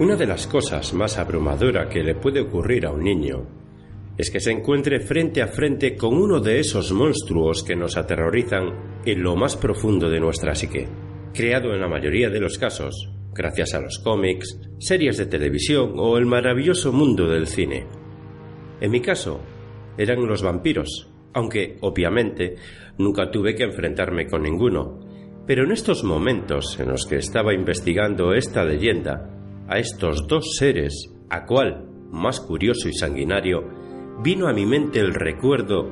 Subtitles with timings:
[0.00, 3.46] Una de las cosas más abrumadora que le puede ocurrir a un niño
[4.18, 9.00] es que se encuentre frente a frente con uno de esos monstruos que nos aterrorizan
[9.04, 10.88] en lo más profundo de nuestra psique,
[11.32, 16.18] creado en la mayoría de los casos gracias a los cómics, series de televisión o
[16.18, 17.86] el maravilloso mundo del cine.
[18.80, 19.40] En mi caso,
[19.96, 22.56] eran los vampiros, aunque, obviamente,
[22.98, 25.00] nunca tuve que enfrentarme con ninguno.
[25.46, 29.30] Pero en estos momentos en los que estaba investigando esta leyenda,
[29.68, 33.62] a estos dos seres, a cual, más curioso y sanguinario,
[34.22, 35.90] vino a mi mente el recuerdo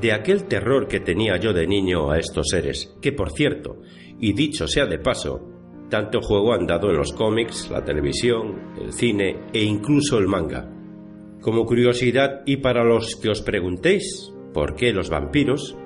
[0.00, 3.80] de aquel terror que tenía yo de niño a estos seres, que por cierto,
[4.18, 5.40] y dicho sea de paso,
[5.88, 10.70] tanto juego han dado en los cómics, la televisión, el cine e incluso el manga.
[11.40, 15.76] Como curiosidad y para los que os preguntéis por qué los vampiros,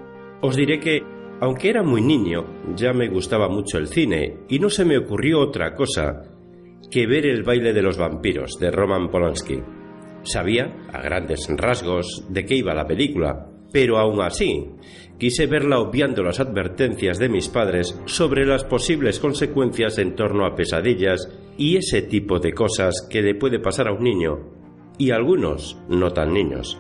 [0.41, 1.03] os diré que,
[1.41, 5.41] aunque era muy niño, ya me gustaba mucho el cine y no se me ocurrió
[5.41, 6.38] otra cosa
[6.91, 9.61] que ver el baile de los vampiros de Roman Polanski.
[10.23, 14.67] Sabía, a grandes rasgos, de qué iba la película, pero aún así,
[15.19, 20.55] quise verla obviando las advertencias de mis padres sobre las posibles consecuencias en torno a
[20.55, 24.39] pesadillas y ese tipo de cosas que le puede pasar a un niño,
[24.97, 26.79] y algunos no tan niños.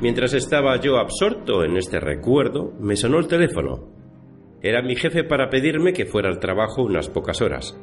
[0.00, 3.88] Mientras estaba yo absorto en este recuerdo, me sonó el teléfono.
[4.62, 7.76] Era mi jefe para pedirme que fuera al trabajo unas pocas horas.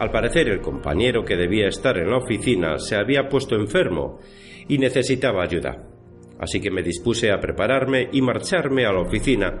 [0.00, 4.18] Al parecer el compañero que debía estar en la oficina se había puesto enfermo
[4.66, 5.90] y necesitaba ayuda.
[6.38, 9.52] Así que me dispuse a prepararme y marcharme a la oficina,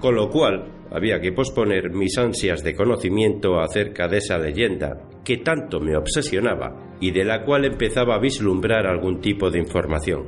[0.00, 5.36] con lo cual había que posponer mis ansias de conocimiento acerca de esa leyenda que
[5.36, 10.26] tanto me obsesionaba y de la cual empezaba a vislumbrar algún tipo de información.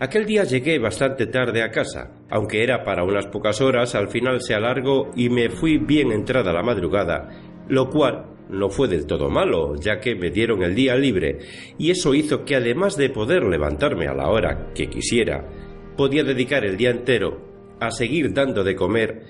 [0.00, 4.40] Aquel día llegué bastante tarde a casa, aunque era para unas pocas horas, al final
[4.40, 7.28] se alargó y me fui bien entrada la madrugada,
[7.68, 11.38] lo cual no fue del todo malo, ya que me dieron el día libre,
[11.78, 15.48] y eso hizo que además de poder levantarme a la hora que quisiera,
[15.96, 19.22] podía dedicar el día entero a seguir dando de comer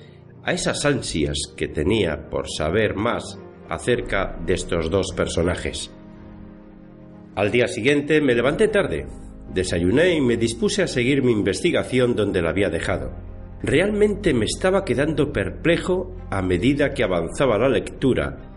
[0.43, 3.39] a esas ansias que tenía por saber más
[3.69, 5.93] acerca de estos dos personajes.
[7.35, 9.07] Al día siguiente me levanté tarde,
[9.53, 13.13] Desayuné y me dispuse a seguir mi investigación donde la había dejado.
[13.63, 18.54] Realmente me estaba quedando perplejo a medida que avanzaba la lectura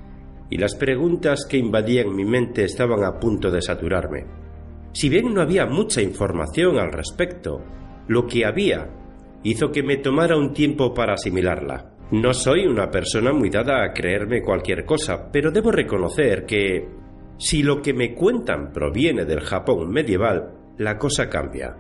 [0.50, 4.25] y las preguntas que invadían mi mente estaban a punto de saturarme.
[4.94, 7.63] Si bien no había mucha información al respecto,
[8.08, 8.90] lo que había
[9.44, 11.94] hizo que me tomara un tiempo para asimilarla.
[12.12, 16.88] No soy una persona muy dada a creerme cualquier cosa, pero debo reconocer que
[17.38, 21.75] si lo que me cuentan proviene del Japón medieval, la cosa cambia.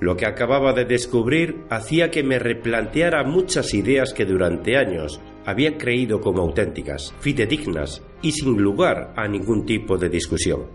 [0.00, 5.78] Lo que acababa de descubrir hacía que me replanteara muchas ideas que durante años había
[5.78, 10.66] creído como auténticas, fidedignas y sin lugar a ningún tipo de discusión.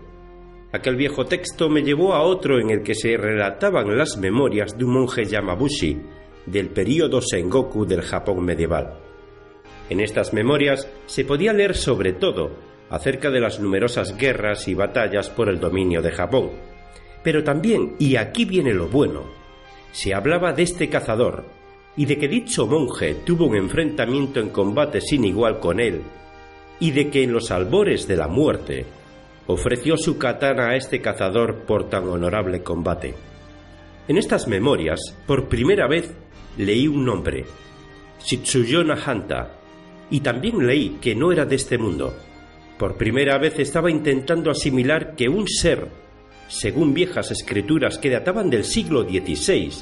[0.72, 4.84] Aquel viejo texto me llevó a otro en el que se relataban las memorias de
[4.86, 6.00] un monje Yamabushi
[6.46, 8.98] del período Sengoku del Japón medieval.
[9.90, 12.52] En estas memorias se podía leer sobre todo
[12.88, 16.50] acerca de las numerosas guerras y batallas por el dominio de Japón,
[17.22, 19.24] pero también, y aquí viene lo bueno,
[19.92, 21.44] se hablaba de este cazador
[21.96, 26.02] y de que dicho monje tuvo un enfrentamiento en combate sin igual con él,
[26.80, 28.86] y de que en los albores de la muerte
[29.46, 33.14] ofreció su katana a este cazador por tan honorable combate.
[34.08, 36.12] En estas memorias, por primera vez,
[36.56, 37.44] leí un nombre,
[38.24, 39.58] Shitsuyona Hanta,
[40.10, 42.14] y también leí que no era de este mundo.
[42.78, 45.88] Por primera vez estaba intentando asimilar que un ser
[46.52, 49.72] según viejas escrituras que databan del siglo XVI,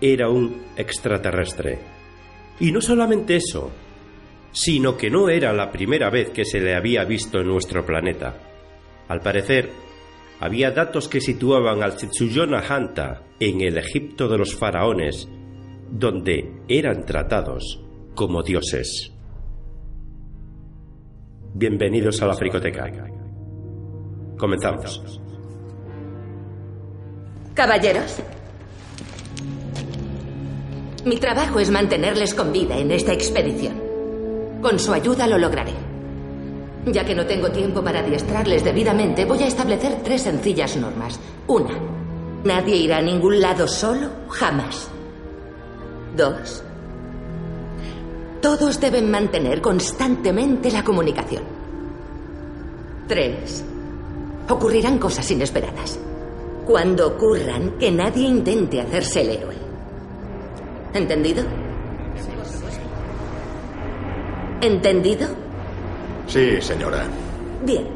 [0.00, 1.78] era un extraterrestre.
[2.60, 3.70] Y no solamente eso,
[4.52, 8.34] sino que no era la primera vez que se le había visto en nuestro planeta.
[9.08, 9.70] Al parecer,
[10.40, 15.28] había datos que situaban al Tsuyona Hanta en el Egipto de los faraones,
[15.90, 17.82] donde eran tratados
[18.14, 19.12] como dioses.
[21.54, 22.84] Bienvenidos a la Fricoteca.
[24.36, 25.20] Comenzamos.
[27.54, 28.20] Caballeros,
[31.06, 33.80] mi trabajo es mantenerles con vida en esta expedición.
[34.60, 35.72] Con su ayuda lo lograré.
[36.84, 41.20] Ya que no tengo tiempo para adiestrarles debidamente, voy a establecer tres sencillas normas.
[41.46, 41.78] Una,
[42.42, 44.88] nadie irá a ningún lado solo, jamás.
[46.16, 46.64] Dos,
[48.42, 51.44] todos deben mantener constantemente la comunicación.
[53.06, 53.64] Tres,
[54.48, 56.00] ocurrirán cosas inesperadas.
[56.66, 59.65] Cuando ocurran, que nadie intente hacerse el héroe.
[60.94, 61.44] ¿Entendido?
[64.60, 65.28] ¿Entendido?
[66.26, 67.04] Sí, señora.
[67.64, 67.95] Bien.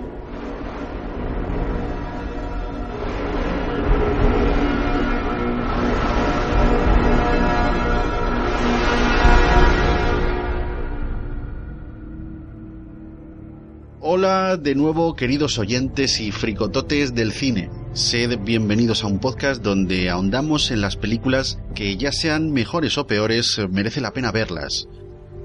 [14.23, 17.71] Hola de nuevo queridos oyentes y fricototes del cine.
[17.95, 23.07] Sed bienvenidos a un podcast donde ahondamos en las películas que ya sean mejores o
[23.07, 24.89] peores, merece la pena verlas.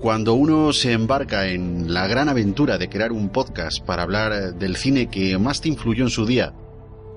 [0.02, 4.76] Cuando uno se embarca en la gran aventura de crear un podcast para hablar del
[4.76, 6.54] cine que más te influyó en su día,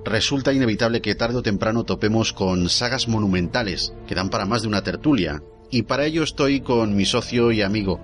[0.05, 4.69] resulta inevitable que tarde o temprano topemos con sagas monumentales que dan para más de
[4.69, 5.43] una tertulia.
[5.73, 8.01] Y para ello estoy con mi socio y amigo,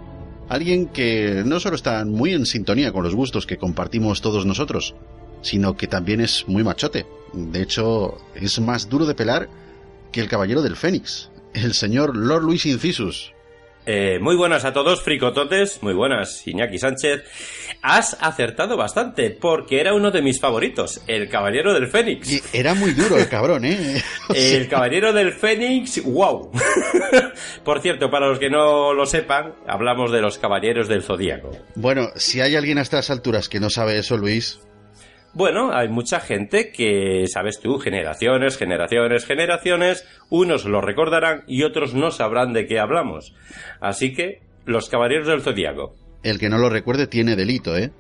[0.49, 4.95] Alguien que no solo está muy en sintonía con los gustos que compartimos todos nosotros,
[5.43, 7.07] sino que también es muy machote.
[7.33, 9.49] De hecho, es más duro de pelar
[10.13, 13.34] que el caballero del Fénix, el señor Lord Luis Incisus.
[13.87, 15.83] Eh, muy buenas a todos, fricototes.
[15.83, 17.25] Muy buenas, Iñaki Sánchez.
[17.83, 22.31] Has acertado bastante, porque era uno de mis favoritos, el Caballero del Fénix.
[22.31, 24.03] Y era muy duro el cabrón, ¿eh?
[24.35, 26.51] el Caballero del Fénix, wow.
[27.65, 31.51] Por cierto, para los que no lo sepan, hablamos de los Caballeros del Zodíaco.
[31.75, 34.61] Bueno, si hay alguien a estas alturas que no sabe eso, Luis,
[35.35, 41.95] bueno, hay mucha gente que, sabes tú, generaciones, generaciones, generaciones, unos lo recordarán y otros
[41.95, 43.35] no sabrán de qué hablamos.
[43.81, 45.97] Así que, los Caballeros del Zodíaco.
[46.23, 47.91] El que no lo recuerde tiene delito, ¿eh?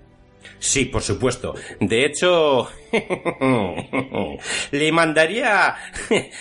[0.58, 1.54] Sí, por supuesto.
[1.80, 2.68] De hecho,
[4.70, 5.74] le mandaría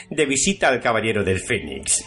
[0.09, 2.03] de visita al Caballero del Fénix.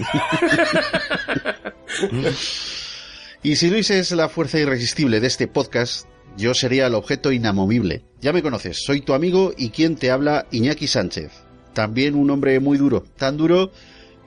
[3.42, 6.06] y si Luis es la fuerza irresistible de este podcast,
[6.36, 8.04] yo sería el objeto inamovible.
[8.20, 11.32] Ya me conoces, soy tu amigo y quien te habla, Iñaki Sánchez.
[11.72, 13.70] También un hombre muy duro, tan duro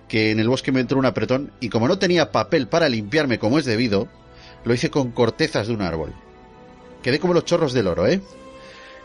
[0.07, 3.39] que en el bosque me entró un apretón y como no tenía papel para limpiarme
[3.39, 4.07] como es debido,
[4.65, 6.13] lo hice con cortezas de un árbol.
[7.01, 8.21] Quedé como los chorros del oro, ¿eh?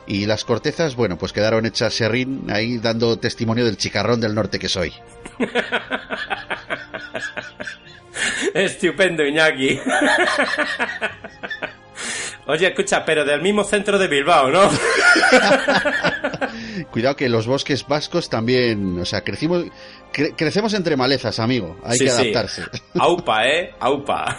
[0.06, 4.58] Y las cortezas, bueno, pues quedaron hechas serrín ahí dando testimonio del chicarrón del norte
[4.58, 4.92] que soy.
[8.54, 9.80] Estupendo, Iñaki.
[12.46, 14.68] Oye, escucha, pero del mismo centro de Bilbao, ¿no?
[16.90, 19.64] Cuidado que los bosques vascos también, o sea, crecimos,
[20.12, 21.78] crecemos entre malezas, amigo.
[21.82, 22.64] Hay que adaptarse.
[22.98, 23.74] Aupa, ¿eh?
[23.80, 24.36] Aupa.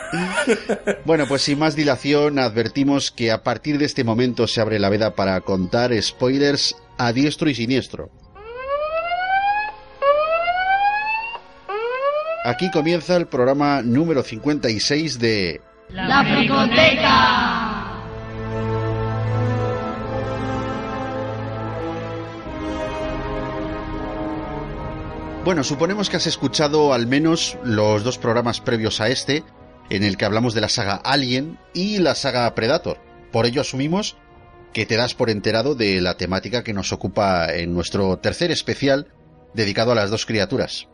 [1.05, 4.89] bueno, pues sin más dilación, advertimos que a partir de este momento se abre la
[4.89, 8.11] veda para contar spoilers a diestro y siniestro.
[12.45, 15.61] Aquí comienza el programa número 56 de...
[15.89, 17.64] La Fricoteca.
[25.45, 29.43] Bueno, suponemos que has escuchado al menos los dos programas previos a este,
[29.91, 32.97] en el que hablamos de la saga Alien y la saga Predator.
[33.31, 34.17] Por ello asumimos
[34.73, 39.13] que te das por enterado de la temática que nos ocupa en nuestro tercer especial
[39.53, 40.87] dedicado a las dos criaturas.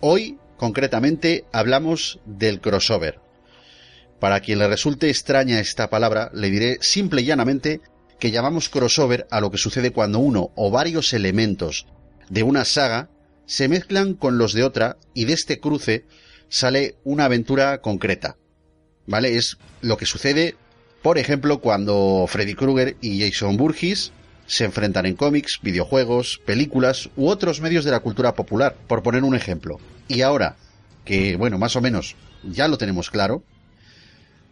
[0.00, 3.20] Hoy, concretamente, hablamos del crossover.
[4.18, 7.82] Para quien le resulte extraña esta palabra, le diré simple y llanamente
[8.18, 11.86] que llamamos crossover a lo que sucede cuando uno o varios elementos
[12.30, 13.10] de una saga
[13.52, 16.06] se mezclan con los de otra y de este cruce
[16.48, 18.38] sale una aventura concreta.
[19.06, 19.36] ¿Vale?
[19.36, 20.56] Es lo que sucede,
[21.02, 24.10] por ejemplo, cuando Freddy Krueger y Jason Burgess
[24.46, 29.22] se enfrentan en cómics, videojuegos, películas u otros medios de la cultura popular, por poner
[29.22, 29.78] un ejemplo.
[30.08, 30.56] Y ahora,
[31.04, 33.44] que bueno, más o menos ya lo tenemos claro,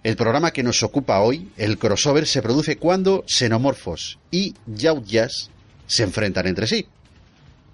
[0.02, 5.48] el programa que nos ocupa hoy, el crossover, se produce cuando Xenomorphos y Yautjas
[5.86, 6.86] se enfrentan entre sí.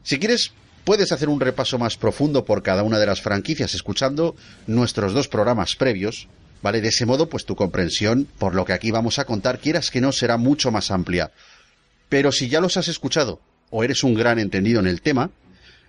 [0.05, 0.53] Si quieres,
[0.87, 4.37] Puedes hacer un repaso más profundo por cada una de las franquicias escuchando
[4.69, 6.28] nuestros dos programas previos,
[6.62, 6.81] ¿vale?
[6.81, 10.00] De ese modo, pues tu comprensión por lo que aquí vamos a contar, quieras que
[10.00, 11.33] no, será mucho más amplia.
[12.09, 13.40] Pero si ya los has escuchado
[13.71, 15.31] o eres un gran entendido en el tema,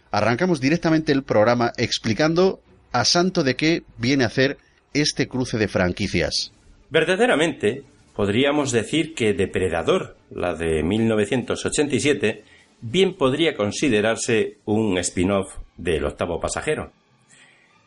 [0.09, 2.59] arrancamos directamente el programa explicando
[2.91, 4.57] a santo de qué viene a hacer
[4.95, 6.51] este cruce de franquicias.
[6.89, 7.83] Verdaderamente,
[8.15, 16.91] podríamos decir que Depredador, la de 1987, bien podría considerarse un spin-off del octavo pasajero.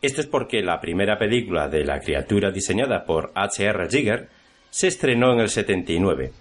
[0.02, 3.88] Esto es porque la primera película de la criatura diseñada por H.R.
[3.90, 4.28] Giger
[4.70, 6.32] se estrenó en el 79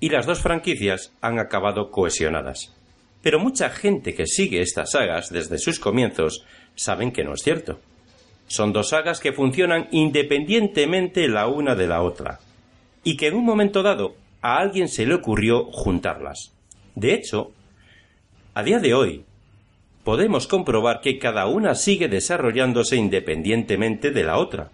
[0.00, 2.74] y las dos franquicias han acabado cohesionadas.
[3.22, 7.80] Pero mucha gente que sigue estas sagas desde sus comienzos saben que no es cierto.
[8.46, 12.40] Son dos sagas que funcionan independientemente la una de la otra,
[13.02, 16.52] y que en un momento dado a alguien se le ocurrió juntarlas.
[16.94, 17.52] De hecho,
[18.54, 19.24] a día de hoy,
[20.04, 24.70] podemos comprobar que cada una sigue desarrollándose independientemente de la otra.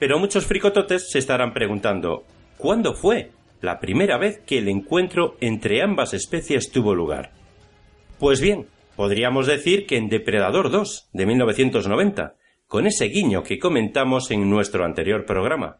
[0.00, 2.24] Pero muchos fricototes se estarán preguntando,
[2.58, 3.30] ¿cuándo fue
[3.60, 7.30] la primera vez que el encuentro entre ambas especies tuvo lugar?
[8.18, 8.66] Pues bien,
[8.96, 12.34] podríamos decir que en Depredador 2 de 1990,
[12.66, 15.78] con ese guiño que comentamos en nuestro anterior programa.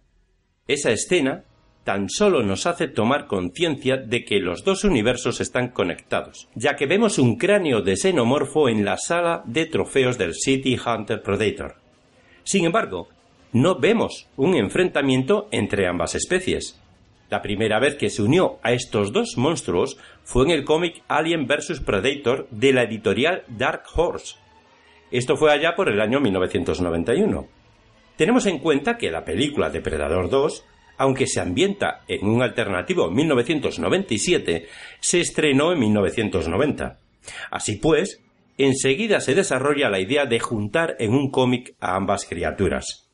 [0.69, 1.45] Esa escena
[1.85, 6.87] tan solo nos hace tomar conciencia de que los dos universos están conectados, ya que
[6.87, 11.77] vemos un cráneo de xenomorfo en la sala de trofeos del City Hunter Predator.
[12.43, 13.09] Sin embargo,
[13.53, 16.81] no vemos un enfrentamiento entre ambas especies.
[17.31, 21.47] La primera vez que se unió a estos dos monstruos fue en el cómic Alien
[21.47, 21.81] vs.
[21.81, 24.37] Predator de la editorial Dark Horse.
[25.11, 27.47] Esto fue allá por el año 1991.
[28.17, 30.65] Tenemos en cuenta que la película Depredador 2,
[30.97, 34.67] aunque se ambienta en un alternativo 1997,
[35.01, 36.99] se estrenó en 1990.
[37.51, 38.23] Así pues,
[38.59, 43.11] enseguida se desarrolla la idea de juntar en un cómic a ambas criaturas.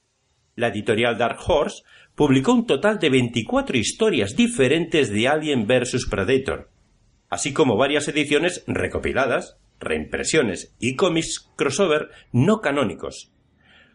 [0.56, 1.82] La editorial Dark Horse
[2.14, 6.06] publicó un total de 24 historias diferentes de Alien vs.
[6.10, 6.68] Predator,
[7.30, 13.32] así como varias ediciones recopiladas, reimpresiones y cómics crossover no canónicos.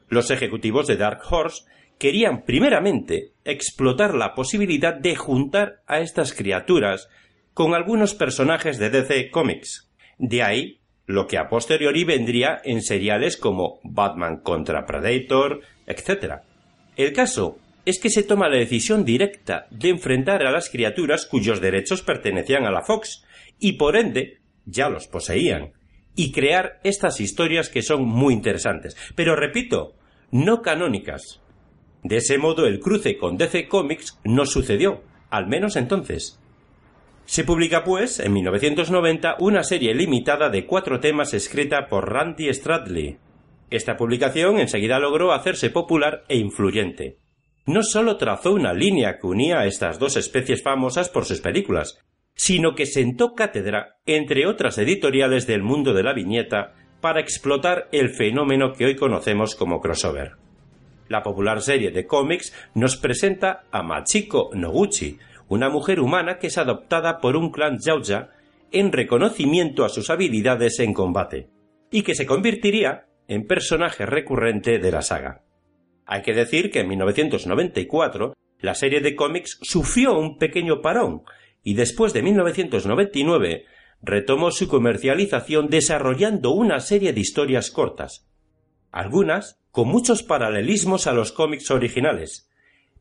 [0.10, 1.66] Los ejecutivos de Dark Horse
[1.98, 7.10] querían primeramente explotar la posibilidad de juntar a estas criaturas
[7.54, 9.90] con algunos personajes de DC Comics.
[10.18, 16.42] De ahí lo que a posteriori vendría en seriales como Batman contra Predator, etc.
[16.98, 21.62] El caso es que se toma la decisión directa de enfrentar a las criaturas cuyos
[21.62, 23.24] derechos pertenecían a la Fox
[23.60, 25.74] y por ende ya los poseían,
[26.16, 29.96] y crear estas historias que son muy interesantes, pero repito,
[30.32, 31.42] no canónicas.
[32.06, 36.40] De ese modo el cruce con DC Comics no sucedió, al menos entonces.
[37.26, 43.18] Se publica, pues, en 1990 una serie limitada de cuatro temas escrita por Randy Stradley.
[43.72, 47.18] Esta publicación enseguida logró hacerse popular e influyente.
[47.66, 51.98] No solo trazó una línea que unía a estas dos especies famosas por sus películas,
[52.36, 58.12] sino que sentó cátedra entre otras editoriales del mundo de la viñeta para explotar el
[58.12, 60.45] fenómeno que hoy conocemos como crossover.
[61.08, 66.58] La popular serie de cómics nos presenta a Machiko Noguchi, una mujer humana que es
[66.58, 68.30] adoptada por un clan Yaoya
[68.72, 71.50] en reconocimiento a sus habilidades en combate,
[71.92, 75.44] y que se convertiría en personaje recurrente de la saga.
[76.06, 81.24] Hay que decir que en 1994 la serie de cómics sufrió un pequeño parón,
[81.64, 83.66] y después de 1999
[84.02, 88.28] retomó su comercialización desarrollando una serie de historias cortas,
[88.96, 92.50] algunas con muchos paralelismos a los cómics originales,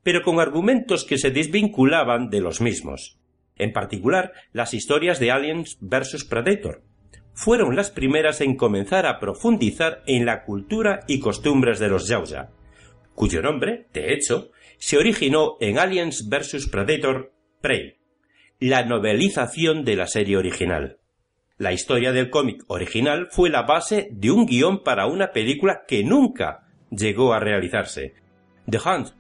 [0.03, 3.21] pero con argumentos que se desvinculaban de los mismos.
[3.55, 6.25] En particular, las historias de Aliens vs.
[6.25, 6.83] Predator
[7.33, 12.51] fueron las primeras en comenzar a profundizar en la cultura y costumbres de los Yaoya,
[13.15, 16.67] cuyo nombre, de hecho, se originó en Aliens vs.
[16.67, 17.99] Predator Prey,
[18.59, 20.99] la novelización de la serie original.
[21.57, 26.03] La historia del cómic original fue la base de un guion para una película que
[26.03, 28.15] nunca llegó a realizarse.
[28.69, 29.11] The Hunt,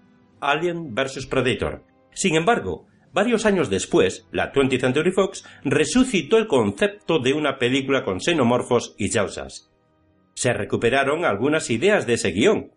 [0.40, 1.26] Alien vs.
[1.26, 1.84] Predator.
[2.12, 8.02] Sin embargo, varios años después, la 20th Century Fox resucitó el concepto de una película
[8.02, 9.70] con xenomorfos y jausas.
[10.34, 12.72] Se recuperaron algunas ideas de ese guion,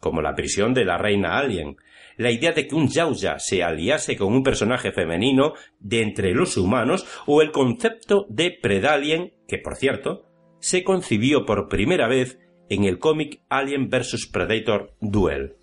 [0.00, 1.78] como la prisión de la reina Alien,
[2.18, 6.56] la idea de que un Yauya se aliase con un personaje femenino de entre los
[6.56, 10.24] humanos o el concepto de Predalien, que por cierto,
[10.60, 15.54] se concibió por primera vez en el cómic Alien vs Predator Duel.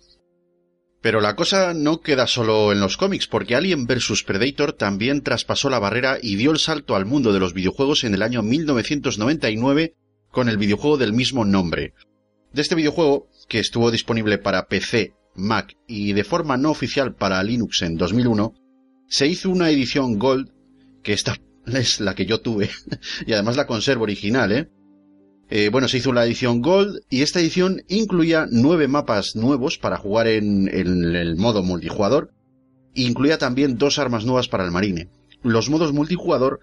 [1.02, 5.68] Pero la cosa no queda solo en los cómics, porque Alien vs Predator también traspasó
[5.68, 9.94] la barrera y dio el salto al mundo de los videojuegos en el año 1999
[10.30, 11.92] con el videojuego del mismo nombre.
[12.52, 17.42] De este videojuego, que estuvo disponible para PC, Mac y de forma no oficial para
[17.42, 18.54] Linux en 2001,
[19.08, 20.50] se hizo una edición Gold,
[21.02, 22.70] que esta es la que yo tuve,
[23.26, 24.70] y además la conservo original, ¿eh?
[25.48, 25.68] ¿eh?
[25.70, 30.26] bueno, se hizo la edición Gold y esta edición incluía nueve mapas nuevos para jugar
[30.26, 32.32] en, en el modo multijugador
[32.94, 35.10] e incluía también dos armas nuevas para el marine.
[35.42, 36.60] Los modos multijugador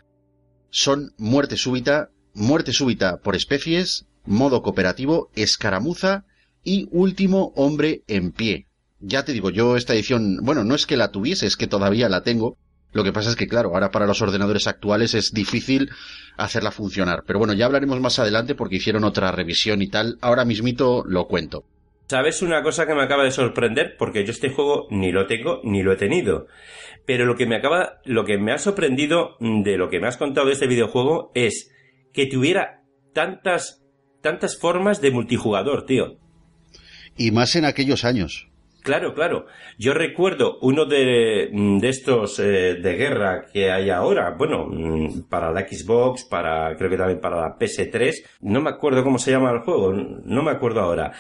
[0.70, 6.26] son muerte súbita, muerte súbita por especies, modo cooperativo, escaramuza
[6.64, 8.68] y Último hombre en pie.
[9.00, 12.08] Ya te digo, yo esta edición, bueno, no es que la tuviese, es que todavía
[12.10, 12.58] la tengo.
[12.94, 15.90] Lo que pasa es que, claro, ahora para los ordenadores actuales es difícil
[16.38, 17.24] hacerla funcionar.
[17.26, 20.18] Pero bueno, ya hablaremos más adelante porque hicieron otra revisión y tal.
[20.22, 21.66] Ahora mismito lo cuento.
[22.08, 23.96] ¿Sabes una cosa que me acaba de sorprender?
[23.98, 26.48] Porque yo este juego ni lo tengo ni lo he tenido.
[27.06, 30.18] Pero lo que me acaba, lo que me ha sorprendido de lo que me has
[30.18, 31.72] contado de este videojuego es
[32.14, 33.84] que tuviera tantas,
[34.22, 36.20] tantas formas de multijugador, tío.
[37.18, 38.48] Y más en aquellos años.
[38.84, 39.46] Claro, claro.
[39.78, 45.52] Yo recuerdo uno de, de estos eh, de guerra que hay ahora, bueno, mm, para
[45.52, 49.52] la Xbox, para creo que también para la PS3, no me acuerdo cómo se llama
[49.52, 51.14] el juego, no me acuerdo ahora,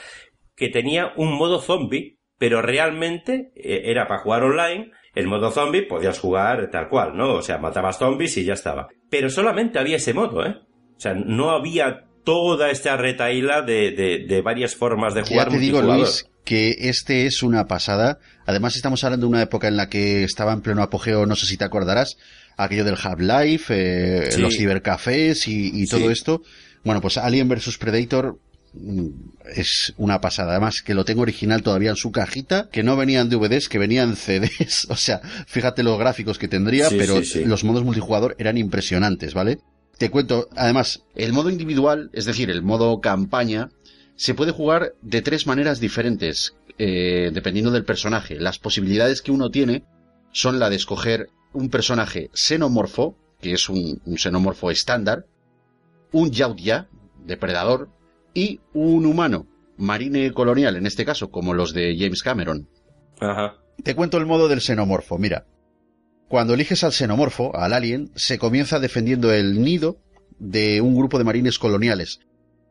[0.55, 5.83] que tenía un modo zombie, pero realmente eh, era para jugar online El modo zombie
[5.83, 7.35] podías jugar tal cual, ¿no?
[7.35, 8.89] O sea, matabas zombies y ya estaba.
[9.09, 10.57] Pero solamente había ese modo, ¿eh?
[10.97, 15.47] O sea, no había toda esta retaíla de, de, varias formas de jugar.
[15.47, 18.19] Ya te digo, Luis, que este es una pasada.
[18.45, 21.45] Además, estamos hablando de una época en la que estaba en pleno apogeo, no sé
[21.45, 22.17] si te acordarás,
[22.57, 26.41] aquello del Half-Life, eh, los cibercafés y, todo esto.
[26.83, 28.37] Bueno, pues Alien vs Predator
[28.73, 29.07] mm,
[29.55, 30.51] es una pasada.
[30.51, 34.15] Además, que lo tengo original todavía en su cajita, que no venían DVDs, que venían
[34.15, 34.87] CDs.
[34.89, 39.59] O sea, fíjate los gráficos que tendría, pero los modos multijugador eran impresionantes, ¿vale?
[39.97, 43.69] Te cuento, además, el modo individual, es decir, el modo campaña,
[44.15, 48.39] se puede jugar de tres maneras diferentes, eh, dependiendo del personaje.
[48.39, 49.83] Las posibilidades que uno tiene
[50.31, 55.25] son la de escoger un personaje xenomorfo, que es un, xenomorfo estándar,
[56.11, 56.87] un yautja,
[57.25, 57.89] depredador,
[58.33, 59.45] y un humano,
[59.77, 62.67] marine colonial, en este caso, como los de James Cameron.
[63.19, 63.57] Ajá.
[63.83, 65.45] Te cuento el modo del xenomorfo, mira.
[66.27, 69.99] Cuando eliges al xenomorfo, al alien, se comienza defendiendo el nido
[70.39, 72.19] de un grupo de marines coloniales,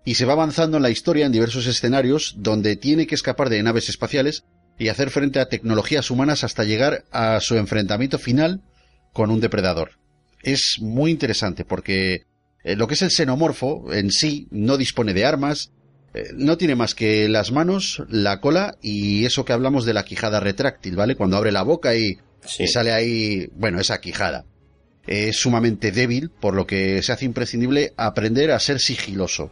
[0.04, 3.62] y se va avanzando en la historia en diversos escenarios donde tiene que escapar de
[3.62, 4.44] naves espaciales
[4.78, 8.62] y hacer frente a tecnologías humanas hasta llegar a su enfrentamiento final
[9.12, 9.92] con un depredador.
[10.42, 12.24] Es muy interesante porque
[12.64, 15.70] eh, lo que es el xenomorfo en sí no dispone de armas,
[16.14, 20.04] eh, no tiene más que las manos, la cola y eso que hablamos de la
[20.04, 21.14] quijada retráctil, ¿vale?
[21.14, 22.18] Cuando abre la boca y,
[22.58, 24.44] y sale ahí, bueno, esa quijada.
[25.06, 29.50] Es sumamente débil, por lo que se hace imprescindible aprender a ser sigiloso.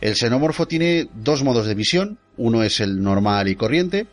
[0.00, 4.06] El xenomorfo tiene dos modos de visión, uno es el normal y corriente,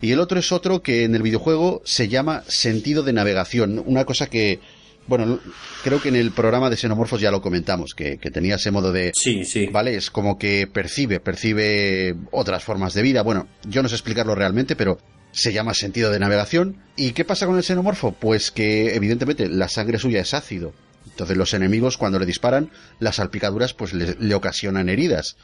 [0.00, 4.04] y el otro es otro que en el videojuego se llama sentido de navegación, una
[4.04, 4.60] cosa que,
[5.06, 5.38] bueno,
[5.84, 9.12] creo que en el programa de xenomorfos ya lo comentamos, que, tenía ese modo de...
[9.14, 9.66] Sí, sí.
[9.66, 9.94] ¿Vale?
[9.94, 13.22] Es como que percibe, percibe otras formas de vida.
[13.22, 14.98] Bueno, yo no sé explicarlo realmente, pero
[15.38, 16.82] se llama sentido de navegación.
[16.96, 18.12] ¿Y qué pasa con el xenomorfo?
[18.12, 20.72] Pues que evidentemente la sangre suya es ácido.
[21.06, 25.36] Entonces los enemigos cuando le disparan, las salpicaduras pues le, ocasionan heridas.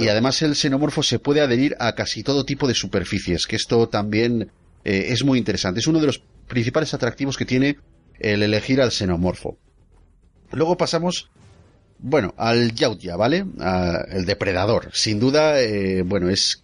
[0.00, 3.88] Y además el xenomorfo se puede adherir a casi todo tipo de superficies, que esto
[3.88, 4.52] también
[4.84, 5.80] eh, es muy interesante.
[5.80, 7.78] Es uno de los principales atractivos que tiene
[8.20, 9.58] el elegir al xenomorfo.
[10.52, 11.30] Luego pasamos,
[11.98, 13.44] bueno, al Yautja, ¿vale?
[14.10, 14.90] el depredador.
[14.92, 16.62] Sin duda, eh, bueno, es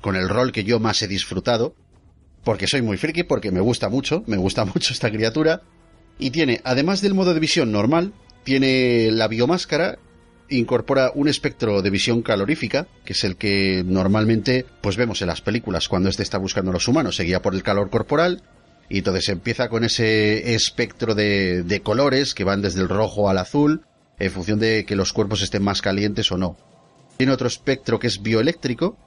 [0.00, 1.74] con el rol que yo más he disfrutado,
[2.44, 5.62] porque soy muy friki, porque me gusta mucho, me gusta mucho esta criatura.
[6.18, 8.12] Y tiene, además del modo de visión normal,
[8.44, 9.98] tiene la biomáscara,
[10.50, 15.40] incorpora un espectro de visión calorífica, que es el que normalmente pues vemos en las
[15.40, 18.42] películas cuando este está buscando a los humanos, se guía por el calor corporal,
[18.88, 23.38] y entonces empieza con ese espectro de, de colores que van desde el rojo al
[23.38, 23.86] azul,
[24.18, 26.56] en función de que los cuerpos estén más calientes o no.
[27.16, 28.98] Tiene otro espectro que es bioeléctrico,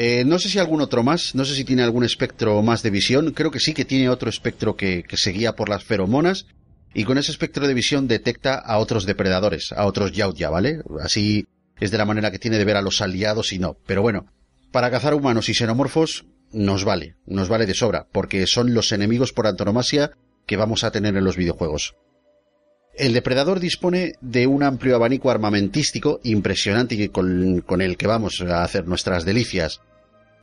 [0.00, 2.90] eh, no sé si algún otro más, no sé si tiene algún espectro más de
[2.90, 6.46] visión, creo que sí que tiene otro espectro que, se guía por las feromonas
[6.94, 10.82] y con ese espectro de visión detecta a otros depredadores, a otros yautja, ¿vale?
[11.02, 11.48] Así
[11.80, 13.76] es de la manera que tiene de ver a los aliados y no.
[13.88, 14.26] Pero bueno,
[14.70, 19.32] para cazar humanos y xenomorfos nos vale, nos vale de sobra, porque son los enemigos
[19.32, 20.12] por antonomasia
[20.46, 21.96] que vamos a tener en los videojuegos.
[22.94, 28.86] El depredador dispone de un amplio abanico armamentístico impresionante con el que vamos a hacer
[28.86, 29.80] nuestras delicias.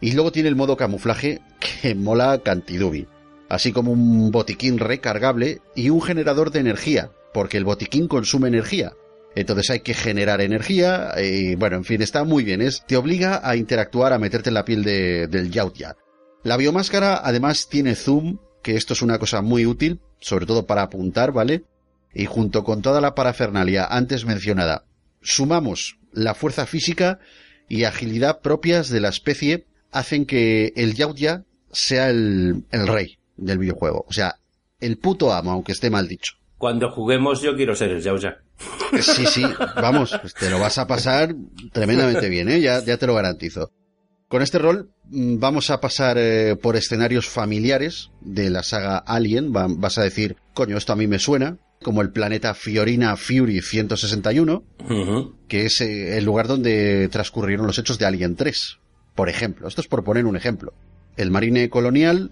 [0.01, 1.41] Y luego tiene el modo camuflaje
[1.81, 3.07] que mola cantidubi
[3.49, 8.93] así como un botiquín recargable y un generador de energía, porque el botiquín consume energía.
[9.35, 12.61] Entonces hay que generar energía y bueno, en fin, está muy bien.
[12.61, 15.97] Es, te obliga a interactuar, a meterte en la piel de, del Yautja.
[16.43, 20.83] La biomáscara además tiene zoom, que esto es una cosa muy útil, sobre todo para
[20.83, 21.63] apuntar, ¿vale?
[22.13, 24.85] Y junto con toda la parafernalia antes mencionada,
[25.21, 27.19] sumamos la fuerza física
[27.67, 33.57] y agilidad propias de la especie, hacen que el Yautja sea el, el rey, del
[33.57, 34.05] videojuego.
[34.07, 34.35] O sea,
[34.79, 36.33] el puto amo, aunque esté mal dicho.
[36.57, 38.37] Cuando juguemos yo quiero ser el Yaoya.
[39.01, 39.43] Sí, sí,
[39.75, 41.35] vamos, te lo vas a pasar
[41.73, 42.61] tremendamente bien, ¿eh?
[42.61, 43.71] ya, ya te lo garantizo.
[44.27, 49.51] Con este rol mm, vamos a pasar eh, por escenarios familiares de la saga Alien.
[49.51, 54.63] vas a decir, coño, esto a mí me suena, como el planeta Fiorina Fury 161,
[55.47, 58.79] que es eh, el lugar donde transcurrieron los hechos de Alien 3,
[59.15, 59.67] por ejemplo.
[59.67, 60.73] Esto es por poner un ejemplo.
[61.17, 62.31] El marine colonial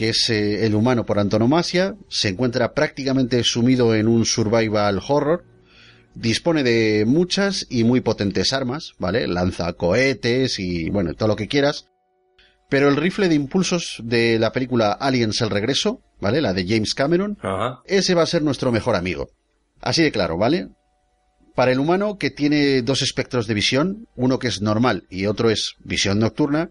[0.00, 5.44] que es eh, el humano por antonomasia, se encuentra prácticamente sumido en un survival horror,
[6.14, 9.26] dispone de muchas y muy potentes armas, ¿vale?
[9.26, 11.90] Lanza cohetes y bueno, todo lo que quieras.
[12.70, 16.40] Pero el rifle de impulsos de la película Aliens el regreso, ¿vale?
[16.40, 17.36] La de James Cameron,
[17.84, 19.28] ese va a ser nuestro mejor amigo.
[19.80, 20.68] Así de claro, ¿vale?
[21.60, 25.50] Para el humano que tiene dos espectros de visión, uno que es normal y otro
[25.50, 26.70] es visión nocturna,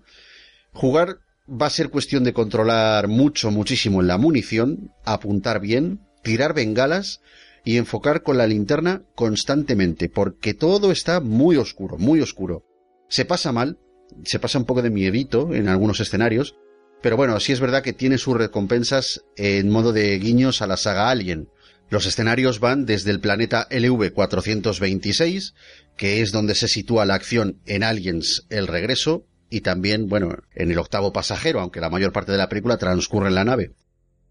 [0.73, 6.56] jugar va a ser cuestión de controlar mucho, muchísimo en la munición, apuntar bien, tirar
[6.56, 7.21] bengalas
[7.63, 12.65] y enfocar con la linterna constantemente, porque todo está muy oscuro, muy oscuro.
[13.10, 13.78] Se pasa mal,
[14.23, 16.56] se pasa un poco de miedito en algunos escenarios,
[17.04, 20.78] pero bueno, sí es verdad que tiene sus recompensas en modo de guiños a la
[20.78, 21.47] saga Alien.
[21.89, 25.54] Los escenarios van desde el planeta LV-426,
[25.97, 30.71] que es donde se sitúa la acción en Aliens El Regreso, y también, bueno, en
[30.71, 33.71] el octavo pasajero, aunque la mayor parte de la película transcurre en la nave.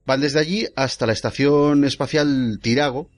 [0.06, 3.10] Van desde allí hasta la estación espacial Tirago,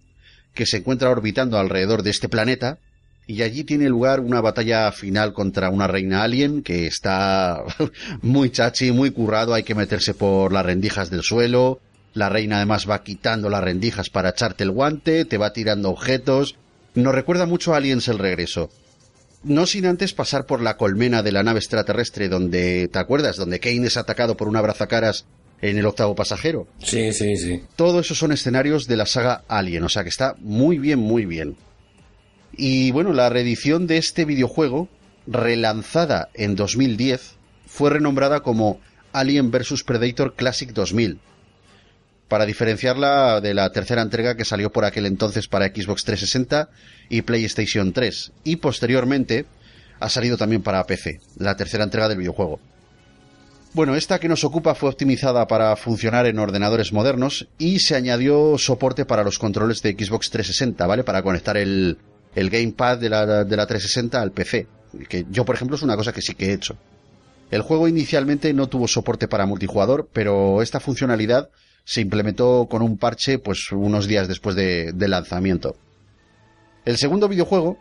[0.54, 2.78] que se encuentra orbitando alrededor de este planeta,
[3.26, 7.62] y allí tiene lugar una batalla final contra una reina alien que está
[8.22, 11.80] muy chachi, muy currado, hay que meterse por las rendijas del suelo,
[12.14, 16.56] la reina además va quitando las rendijas para echarte el guante, te va tirando objetos,
[16.94, 18.70] nos recuerda mucho a Aliens el regreso.
[19.42, 23.36] No sin antes pasar por la colmena de la nave extraterrestre donde, ¿te acuerdas?
[23.36, 25.24] Donde Kane es atacado por un abrazacaras
[25.62, 26.66] en el octavo pasajero.
[26.78, 27.62] Sí, sí, sí.
[27.76, 31.24] Todo eso son escenarios de la saga Alien, o sea que está muy bien, muy
[31.24, 31.56] bien.
[32.52, 34.88] Y bueno, la reedición de este videojuego,
[35.26, 38.80] relanzada en 2010, fue renombrada como
[39.12, 41.18] Alien vs Predator Classic 2000,
[42.30, 46.68] para diferenciarla de la tercera entrega que salió por aquel entonces para Xbox 360
[47.08, 49.46] y PlayStation 3, y posteriormente
[49.98, 52.60] ha salido también para PC, la tercera entrega del videojuego.
[53.72, 58.56] Bueno, esta que nos ocupa fue optimizada para funcionar en ordenadores modernos y se añadió
[58.58, 61.02] soporte para los controles de Xbox 360, ¿vale?
[61.02, 61.98] Para conectar el,
[62.36, 64.68] el gamepad de la, de la 360 al PC.
[65.08, 66.76] Que yo, por ejemplo, es una cosa que sí que he hecho.
[67.50, 71.50] El juego inicialmente no tuvo soporte para multijugador, pero esta funcionalidad
[71.84, 75.76] se implementó con un parche pues unos días después de, del lanzamiento.
[76.84, 77.78] El segundo videojuego,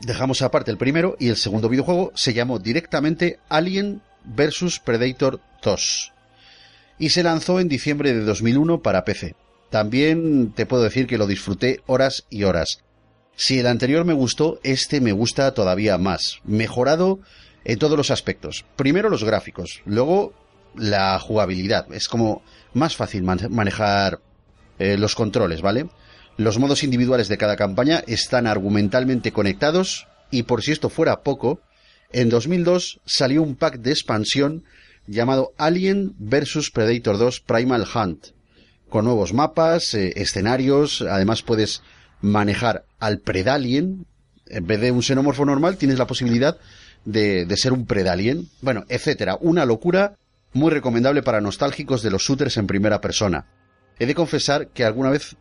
[0.00, 6.12] dejamos aparte el primero, y el segundo videojuego se llamó directamente Alien vs Predator 2
[6.98, 9.34] y se lanzó en diciembre de 2001 para PC.
[9.70, 12.78] También te puedo decir que lo disfruté horas y horas.
[13.36, 16.38] Si el anterior me gustó, este me gusta todavía más.
[16.44, 17.18] Mejorado
[17.64, 18.64] en todos los aspectos.
[18.76, 20.32] Primero los gráficos, luego
[20.76, 21.92] la jugabilidad.
[21.92, 24.20] Es como más fácil manejar
[24.78, 25.88] eh, los controles, ¿vale?
[26.36, 31.60] Los modos individuales de cada campaña están argumentalmente conectados y por si esto fuera poco,
[32.12, 34.64] en 2002 salió un pack de expansión
[35.06, 38.28] llamado Alien vs Predator 2 Primal Hunt,
[38.88, 41.82] con nuevos mapas, eh, escenarios, además puedes
[42.20, 44.06] manejar al Predalien,
[44.46, 46.58] en vez de un xenomorfo normal tienes la posibilidad
[47.04, 50.16] de, ser un Predalien, bueno, etcétera, una locura
[50.52, 53.46] muy recomendable para nostálgicos de los shooters en primera persona.
[53.98, 55.36] He de confesar que alguna vez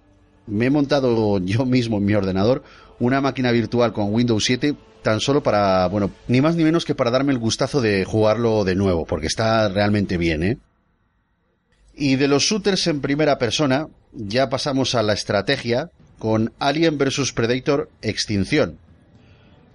[0.48, 2.64] me he montado yo mismo en mi ordenador
[3.00, 6.96] una máquina virtual con Windows 7 tan solo para, bueno, ni más ni menos que
[6.96, 10.58] para darme el gustazo de jugarlo de nuevo, porque está realmente bien, ¿eh?
[11.96, 17.34] Y de los shooters en primera persona, ya pasamos a la estrategia con Alien vs
[17.34, 18.80] Predator Extinción,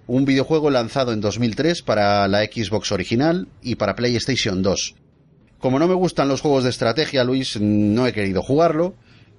[0.09, 4.95] un videojuego lanzado en 2003 para la Xbox original y para PlayStation 2.
[5.59, 8.95] Como no me gustan los juegos de estrategia, Luis, no he querido jugarlo,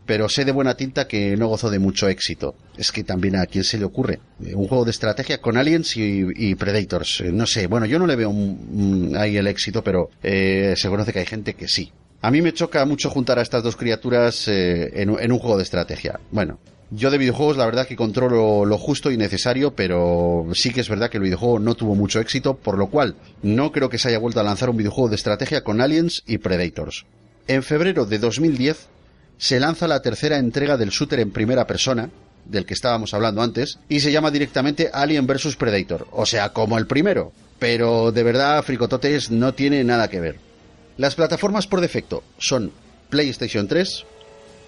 [0.07, 2.55] pero sé de buena tinta que no gozó de mucho éxito.
[2.79, 5.97] Es que también a quién se le ocurre eh, un juego de estrategia con aliens
[5.97, 7.21] y, predators.
[7.23, 8.33] Eh, no sé, bueno, yo no le veo
[9.19, 11.91] ahí el éxito, pero eh, se conoce que hay gente que sí.
[12.23, 16.21] A mí me choca mucho juntar a estas dos criaturas en, un juego de estrategia.
[16.31, 20.81] Bueno, yo de videojuegos la verdad que controlo lo justo y necesario, pero sí que
[20.81, 23.99] es verdad que el videojuego no tuvo mucho éxito, por lo cual no creo que
[23.99, 27.07] se haya vuelto a lanzar un videojuego de estrategia con aliens y predators.
[27.47, 28.89] En febrero de 2010
[29.39, 32.11] se lanza la tercera entrega del shooter en primera persona,
[32.45, 36.77] del que estábamos hablando antes, y se llama directamente Alien vs Predator, o sea, como
[36.77, 37.33] el primero.
[37.59, 40.37] Pero de verdad, Fricototes no tiene nada que ver.
[40.97, 42.73] Las plataformas por defecto son
[43.09, 44.05] PlayStation 3,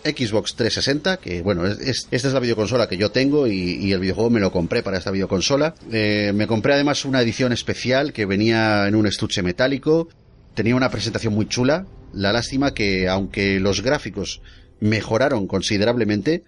[0.04, 4.40] Xbox 360, que bueno, esta es la videoconsola que yo tengo y, el videojuego me
[4.40, 5.74] lo compré para esta videoconsola.
[5.92, 10.08] Eh, me compré además una edición especial que venía en un estuche metálico,
[10.54, 11.86] tenía una presentación muy chula.
[12.12, 14.42] La lástima que, aunque los gráficos
[14.80, 16.42] mejoraron considerablemente,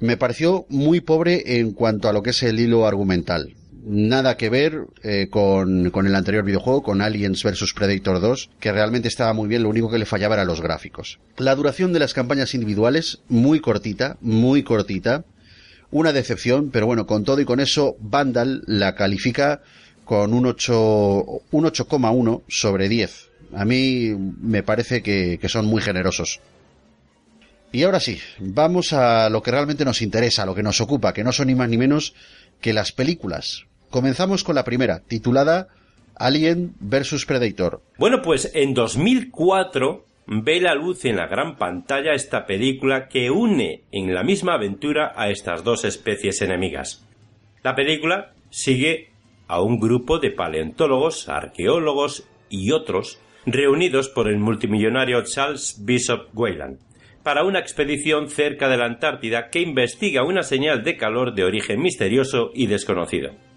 [0.00, 3.54] me pareció muy pobre en cuanto a lo que es el hilo argumental.
[3.82, 8.72] Nada que ver eh, con, con, el anterior videojuego, con Aliens vs Predator 2, que
[8.72, 11.18] realmente estaba muy bien, lo único que le fallaba era los gráficos.
[11.38, 15.24] La duración de las campañas individuales, muy cortita, muy cortita.
[15.90, 19.62] Una decepción, pero bueno, con todo y con eso, Vandal la califica
[20.04, 23.28] con un 8,1 un 8, sobre 10.
[23.54, 26.40] A mí me parece que, que son muy generosos.
[27.72, 31.24] Y ahora sí, vamos a lo que realmente nos interesa, lo que nos ocupa, que
[31.24, 32.14] no son ni más ni menos
[32.60, 33.66] que las películas.
[33.90, 35.66] Comenzamos con la primera, titulada
[36.14, 37.82] Alien vs Predator.
[37.98, 43.82] Bueno, pues en 2004 ve la luz en la gran pantalla esta película que une
[43.90, 47.04] en la misma aventura a estas dos especies enemigas.
[47.64, 49.10] La película sigue
[49.48, 56.78] a un grupo de paleontólogos, arqueólogos y otros reunidos por el multimillonario Charles Bishop Weyland
[57.24, 61.80] para una expedición cerca de la Antártida que investiga una señal de calor de origen
[61.80, 63.49] misterioso y desconocido.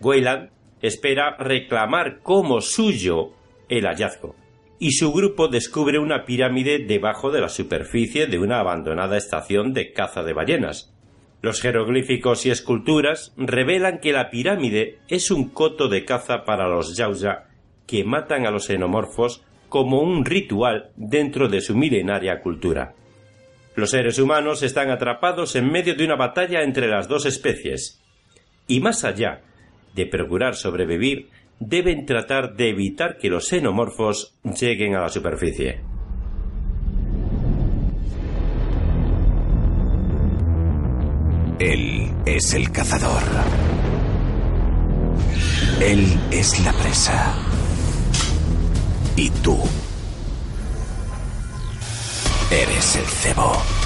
[0.00, 0.50] Weyland
[0.82, 3.32] espera reclamar como suyo
[3.68, 4.34] el hallazgo,
[4.78, 9.92] y su grupo descubre una pirámide debajo de la superficie de una abandonada estación de
[9.92, 10.94] caza de ballenas.
[11.42, 16.96] Los jeroglíficos y esculturas revelan que la pirámide es un coto de caza para los
[16.96, 17.46] Yauja
[17.86, 22.94] que matan a los xenomorfos como un ritual dentro de su milenaria cultura.
[23.74, 28.02] Los seres humanos están atrapados en medio de una batalla entre las dos especies,
[28.66, 29.42] y más allá
[29.94, 35.80] de procurar sobrevivir, deben tratar de evitar que los xenomorfos lleguen a la superficie.
[41.58, 43.22] Él es el cazador.
[45.82, 47.34] Él es la presa.
[49.16, 49.58] Y tú
[52.50, 53.79] eres el cebo.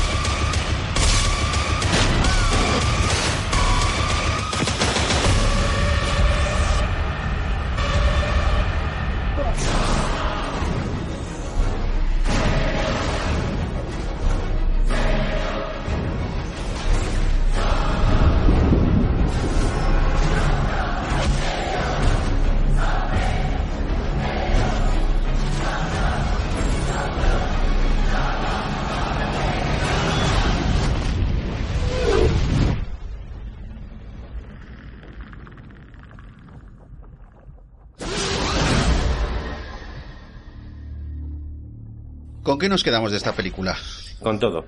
[42.54, 43.76] ¿Con qué nos quedamos de esta película?
[44.22, 44.64] Con todo.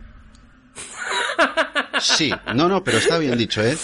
[2.01, 3.79] Sí, no, no, pero está bien dicho, ¿eh?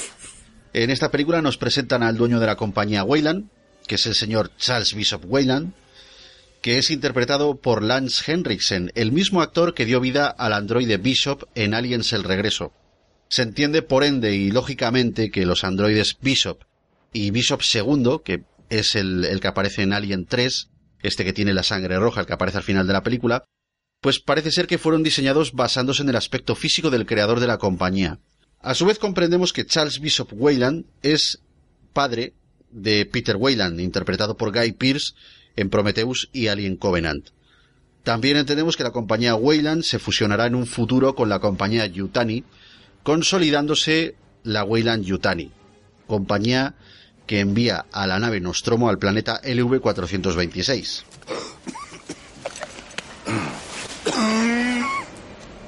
[0.73, 3.49] En esta película nos presentan al dueño de la compañía Weyland,
[3.87, 5.73] que es el señor Charles Bishop Weyland,
[6.62, 11.45] que es interpretado por Lance Henriksen, el mismo actor que dio vida al androide Bishop
[11.55, 12.73] en Aliens el Regreso.
[13.29, 16.65] Se entiende por ende y lógicamente que los androides Bishop
[17.12, 20.71] y Bishop II, que es el, el que aparece en Alien 3,
[21.05, 23.45] este que tiene la sangre roja, el que aparece al final de la película,
[24.03, 27.59] pues parece ser que fueron diseñados basándose en el aspecto físico del creador de la
[27.59, 28.19] compañía.
[28.61, 31.41] A su vez comprendemos que Charles Bishop Weyland es
[31.93, 32.35] padre
[32.73, 35.15] de Peter Weyland, interpretado por Guy Pearce
[35.55, 37.29] en Prometheus y Alien Covenant.
[38.03, 42.43] También entendemos que la compañía Weyland se fusionará en un futuro con la compañía Yutani,
[43.05, 45.53] consolidándose la Weyland Yutani,
[46.09, 46.75] compañía
[47.29, 51.05] que envía a la nave Nostromo al planeta LV-426.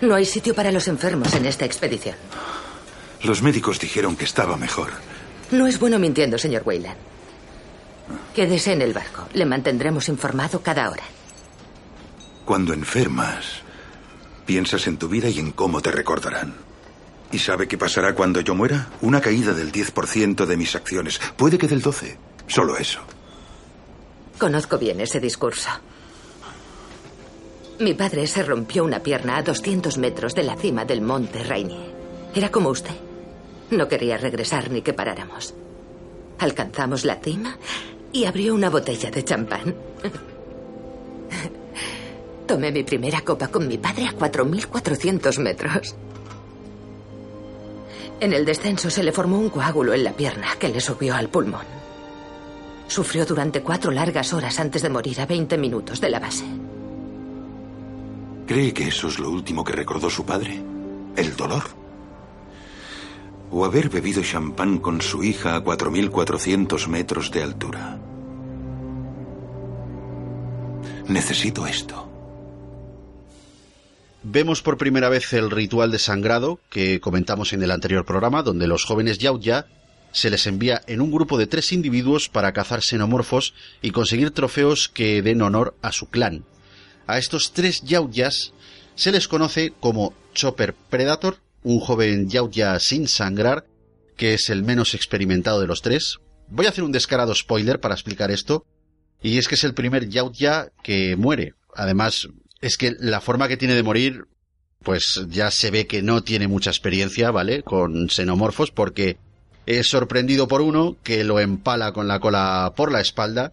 [0.05, 2.15] No hay sitio para los enfermos en esta expedición.
[3.23, 4.91] Los médicos dijeron que estaba mejor.
[5.51, 6.99] No es bueno mintiendo, señor Weyland.
[8.35, 9.27] Quédese en el barco.
[9.33, 11.05] Le mantendremos informado cada hora.
[12.45, 13.63] Cuando enfermas,
[14.45, 16.55] piensas en tu vida y en cómo te recordarán.
[17.33, 18.89] ¿Y sabe qué pasará cuando yo muera?
[19.01, 21.19] Una caída del 10% de mis acciones.
[21.35, 22.17] Puede que del 12%.
[22.47, 23.01] Solo eso.
[24.39, 25.71] Conozco bien ese discurso.
[27.81, 31.93] Mi padre se rompió una pierna a 200 metros de la cima del monte Rainier.
[32.35, 32.95] Era como usted.
[33.71, 35.55] No quería regresar ni que paráramos.
[36.39, 37.59] Alcanzamos la cima
[38.13, 39.75] y abrió una botella de champán.
[42.47, 45.97] Tomé mi primera copa con mi padre a 4.400 metros.
[48.21, 51.29] En el descenso se le formó un coágulo en la pierna que le subió al
[51.29, 51.67] pulmón.
[52.87, 56.45] Sufrió durante cuatro largas horas antes de morir a 20 minutos de la base.
[58.47, 60.63] ¿Cree que eso es lo último que recordó su padre?
[61.17, 61.65] ¿El dolor?
[63.51, 67.99] ¿O haber bebido champán con su hija a 4.400 metros de altura?
[71.09, 72.11] Necesito esto.
[74.23, 78.67] Vemos por primera vez el ritual de sangrado que comentamos en el anterior programa, donde
[78.67, 79.67] los jóvenes Yautja
[80.13, 84.89] se les envía en un grupo de tres individuos para cazar xenomorfos y conseguir trofeos
[84.89, 86.45] que den honor a su clan.
[87.07, 88.53] A estos tres Yautjas
[88.95, 93.67] se les conoce como Chopper Predator, un joven Yautja sin sangrar,
[94.17, 96.19] que es el menos experimentado de los tres.
[96.49, 98.65] Voy a hacer un descarado spoiler para explicar esto,
[99.23, 101.55] y es que es el primer Yautja que muere.
[101.75, 102.29] Además,
[102.61, 104.25] es que la forma que tiene de morir,
[104.83, 107.63] pues ya se ve que no tiene mucha experiencia, ¿vale?
[107.63, 109.19] Con xenomorfos, porque
[109.67, 113.53] es sorprendido por uno que lo empala con la cola por la espalda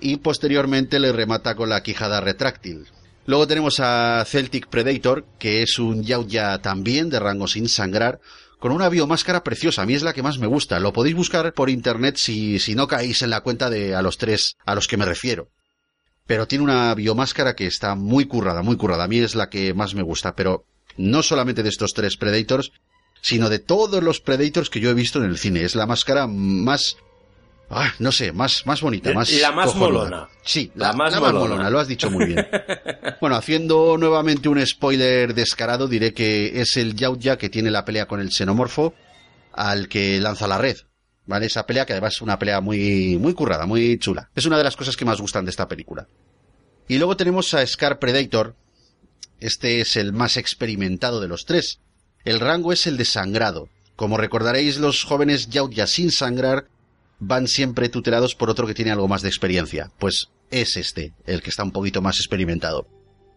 [0.00, 2.86] y posteriormente le remata con la quijada retráctil.
[3.26, 8.20] Luego tenemos a Celtic Predator, que es un Yautja también de rango sin sangrar,
[8.58, 9.82] con una biomáscara preciosa.
[9.82, 10.80] A mí es la que más me gusta.
[10.80, 14.18] Lo podéis buscar por internet si, si no caéis en la cuenta de a los
[14.18, 15.50] tres a los que me refiero.
[16.26, 19.04] Pero tiene una biomáscara que está muy currada, muy currada.
[19.04, 20.34] A mí es la que más me gusta.
[20.34, 20.64] Pero
[20.96, 22.72] no solamente de estos tres Predators,
[23.20, 25.64] sino de todos los Predators que yo he visto en el cine.
[25.64, 26.96] Es la máscara más
[27.70, 29.30] Ah, no sé, más, más bonita, más.
[29.32, 30.28] La más molona.
[30.42, 31.68] Sí, la, más, molona.
[31.68, 32.48] lo has dicho muy bien.
[33.20, 38.06] bueno, haciendo nuevamente un spoiler descarado, diré que es el Yautja que tiene la pelea
[38.06, 38.94] con el xenomorfo
[39.52, 40.78] al que lanza la red.
[41.26, 41.44] ¿Vale?
[41.44, 44.30] Esa pelea que además es una pelea muy, muy currada, muy chula.
[44.34, 46.08] Es una de las cosas que más gustan de esta película.
[46.88, 48.56] Y luego tenemos a Scar Predator.
[49.40, 51.80] Este es el más experimentado de los tres.
[52.24, 53.68] El rango es el de sangrado.
[53.94, 56.68] Como recordaréis, los jóvenes Yautja sin sangrar
[57.18, 59.90] van siempre tutelados por otro que tiene algo más de experiencia.
[59.98, 62.86] Pues es este, el que está un poquito más experimentado.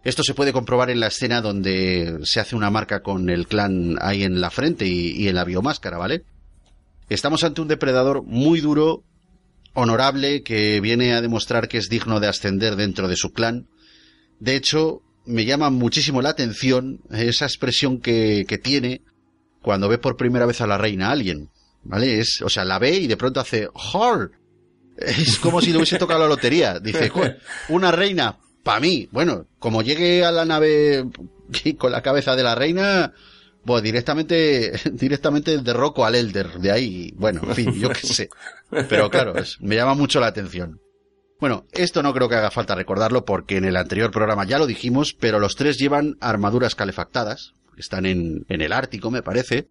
[0.04, 3.98] Esto se puede comprobar en la escena donde se hace una marca con el clan
[4.02, 6.24] ahí en la frente y, en la biomáscara, ¿vale?
[7.08, 9.04] Estamos ante un depredador muy duro,
[9.74, 13.68] honorable, que viene a demostrar que es digno de ascender dentro de su clan.
[14.40, 19.02] De hecho, me llama muchísimo la atención esa expresión que, tiene
[19.62, 21.50] cuando ve por primera vez a la reina alien.
[21.84, 22.20] ¿Vale?
[22.20, 24.32] Es, o sea, la ve y de pronto hace ¡Hor!
[24.98, 26.80] Es como si le hubiese tocado la lotería.
[26.80, 27.12] Dice,
[27.70, 29.08] una reina, para mí.
[29.12, 31.06] Bueno, como llegue a la nave
[31.78, 33.14] con la cabeza de la reina,
[33.66, 37.14] pues directamente, directamente derroco al Elder de ahí.
[37.16, 38.30] Bueno, en fin, yo qué sé.
[38.90, 40.80] Pero claro, me llama mucho la atención.
[41.40, 44.68] Bueno, esto no creo que haga falta recordarlo porque en el anterior programa ya lo
[44.68, 47.56] dijimos, pero los tres llevan armaduras calefactadas.
[47.78, 49.68] Están en, en el Ártico, me parece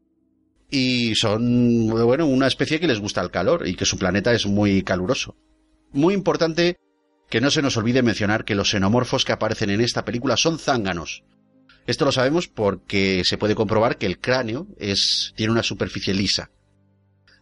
[0.71, 4.47] y son, bueno, una especie que les gusta el calor y que su planeta es
[4.47, 5.37] muy caluroso.
[5.93, 6.79] Muy importante
[7.29, 10.59] que no se nos olvide mencionar que los xenomorfos que aparecen en esta película son
[10.59, 11.25] zánganos.
[11.87, 16.51] Esto lo sabemos porque se puede comprobar que el cráneo es, tiene una superficie lisa.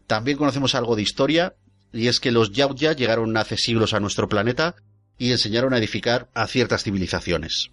[0.07, 1.55] También conocemos algo de historia,
[1.93, 4.77] y es que los Yautja llegaron hace siglos a nuestro planeta
[5.19, 7.71] y enseñaron a edificar a ciertas civilizaciones.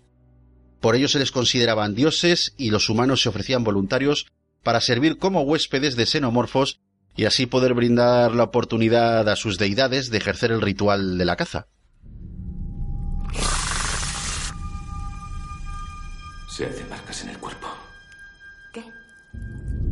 [0.81, 4.27] Por ello se les consideraban dioses y los humanos se ofrecían voluntarios
[4.65, 6.81] para servir como huéspedes de xenomorfos
[7.15, 11.35] y así poder brindar la oportunidad a sus deidades de ejercer el ritual de la
[11.35, 11.67] caza.
[16.49, 17.67] Se hacen marcas en el cuerpo.
[18.73, 18.83] ¿Qué?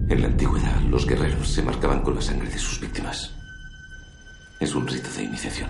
[0.09, 3.31] En la antigüedad, los guerreros se marcaban con la sangre de sus víctimas.
[4.59, 5.69] Es un rito de iniciación.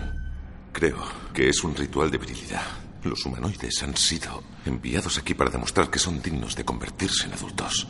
[0.71, 2.63] Creo que es un ritual de virilidad.
[3.03, 7.85] Los humanoides han sido enviados aquí para demostrar que son dignos de convertirse en adultos.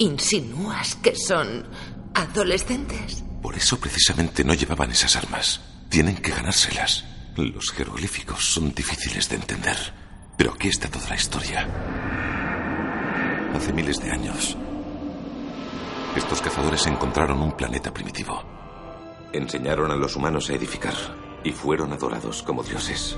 [0.00, 1.66] ¿Insinúas que son
[2.14, 3.24] adolescentes?
[3.42, 5.60] Por eso precisamente no llevaban esas armas.
[5.88, 7.04] Tienen que ganárselas.
[7.36, 9.76] Los jeroglíficos son difíciles de entender.
[10.36, 11.66] Pero aquí está toda la historia.
[13.56, 14.56] Hace miles de años,
[16.14, 18.40] estos cazadores encontraron un planeta primitivo.
[19.32, 20.94] Enseñaron a los humanos a edificar
[21.42, 23.16] y fueron adorados como dioses.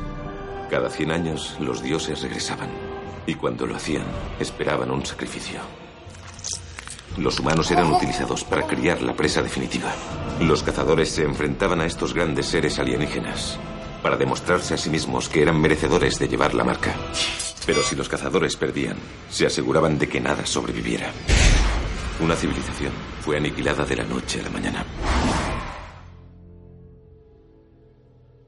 [0.70, 2.70] Cada cien años los dioses regresaban
[3.26, 4.06] y cuando lo hacían
[4.38, 5.60] esperaban un sacrificio.
[7.20, 9.92] Los humanos eran utilizados para criar la presa definitiva.
[10.40, 13.58] Los cazadores se enfrentaban a estos grandes seres alienígenas
[14.02, 16.94] para demostrarse a sí mismos que eran merecedores de llevar la marca.
[17.66, 18.96] Pero si los cazadores perdían,
[19.28, 21.12] se aseguraban de que nada sobreviviera.
[22.24, 24.86] Una civilización fue aniquilada de la noche a la mañana.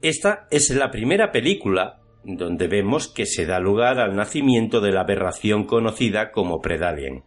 [0.01, 5.01] Esta es la primera película donde vemos que se da lugar al nacimiento de la
[5.01, 7.23] aberración conocida como Predalien.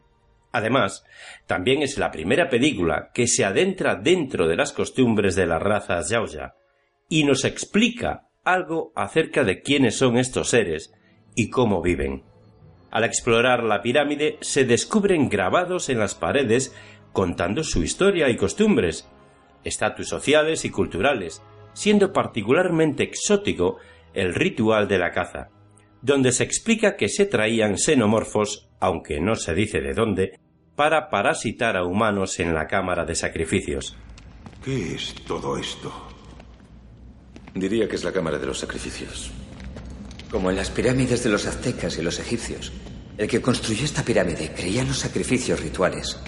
[0.56, 1.04] Además,
[1.46, 6.08] también es la primera película que se adentra dentro de las costumbres de las razas
[6.08, 6.54] Yaoya
[7.10, 10.94] y nos explica algo acerca de quiénes son estos seres
[11.34, 12.24] y cómo viven.
[12.90, 16.74] Al explorar la pirámide se descubren grabados en las paredes
[17.12, 19.10] contando su historia y costumbres,
[19.62, 21.42] estatus sociales y culturales,
[21.74, 23.76] siendo particularmente exótico
[24.14, 25.50] el ritual de la caza,
[26.00, 30.40] donde se explica que se traían xenomorfos, aunque no se dice de dónde,
[30.76, 33.96] para parasitar a humanos en la cámara de sacrificios.
[34.62, 35.90] ¿Qué es todo esto?
[37.54, 39.30] Diría que es la cámara de los sacrificios.
[40.30, 42.72] Como en las pirámides de los aztecas y los egipcios.
[43.16, 46.18] El que construyó esta pirámide creía en los sacrificios rituales.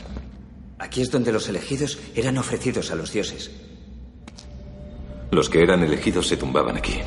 [0.79, 3.51] Aquí es donde los elegidos eran ofrecidos a los dioses.
[5.31, 6.99] Los que eran elegidos se tumbaban aquí.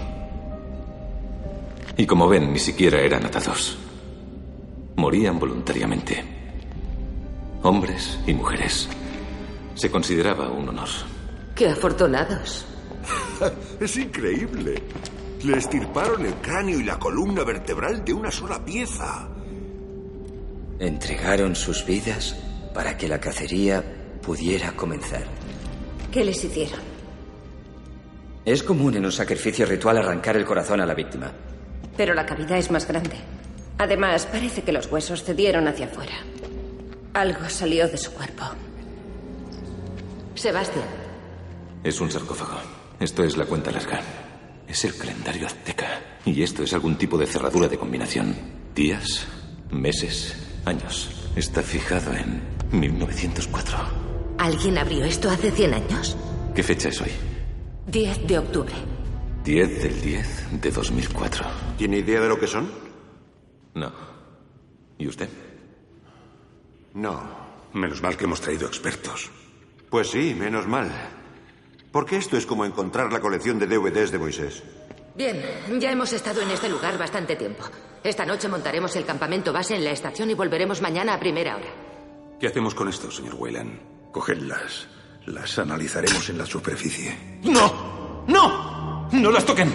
[1.98, 3.80] Y como ven, ni siquiera eran atados.
[4.96, 6.41] Morían voluntariamente
[7.64, 8.90] hombres y mujeres.
[9.76, 10.90] Se consideraba un honor.
[11.56, 12.66] ¡Qué afortunados!
[13.80, 14.82] es increíble.
[15.44, 19.28] Le estirparon el cráneo y la columna vertebral de una sola pieza.
[20.80, 22.36] Entregaron sus vidas
[22.74, 23.84] para que la cacería
[24.22, 25.24] pudiera comenzar.
[26.12, 26.80] ¿Qué les hicieron?
[28.46, 31.32] Es común en un sacrificio ritual arrancar el corazón a la víctima.
[31.96, 33.18] Pero la cavidad es más grande.
[33.78, 36.14] Además, parece que los huesos cedieron hacia afuera.
[37.14, 38.44] Algo salió de su cuerpo.
[40.36, 40.86] Sebastián.
[41.84, 42.58] Es un sarcófago.
[43.00, 44.00] Esto es la cuenta larga.
[44.68, 45.88] Es el calendario azteca.
[46.26, 48.36] Y esto es algún tipo de cerradura de combinación.
[48.74, 49.28] Días,
[49.72, 50.36] meses,
[50.66, 51.10] años.
[51.36, 52.42] Está fijado en
[52.72, 53.78] 1904.
[54.38, 56.16] ¿Alguien abrió esto hace 100 años?
[56.56, 57.12] ¿Qué fecha es hoy?
[57.88, 58.74] 10 de octubre.
[59.44, 61.46] 10 del 10 de 2004.
[61.78, 62.72] ¿Tiene idea de lo que son?
[63.74, 63.92] No.
[64.98, 65.28] ¿Y usted?
[66.94, 67.22] No.
[67.74, 69.30] Menos mal que hemos traído expertos.
[69.90, 70.92] Pues sí, menos mal.
[71.92, 74.64] Porque esto es como encontrar la colección de DVDs de Moisés.
[75.16, 75.42] Bien,
[75.80, 77.64] ya hemos estado en este lugar bastante tiempo.
[78.04, 81.68] Esta noche montaremos el campamento base en la estación y volveremos mañana a primera hora.
[82.40, 83.80] ¿Qué hacemos con esto, señor Weyland?
[84.12, 84.88] Cogedlas.
[85.26, 87.40] Las analizaremos en la superficie.
[87.44, 88.24] ¡No!
[88.28, 89.10] ¡No!
[89.12, 89.72] ¡No las toquen!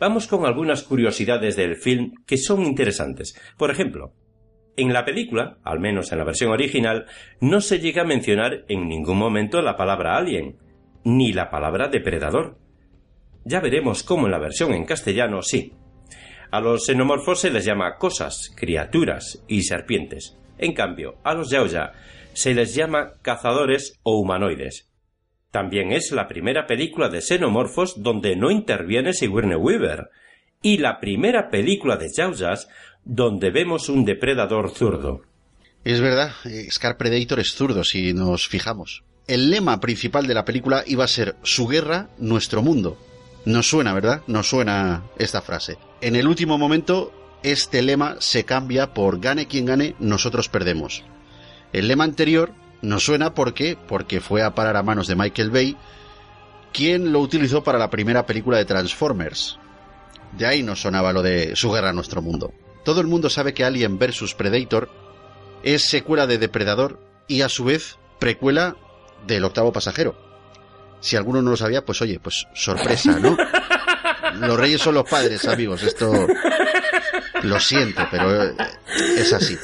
[0.00, 3.34] Vamos con algunas curiosidades del film que son interesantes.
[3.56, 4.12] Por ejemplo,
[4.76, 7.06] en la película, al menos en la versión original,
[7.40, 10.56] no se llega a mencionar en ningún momento la palabra alien,
[11.02, 12.58] ni la palabra depredador.
[13.44, 15.72] Ya veremos cómo en la versión en castellano sí.
[16.52, 20.38] A los xenomorfos se les llama cosas, criaturas y serpientes.
[20.58, 21.92] En cambio, a los yaoya
[22.32, 24.87] se les llama cazadores o humanoides.
[25.50, 30.10] También es la primera película de xenomorfos donde no interviene Sigourney Weaver
[30.60, 32.68] y la primera película de yaoyas
[33.04, 35.22] donde vemos un depredador zurdo.
[35.84, 36.32] Es verdad,
[36.70, 39.04] Scar Predator es zurdo si nos fijamos.
[39.26, 42.98] El lema principal de la película iba a ser Su guerra, nuestro mundo.
[43.44, 44.22] Nos suena, ¿verdad?
[44.26, 45.78] Nos suena esta frase.
[46.00, 51.04] En el último momento, este lema se cambia por Gane quien gane, nosotros perdemos.
[51.72, 55.76] El lema anterior nos suena porque, porque fue a parar a manos de Michael Bay,
[56.72, 59.58] quien lo utilizó para la primera película de Transformers.
[60.36, 62.52] De ahí nos sonaba lo de Su guerra, nuestro mundo.
[62.84, 64.90] Todo el mundo sabe que Alien vs Predator
[65.62, 68.76] es secuela de Depredador y a su vez precuela
[69.26, 70.16] del octavo pasajero.
[71.00, 73.36] Si alguno no lo sabía, pues oye, pues sorpresa, ¿no?
[74.34, 75.82] Los reyes son los padres, amigos.
[75.82, 76.12] Esto
[77.42, 78.54] lo siento, pero
[79.16, 79.56] es así.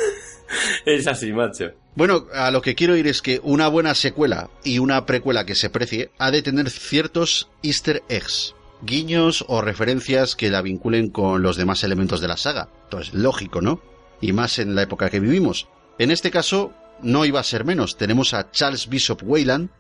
[0.85, 1.73] Es así, macho.
[1.95, 5.55] Bueno, a lo que quiero ir es que una buena secuela y una precuela que
[5.55, 11.43] se precie ha de tener ciertos easter eggs, guiños o referencias que la vinculen con
[11.43, 12.69] los demás elementos de la saga.
[12.85, 13.81] Entonces, lógico, ¿no?
[14.21, 15.69] Y más en la época que vivimos.
[15.99, 16.73] En este caso,
[17.03, 17.97] no iba a ser menos.
[17.97, 19.71] Tenemos a Charles Bishop Weyland,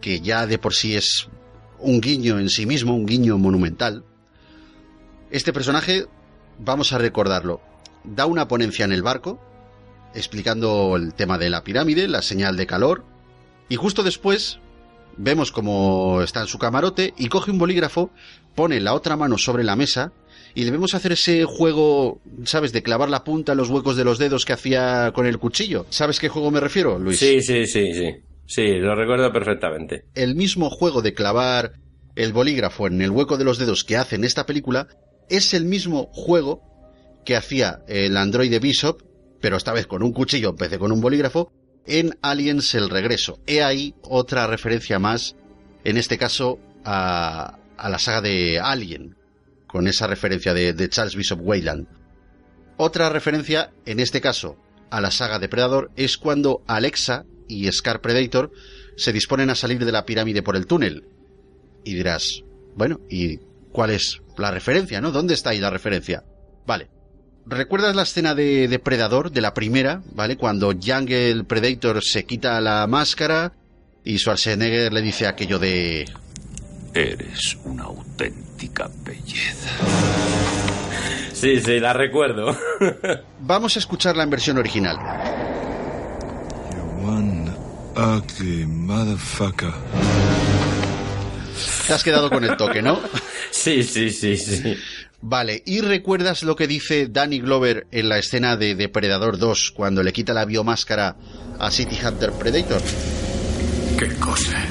[0.00, 1.28] que ya de por sí es
[1.78, 4.04] un guiño en sí mismo, un guiño monumental.
[5.30, 6.06] Este personaje,
[6.58, 7.62] vamos a recordarlo,
[8.04, 9.40] da una ponencia en el barco,
[10.14, 13.04] explicando el tema de la pirámide, la señal de calor,
[13.68, 14.58] y justo después
[15.16, 18.10] vemos como está en su camarote y coge un bolígrafo,
[18.54, 20.12] pone la otra mano sobre la mesa
[20.54, 22.72] y le vemos hacer ese juego, ¿sabes?
[22.72, 25.86] De clavar la punta en los huecos de los dedos que hacía con el cuchillo.
[25.90, 27.18] ¿Sabes qué juego me refiero, Luis?
[27.18, 28.16] Sí, sí, sí, sí.
[28.46, 30.04] Sí, lo recuerdo perfectamente.
[30.14, 31.72] El mismo juego de clavar
[32.16, 34.88] el bolígrafo en el hueco de los dedos que hace en esta película
[35.30, 36.62] es el mismo juego
[37.24, 39.00] que hacía el androide Bishop,
[39.42, 41.52] pero esta vez con un cuchillo en vez de con un bolígrafo,
[41.84, 43.40] en Aliens el regreso.
[43.46, 45.36] He ahí otra referencia más,
[45.84, 49.16] en este caso a, la saga de Alien,
[49.66, 51.88] con esa referencia de, Charles Bishop Weyland.
[52.76, 54.56] Otra referencia, en este caso,
[54.90, 58.52] a la saga de Predador es cuando Alexa y Scar Predator
[58.96, 61.04] se disponen a salir de la pirámide por el túnel.
[61.84, 62.44] Y dirás,
[62.76, 63.38] bueno, ¿y
[63.72, 65.10] cuál es la referencia, no?
[65.10, 66.22] ¿Dónde está ahí la referencia?
[66.64, 66.91] Vale.
[67.46, 70.36] ¿Recuerdas la escena de Depredador, de la primera, ¿vale?
[70.36, 73.52] Cuando Jungle Predator se quita la máscara
[74.04, 76.08] y Schwarzenegger le dice aquello de...
[76.94, 79.70] Eres una auténtica belleza.
[81.32, 82.56] Sí, sí, la recuerdo.
[83.40, 84.96] Vamos a escucharla en versión original.
[87.04, 87.50] One
[87.96, 89.72] ugly motherfucker.
[91.86, 93.00] Te has quedado con el toque, ¿no?
[93.50, 94.76] Sí, sí, sí, sí.
[95.24, 100.02] Vale, ¿y recuerdas lo que dice Danny Glover en la escena de Depredador 2 cuando
[100.02, 101.14] le quita la biomáscara
[101.60, 102.82] a City Hunter Predator?
[103.96, 104.66] ¿Qué cosa?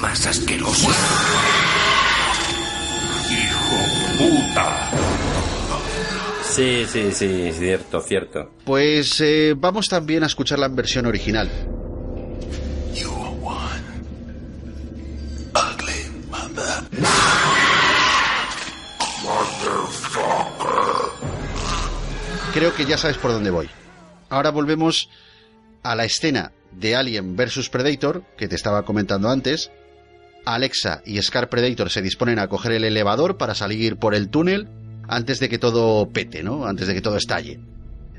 [0.00, 0.90] Más asquerosa.
[3.30, 4.90] ¡Hijo puta!
[6.48, 8.52] Sí, sí, sí, cierto, cierto.
[8.64, 11.50] Pues eh, vamos también a escucharla en versión original.
[22.54, 23.68] Creo que ya sabes por dónde voy.
[24.30, 25.10] Ahora volvemos
[25.82, 29.72] a la escena de Alien vs Predator, que te estaba comentando antes.
[30.44, 34.68] Alexa y Scar Predator se disponen a coger el elevador para salir por el túnel
[35.08, 36.64] antes de que todo pete, ¿no?
[36.64, 37.58] Antes de que todo estalle.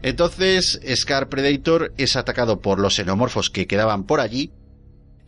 [0.01, 4.51] Entonces, Scar Predator es atacado por los xenomorfos que quedaban por allí.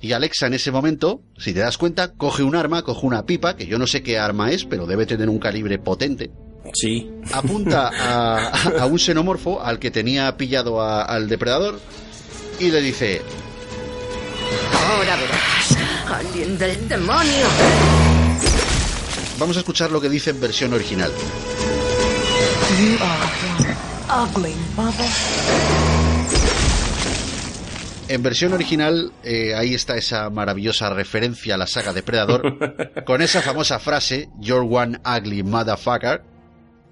[0.01, 3.55] Y Alexa en ese momento, si te das cuenta, coge un arma, coge una pipa,
[3.55, 6.29] que yo no sé qué arma es, pero debe tener un calibre potente.
[6.73, 7.09] Sí.
[7.33, 11.79] Apunta a, a un xenomorfo al que tenía pillado a- al depredador
[12.59, 13.21] y le dice,
[14.89, 15.77] Ahora verás.
[16.13, 17.47] Alien del demonio.
[19.39, 21.11] vamos a escuchar lo que dice en versión original.
[22.79, 23.23] You are
[23.63, 23.75] one
[24.23, 25.05] ugly mother.
[28.09, 33.41] En versión original, eh, ahí está esa maravillosa referencia a la saga Depredador, con esa
[33.41, 36.21] famosa frase, You're one ugly motherfucker,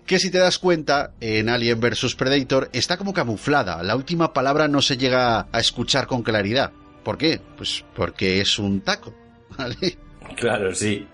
[0.06, 3.82] que si te das cuenta, en Alien vs Predator está como camuflada.
[3.84, 6.72] La última palabra no se llega a escuchar con claridad.
[7.04, 7.42] ¿Por qué?
[7.58, 9.14] Pues porque es un taco.
[9.58, 9.98] ¿vale?
[10.36, 11.08] Claro, sí.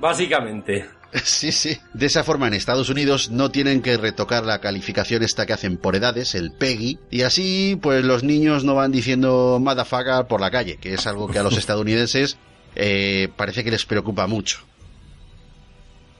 [0.00, 0.88] Básicamente.
[1.24, 1.76] Sí, sí.
[1.92, 5.76] De esa forma en Estados Unidos no tienen que retocar la calificación esta que hacen
[5.76, 10.50] por edades, el PEGI, y así pues los niños no van diciendo motherfucker por la
[10.50, 12.38] calle, que es algo que a los estadounidenses
[12.76, 14.60] eh, parece que les preocupa mucho.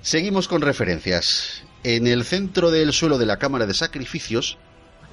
[0.03, 1.64] Seguimos con referencias.
[1.84, 4.58] En el centro del suelo de la cámara de sacrificios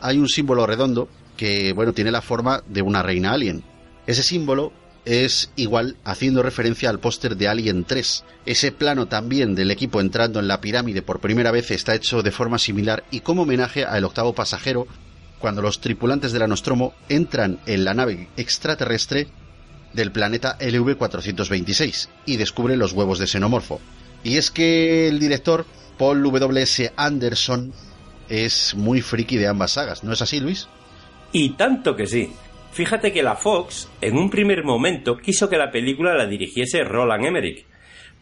[0.02, 3.64] hay un símbolo redondo que, bueno, tiene la forma de una reina alien.
[4.06, 4.72] Ese símbolo
[5.06, 8.24] es igual haciendo referencia al póster de Alien 3.
[8.46, 12.32] Ese plano también del equipo entrando en la pirámide por primera vez está hecho de
[12.32, 14.86] forma similar y como homenaje al octavo pasajero
[15.40, 19.28] cuando los tripulantes de la Nostromo entran en la nave extraterrestre
[19.94, 23.80] del planeta LV-426 y descubren los huevos de xenomorfo.
[24.24, 25.66] Y es que el director,
[26.00, 26.94] Paul W.S.
[26.96, 27.74] Anderson,
[28.30, 30.70] es muy friki de ambas sagas, ¿no es así, Luis?
[31.34, 32.32] Y tanto que sí.
[32.72, 37.26] Fíjate que la Fox, en un primer momento, quiso que la película la dirigiese Roland
[37.26, 37.66] Emmerich,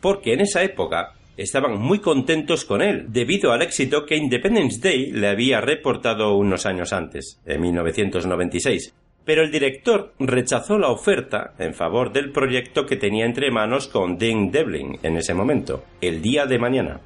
[0.02, 5.12] porque en esa época estaban muy contentos con él, debido al éxito que Independence Day
[5.12, 8.92] le había reportado unos años antes, en 1996.
[9.24, 14.18] Pero el director rechazó la oferta en favor del proyecto que tenía entre manos con
[14.18, 17.02] Dean Devlin en ese momento, El Día de Mañana.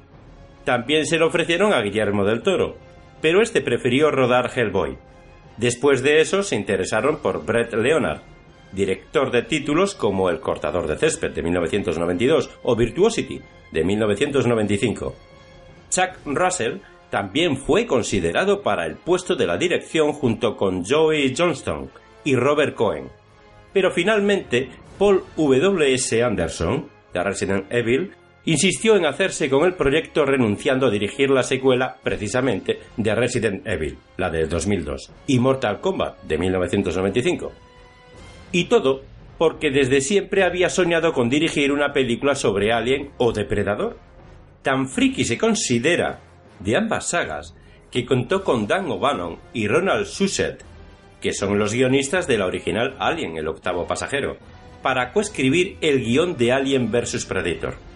[0.64, 2.76] También se lo ofrecieron a Guillermo del Toro,
[3.20, 4.96] pero este prefirió rodar Hellboy.
[5.56, 8.20] Después de eso se interesaron por Brett Leonard,
[8.72, 13.40] director de títulos como El cortador de césped de 1992 o Virtuosity
[13.70, 15.14] de 1995.
[15.90, 16.78] Chuck Russell
[17.10, 21.90] también fue considerado para el puesto de la dirección junto con Joey Johnston
[22.24, 23.10] y Robert Cohen.
[23.72, 26.22] Pero finalmente Paul W.S.
[26.22, 28.12] Anderson, de Resident Evil,
[28.44, 33.98] insistió en hacerse con el proyecto renunciando a dirigir la secuela precisamente de Resident Evil,
[34.16, 37.52] la de 2002, y Mortal Kombat de 1995.
[38.52, 39.02] Y todo
[39.38, 43.98] porque desde siempre había soñado con dirigir una película sobre Alien o Depredador.
[44.62, 46.20] Tan friki se considera
[46.60, 47.56] de ambas sagas
[47.90, 50.62] que contó con Dan O'Bannon y Ronald Shusett,
[51.20, 54.36] que son los guionistas de la original Alien, el octavo pasajero,
[54.80, 57.91] para coescribir el guion de Alien vs Predator.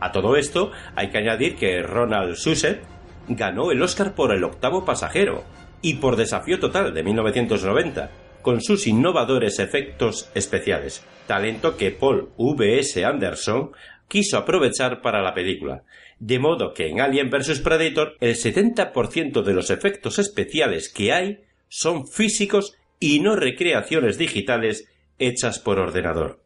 [0.00, 2.82] A todo esto hay que añadir que Ronald Shusett
[3.28, 5.44] ganó el Oscar por el octavo pasajero
[5.82, 8.10] y por Desafío Total de 1990,
[8.42, 13.04] con sus innovadores efectos especiales, talento que Paul V.S.
[13.04, 13.72] Anderson
[14.08, 15.82] quiso aprovechar para la película,
[16.18, 21.40] de modo que en Alien vs Predator el 70% de los efectos especiales que hay
[21.68, 24.88] son físicos y no recreaciones digitales
[25.18, 26.42] hechas por ordenador.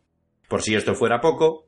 [0.48, 1.66] Por si esto fuera poco,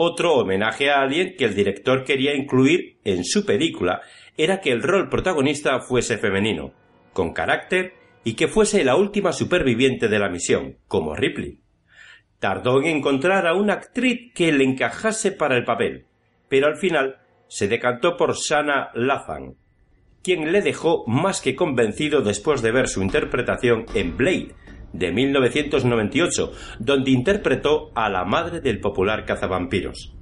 [0.00, 4.00] otro homenaje a Alien que el director quería incluir en su película
[4.36, 6.72] era que el rol protagonista fuese femenino,
[7.12, 11.58] con carácter y que fuese la última superviviente de la misión, como Ripley.
[12.38, 16.06] Tardó en encontrar a una actriz que le encajase para el papel,
[16.48, 17.16] pero al final
[17.48, 19.56] se decantó por Shana Lathan,
[20.22, 24.54] quien le dejó más que convencido después de ver su interpretación en Blade,
[24.92, 30.14] de 1998, donde interpretó a la madre del popular cazavampiros.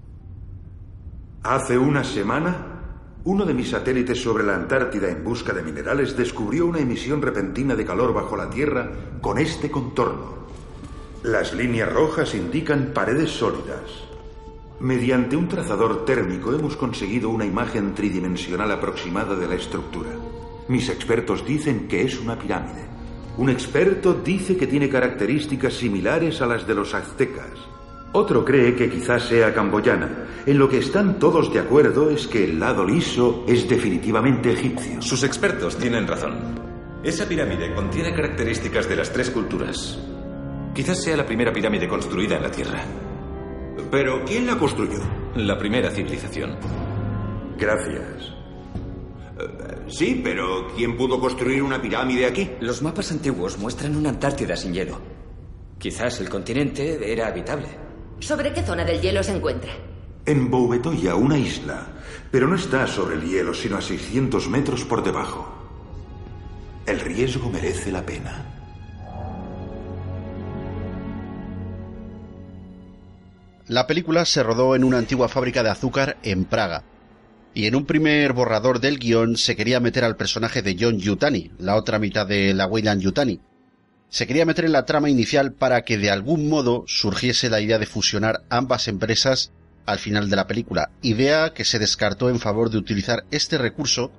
[1.43, 2.77] Hace una semana,
[3.25, 7.75] uno de mis satélites sobre la Antártida en busca de minerales descubrió una emisión repentina
[7.75, 8.91] de calor bajo la Tierra
[9.21, 10.47] con este contorno.
[11.23, 14.07] Las líneas rojas indican paredes sólidas.
[14.79, 20.11] Mediante un trazador térmico hemos conseguido una imagen tridimensional aproximada de la estructura.
[20.69, 22.96] Mis expertos dicen que es una pirámide.
[23.37, 27.51] Un experto dice que tiene características similares a las de los aztecas.
[28.13, 30.25] Otro cree que quizás sea camboyana.
[30.47, 35.03] En lo que están todos de acuerdo es que el lado liso es definitivamente egipcio.
[35.03, 36.35] Sus expertos tienen razón.
[37.05, 39.99] Esa pirámide contiene características de las tres culturas.
[40.75, 42.85] Quizás sea la primera pirámide construida en la Tierra.
[43.91, 45.01] Pero, ¿quién la construyó?
[45.35, 46.57] La primera civilización.
[47.59, 48.36] Gracias.
[49.89, 52.51] Sí, pero ¿quién pudo construir una pirámide aquí?
[52.61, 55.01] Los mapas antiguos muestran una Antártida sin hielo.
[55.79, 57.69] Quizás el continente era habitable.
[58.19, 59.73] ¿Sobre qué zona del hielo se encuentra?
[60.25, 61.87] En Boubetoya, una isla.
[62.31, 65.47] Pero no está sobre el hielo, sino a 600 metros por debajo.
[66.87, 68.53] El riesgo merece la pena.
[73.69, 76.85] La película se rodó en una antigua fábrica de azúcar en Praga.
[77.57, 81.53] Y en un primer borrador del guion se quería meter al personaje de John Yutani,
[81.59, 83.41] la otra mitad de la Weyland Yutani.
[84.11, 87.79] Se quería meter en la trama inicial para que de algún modo surgiese la idea
[87.79, 89.53] de fusionar ambas empresas
[89.87, 94.13] al final de la película, idea que se descartó en favor de utilizar este recurso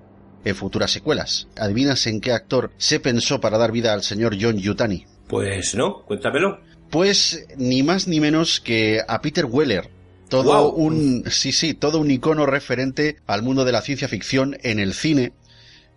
[0.44, 1.48] en futuras secuelas.
[1.58, 5.06] ¿Adivinas en qué actor se pensó para dar vida al señor John Yutani?
[5.28, 6.60] Pues no, cuéntamelo.
[6.90, 9.92] Pues ni más ni menos que a Peter Weller,
[10.30, 14.80] todo un sí sí, todo un icono referente al mundo de la ciencia ficción en
[14.80, 15.34] el cine,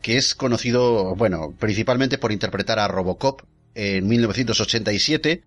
[0.02, 3.42] que es conocido, bueno, principalmente por interpretar a Robocop
[3.74, 5.42] en 1987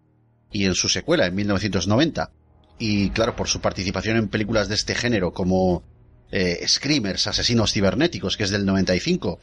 [0.51, 2.31] y en su secuela en 1990.
[2.79, 5.83] Y claro, por su participación en películas de este género como
[6.31, 9.39] eh, Screamers, Asesinos Cibernéticos, que es del 95,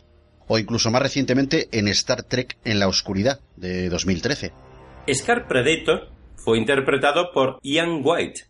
[0.49, 4.53] o incluso más recientemente en Star Trek en la Oscuridad, de 2013.
[5.15, 8.50] Scar Predator fue interpretado por Ian White,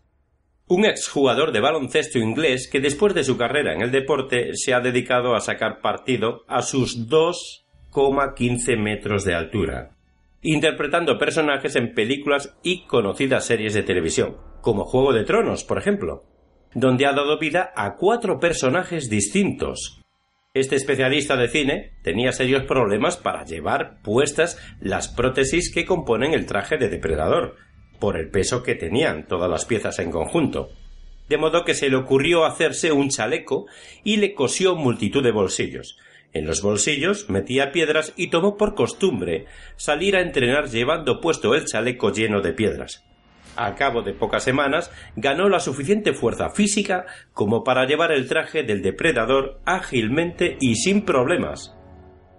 [0.71, 4.79] un exjugador de baloncesto inglés que después de su carrera en el deporte se ha
[4.79, 9.97] dedicado a sacar partido a sus 2,15 metros de altura,
[10.43, 16.23] interpretando personajes en películas y conocidas series de televisión, como Juego de Tronos, por ejemplo,
[16.73, 20.01] donde ha dado vida a cuatro personajes distintos,
[20.55, 26.47] este especialista de cine tenía serios problemas para llevar puestas las prótesis que componen el
[26.47, 27.57] traje de depredador,
[28.01, 30.71] por el peso que tenían todas las piezas en conjunto.
[31.29, 33.67] De modo que se le ocurrió hacerse un chaleco
[34.03, 35.97] y le cosió multitud de bolsillos.
[36.33, 39.47] En los bolsillos metía piedras y tomó por costumbre
[39.77, 43.05] salir a entrenar llevando puesto el chaleco lleno de piedras
[43.57, 48.63] al cabo de pocas semanas, ganó la suficiente fuerza física como para llevar el traje
[48.63, 51.77] del depredador ágilmente y sin problemas.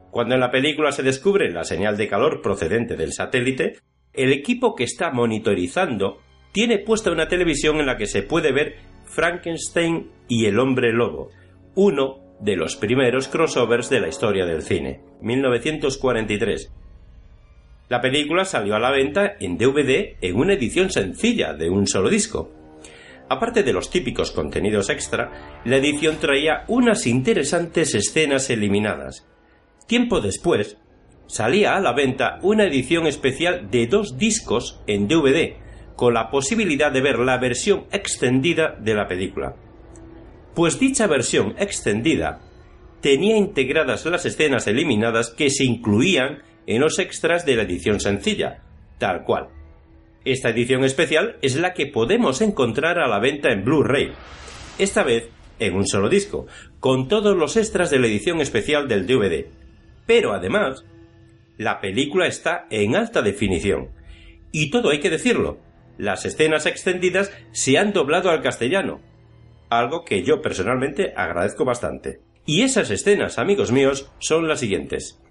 [0.10, 3.80] Cuando en la película se descubre la señal de calor procedente del satélite,
[4.14, 6.20] el equipo que está monitorizando
[6.52, 11.30] tiene puesta una televisión en la que se puede ver Frankenstein y el hombre lobo,
[11.76, 16.72] uno de los primeros crossovers de la historia del cine, 1943,
[17.92, 22.10] la película salió a la venta en DVD en una edición sencilla de un solo
[22.10, 22.50] disco.
[23.28, 29.28] Aparte de los típicos contenidos extra, la edición traía unas interesantes escenas eliminadas.
[29.88, 30.78] Tiempo después,
[31.32, 35.54] salía a la venta una edición especial de dos discos en DVD,
[35.96, 39.56] con la posibilidad de ver la versión extendida de la película.
[40.54, 42.42] Pues dicha versión extendida
[43.00, 48.62] tenía integradas las escenas eliminadas que se incluían en los extras de la edición sencilla,
[48.98, 49.48] tal cual.
[50.26, 54.12] Esta edición especial es la que podemos encontrar a la venta en Blu-ray,
[54.78, 55.30] esta vez
[55.60, 56.46] en un solo disco,
[56.82, 59.46] con todos los extras de la edición especial del DVD.
[60.06, 60.84] Pero además,
[61.58, 63.90] la película está en alta definición.
[64.52, 65.60] Y todo hay que decirlo,
[65.98, 69.02] las escenas extendidas se han doblado al castellano,
[69.70, 72.20] algo que yo personalmente agradezco bastante.
[72.46, 75.22] Y esas escenas, amigos míos, son las siguientes.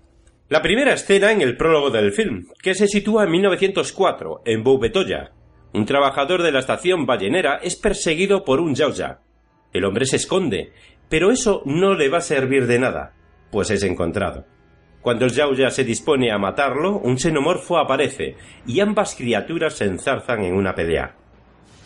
[0.48, 5.32] La primera escena en el prólogo del film, que se sitúa en 1904, en Boubetoya.
[5.72, 9.20] Un trabajador de la estación ballenera es perseguido por un yauya.
[9.72, 10.72] El hombre se esconde,
[11.08, 13.14] pero eso no le va a servir de nada,
[13.52, 14.46] pues es encontrado.
[15.02, 18.36] Cuando el se dispone a matarlo, un xenomorfo aparece
[18.66, 21.14] y ambas criaturas se enzarzan en una pelea.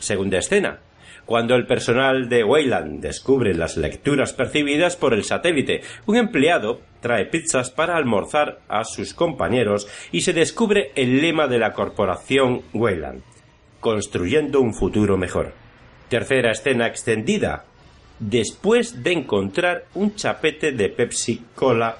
[0.00, 0.80] Segunda escena,
[1.24, 5.82] cuando el personal de Wayland descubre las lecturas percibidas por el satélite.
[6.06, 11.58] Un empleado trae pizzas para almorzar a sus compañeros y se descubre el lema de
[11.58, 13.22] la corporación Wayland,
[13.80, 15.52] construyendo un futuro mejor.
[16.08, 17.64] Tercera escena extendida.
[18.18, 21.96] Después de encontrar un chapete de Pepsi Cola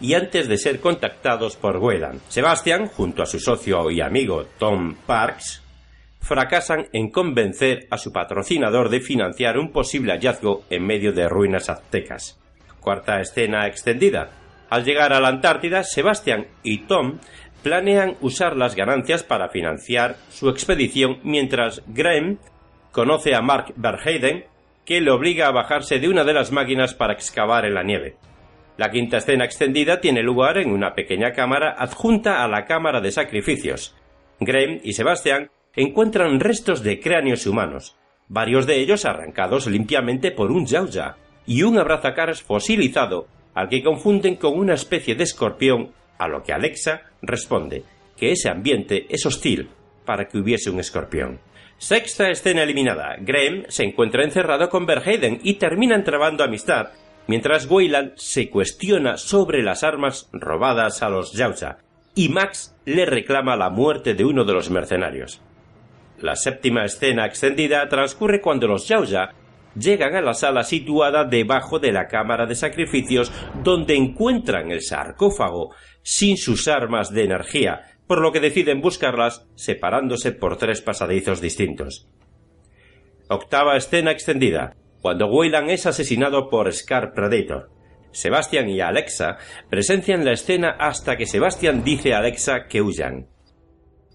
[0.00, 4.94] y antes de ser contactados por Wayland, Sebastian, junto a su socio y amigo Tom
[5.06, 5.62] Parks,
[6.20, 11.68] fracasan en convencer a su patrocinador de financiar un posible hallazgo en medio de ruinas
[11.68, 12.38] aztecas.
[12.80, 14.30] Cuarta escena extendida.
[14.70, 17.18] Al llegar a la Antártida, Sebastian y Tom
[17.62, 22.38] planean usar las ganancias para financiar su expedición mientras Graham
[22.92, 24.44] conoce a Mark Verheiden
[24.84, 28.16] que le obliga a bajarse de una de las máquinas para excavar en la nieve.
[28.78, 33.10] La quinta escena extendida tiene lugar en una pequeña cámara adjunta a la cámara de
[33.10, 33.96] sacrificios.
[34.38, 37.96] Graham y Sebastian encuentran restos de cráneos humanos,
[38.28, 44.36] varios de ellos arrancados limpiamente por un yauya, y un abrazacaras fosilizado al que confunden
[44.36, 47.82] con una especie de escorpión, a lo que Alexa responde
[48.16, 49.70] que ese ambiente es hostil
[50.04, 51.40] para que hubiese un escorpión.
[51.78, 53.16] Sexta escena eliminada.
[53.18, 56.90] Graham se encuentra encerrado con Verheiden y terminan trabando amistad,
[57.28, 61.78] mientras Weyland se cuestiona sobre las armas robadas a los Yautja,
[62.14, 65.40] y Max le reclama la muerte de uno de los mercenarios.
[66.18, 69.34] La séptima escena extendida transcurre cuando los Yautja
[69.76, 73.30] llegan a la sala situada debajo de la cámara de sacrificios
[73.62, 80.32] donde encuentran el sarcófago sin sus armas de energía, por lo que deciden buscarlas separándose
[80.32, 82.08] por tres pasadizos distintos.
[83.28, 87.70] Octava escena extendida, cuando Weyland es asesinado por Scar Predator.
[88.10, 89.36] Sebastian y Alexa
[89.68, 93.28] presencian la escena hasta que Sebastian dice a Alexa que huyan.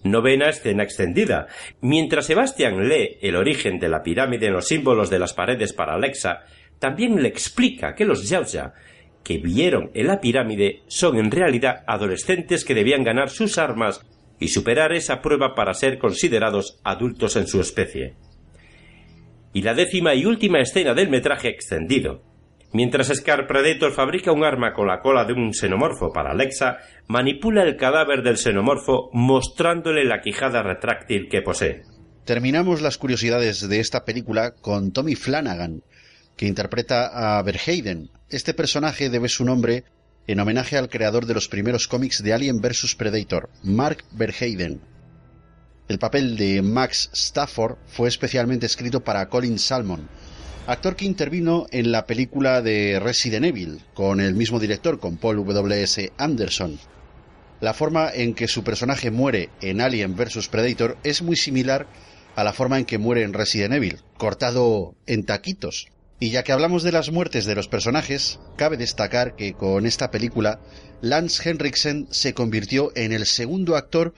[0.02, 1.46] Novena escena extendida.
[1.80, 5.94] Mientras Sebastian lee el origen de la pirámide en los símbolos de las paredes para
[5.94, 6.44] Alexa,
[6.78, 8.74] también le explica que los Yautja
[9.22, 14.04] que vieron en la pirámide son en realidad adolescentes que debían ganar sus armas
[14.38, 18.16] y superar esa prueba para ser considerados adultos en su especie.
[19.54, 22.22] Y la décima y última escena del metraje extendido.
[22.74, 26.76] Mientras Scar Predator fabrica un arma con la cola de un xenomorfo para Alexa,
[27.06, 31.82] manipula el cadáver del xenomorfo mostrándole la quijada retráctil que posee.
[32.26, 35.82] Terminamos las curiosidades de esta película con Tommy Flanagan,
[36.36, 39.84] que interpreta a Verheiden, este personaje debe su nombre
[40.26, 42.96] en homenaje al creador de los primeros cómics de Alien vs.
[42.96, 44.80] Predator, Mark Verheiden.
[45.86, 50.08] El papel de Max Stafford fue especialmente escrito para Colin Salmon,
[50.66, 55.44] actor que intervino en la película de Resident Evil, con el mismo director, con Paul
[55.44, 56.10] W.S.
[56.16, 56.78] Anderson.
[57.60, 60.48] La forma en que su personaje muere en Alien vs.
[60.48, 61.86] Predator es muy similar
[62.34, 65.88] a la forma en que muere en Resident Evil, cortado en taquitos.
[66.18, 70.10] Y ya que hablamos de las muertes de los personajes, cabe destacar que con esta
[70.10, 70.60] película
[71.02, 74.14] Lance Henriksen se convirtió en el segundo actor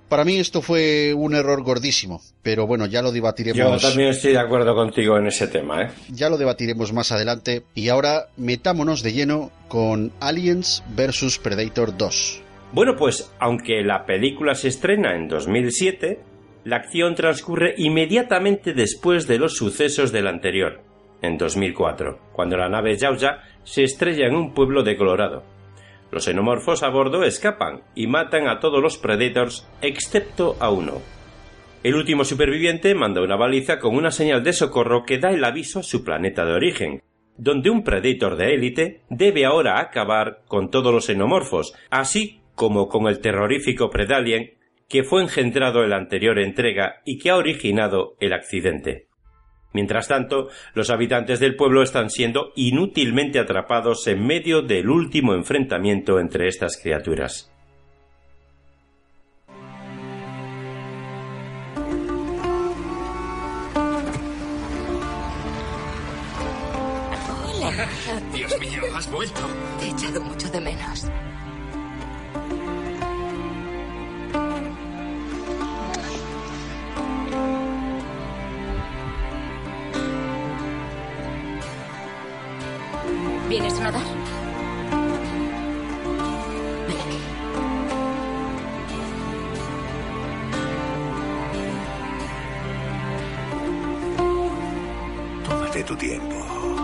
[0.10, 3.84] Para mí esto fue un error gordísimo, pero bueno, ya lo debatiremos.
[3.84, 5.92] Yo también estoy de acuerdo contigo en ese tema, ¿eh?
[6.10, 12.43] Ya lo debatiremos más adelante y ahora metámonos de lleno con Aliens vs Predator 2.
[12.74, 16.20] Bueno, pues aunque la película se estrena en 2007,
[16.64, 20.82] la acción transcurre inmediatamente después de los sucesos del anterior,
[21.22, 25.44] en 2004, cuando la nave Yaoya se estrella en un pueblo de Colorado.
[26.10, 31.00] Los xenomorfos a bordo escapan y matan a todos los Predators excepto a uno.
[31.84, 35.80] El último superviviente manda una baliza con una señal de socorro que da el aviso
[35.80, 37.04] a su planeta de origen,
[37.38, 43.08] donde un Predator de élite debe ahora acabar con todos los xenomorfos, así como con
[43.08, 44.52] el terrorífico Predalien
[44.90, 49.08] que fue engendrado en la anterior entrega y que ha originado el accidente.
[49.74, 56.20] Mientras tanto, los habitantes del pueblo están siendo inútilmente atrapados en medio del último enfrentamiento
[56.20, 57.52] entre estas criaturas.
[67.46, 67.88] Hola.
[68.32, 69.42] Dios mío, has vuelto.
[95.86, 96.83] Tu tiempo.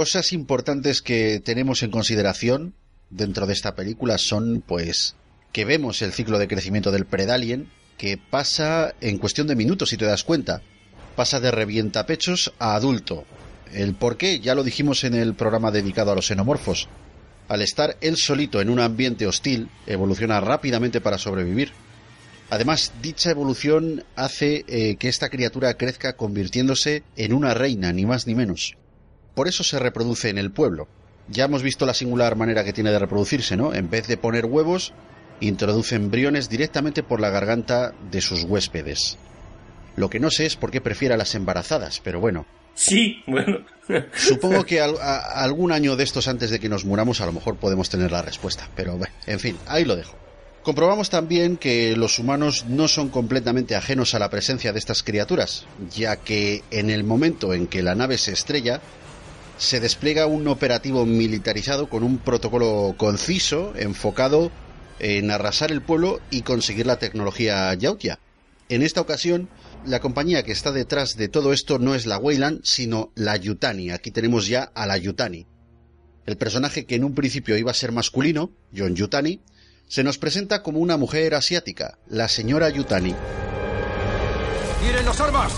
[0.00, 2.72] Cosas importantes que tenemos en consideración
[3.10, 5.14] dentro de esta película son, pues,
[5.52, 9.98] que vemos el ciclo de crecimiento del Predalien, que pasa en cuestión de minutos, si
[9.98, 10.62] te das cuenta.
[11.16, 13.26] Pasa de revientapechos a adulto.
[13.74, 16.88] El por qué ya lo dijimos en el programa dedicado a los xenomorfos.
[17.48, 21.72] Al estar él solito en un ambiente hostil, evoluciona rápidamente para sobrevivir.
[22.48, 28.26] Además, dicha evolución hace eh, que esta criatura crezca convirtiéndose en una reina, ni más
[28.26, 28.78] ni menos.
[29.40, 30.86] Por eso se reproduce en el pueblo.
[31.28, 33.72] Ya hemos visto la singular manera que tiene de reproducirse, ¿no?
[33.72, 34.92] En vez de poner huevos,
[35.40, 39.16] introduce embriones directamente por la garganta de sus huéspedes.
[39.96, 42.44] Lo que no sé es por qué prefiere a las embarazadas, pero bueno.
[42.74, 43.64] Sí, bueno.
[44.14, 44.90] Supongo que a-
[45.42, 48.20] algún año de estos antes de que nos muramos a lo mejor podemos tener la
[48.20, 50.18] respuesta, pero bueno, en fin, ahí lo dejo.
[50.62, 55.64] Comprobamos también que los humanos no son completamente ajenos a la presencia de estas criaturas,
[55.96, 58.82] ya que en el momento en que la nave se estrella,
[59.60, 64.50] se despliega un operativo militarizado con un protocolo conciso, enfocado
[64.98, 68.18] en arrasar el pueblo y conseguir la tecnología Yautja.
[68.70, 69.50] En esta ocasión,
[69.84, 73.90] la compañía que está detrás de todo esto no es la Weyland, sino la Yutani.
[73.90, 75.46] Aquí tenemos ya a la Yutani.
[76.24, 79.42] El personaje que en un principio iba a ser masculino, John Yutani,
[79.88, 83.14] se nos presenta como una mujer asiática, la señora Yutani.
[84.82, 85.52] ¡Tiren las armas!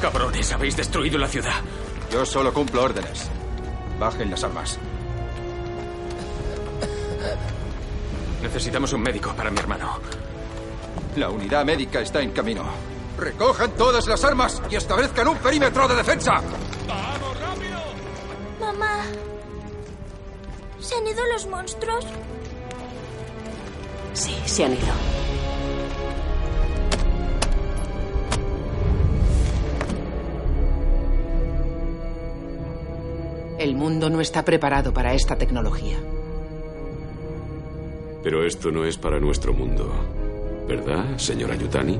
[0.00, 1.60] Cabrones, habéis destruido la ciudad.
[2.10, 3.28] Yo solo cumplo órdenes.
[3.98, 4.78] Bajen las armas.
[8.42, 9.98] Necesitamos un médico para mi hermano.
[11.16, 12.62] La unidad médica está en camino.
[13.18, 16.40] Recojan todas las armas y establezcan un perímetro de defensa.
[18.60, 19.02] Mamá.
[20.80, 22.06] ¿Se han ido los monstruos?
[24.14, 25.47] Sí, se han ido.
[33.58, 35.98] El mundo no está preparado para esta tecnología.
[38.22, 39.90] Pero esto no es para nuestro mundo.
[40.68, 41.98] ¿Verdad, señora Yutani?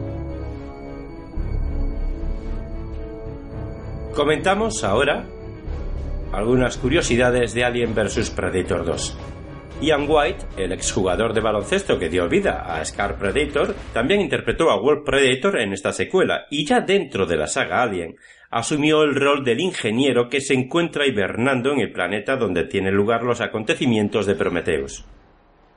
[4.15, 5.27] Comentamos ahora
[6.33, 9.17] algunas curiosidades de Alien vs Predator 2.
[9.81, 14.81] Ian White, el exjugador de baloncesto que dio vida a Scar Predator, también interpretó a
[14.81, 18.17] Wolf Predator en esta secuela y ya dentro de la saga Alien
[18.51, 23.23] asumió el rol del ingeniero que se encuentra hibernando en el planeta donde tienen lugar
[23.23, 25.05] los acontecimientos de Prometheus.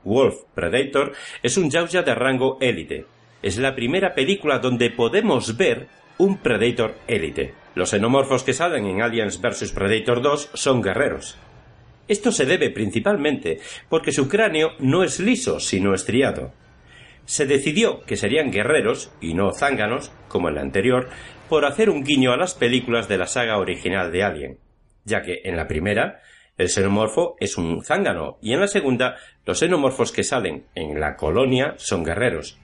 [0.02, 3.06] Wolf Predator es un Yautja de rango élite.
[3.40, 5.86] Es la primera película donde podemos ver
[6.18, 7.54] un Predator élite.
[7.76, 11.38] Los xenomorfos que salen en Aliens vs Predator 2 son guerreros.
[12.08, 16.52] Esto se debe principalmente porque su cráneo no es liso, sino estriado.
[17.24, 21.08] Se decidió que serían guerreros y no zánganos, como en la anterior,
[21.48, 24.58] por hacer un guiño a las películas de la saga original de Alien,
[25.04, 26.20] ya que en la primera
[26.58, 31.16] el xenomorfo es un zángano y en la segunda los xenomorfos que salen en la
[31.16, 32.58] colonia son guerreros.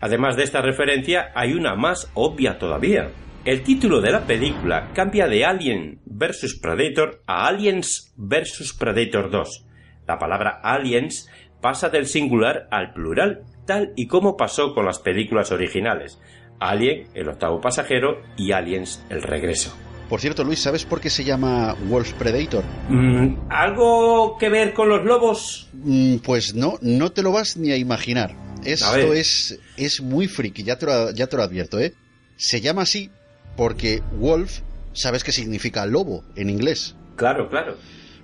[0.00, 3.10] Además de esta referencia hay una más obvia todavía.
[3.44, 9.66] El título de la película cambia de Alien vs Predator a Aliens vs Predator 2.
[10.08, 11.28] La palabra aliens
[11.60, 16.18] pasa del singular al plural, tal y como pasó con las películas originales.
[16.58, 19.76] Alien, el octavo pasajero, y Aliens, el regreso.
[20.08, 22.64] Por cierto, Luis, ¿sabes por qué se llama Wolf Predator?
[22.88, 25.68] Mm, ¿Algo que ver con los lobos?
[25.74, 28.34] Mm, pues no, no te lo vas ni a imaginar.
[28.64, 31.92] Esto es, es muy friki, ya te, lo, ya te lo advierto, ¿eh?
[32.36, 33.10] Se llama así
[33.56, 34.60] porque Wolf,
[34.92, 36.94] ¿sabes qué significa lobo en inglés?
[37.16, 37.76] Claro, claro.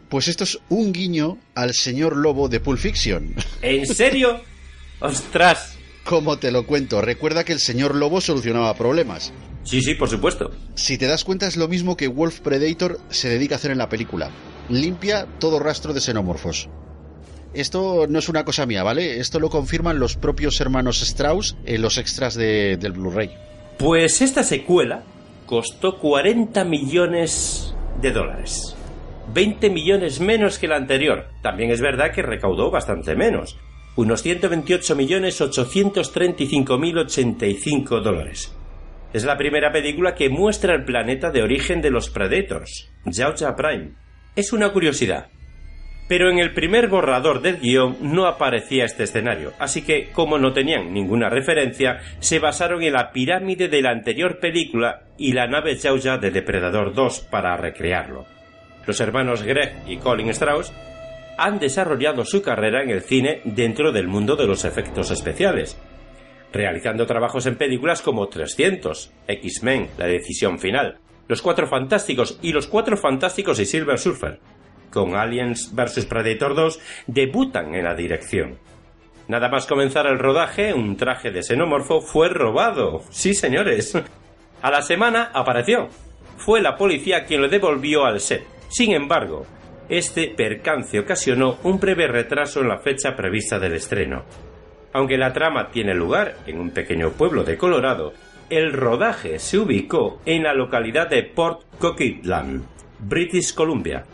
[0.08, 3.34] Pues esto es un guiño al señor lobo de Pulp Fiction.
[3.62, 4.40] ¿En serio?
[5.00, 5.76] ¡Ostras!
[6.04, 9.32] Como te lo cuento, recuerda que el señor lobo solucionaba problemas.
[9.62, 10.50] Sí, sí, por supuesto.
[10.74, 13.78] Si te das cuenta es lo mismo que Wolf Predator se dedica a hacer en
[13.78, 14.30] la película.
[14.68, 16.68] Limpia todo rastro de xenomorfos.
[17.52, 19.18] Esto no es una cosa mía, ¿vale?
[19.18, 23.30] Esto lo confirman los propios hermanos Strauss en los extras de, del Blu-ray.
[23.78, 25.02] Pues esta secuela
[25.50, 28.76] costó 40 millones de dólares.
[29.34, 31.26] 20 millones menos que la anterior.
[31.42, 33.58] También es verdad que recaudó bastante menos.
[33.96, 38.56] Unos 128 millones 835 mil 85 dólares.
[39.12, 43.94] Es la primera película que muestra el planeta de origen de los Predators, Jaja Prime.
[44.36, 45.30] Es una curiosidad.
[46.10, 50.52] Pero en el primer borrador del guion no aparecía este escenario, así que, como no
[50.52, 55.78] tenían ninguna referencia, se basaron en la pirámide de la anterior película y la nave
[55.78, 58.26] Jaja de Depredador 2 para recrearlo.
[58.88, 60.72] Los hermanos Greg y Colin Strauss
[61.38, 65.78] han desarrollado su carrera en el cine dentro del mundo de los efectos especiales,
[66.52, 70.98] realizando trabajos en películas como 300, X-Men, La Decisión Final,
[71.28, 74.40] Los Cuatro Fantásticos y Los Cuatro Fantásticos y Silver Surfer.
[74.92, 78.58] Con Aliens vs Predator 2 debutan en la dirección.
[79.28, 83.02] Nada más comenzar el rodaje, un traje de xenomorfo fue robado.
[83.10, 83.96] Sí, señores.
[84.62, 85.88] A la semana apareció.
[86.36, 88.44] Fue la policía quien lo devolvió al set.
[88.68, 89.46] Sin embargo,
[89.88, 94.24] este percance ocasionó un breve retraso en la fecha prevista del estreno.
[94.92, 98.12] Aunque la trama tiene lugar en un pequeño pueblo de Colorado,
[98.48, 102.64] el rodaje se ubicó en la localidad de Port Coquitlam,
[102.98, 104.04] British Columbia,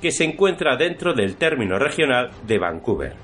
[0.00, 3.14] que se encuentra dentro del término regional de Vancouver.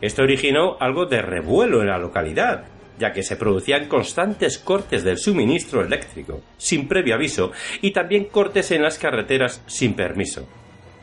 [0.00, 2.64] Esto originó algo de revuelo en la localidad,
[2.98, 8.70] ya que se producían constantes cortes del suministro eléctrico, sin previo aviso, y también cortes
[8.70, 10.46] en las carreteras sin permiso.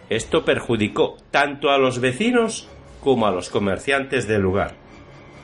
[0.09, 2.67] Esto perjudicó tanto a los vecinos
[3.01, 4.75] como a los comerciantes del lugar.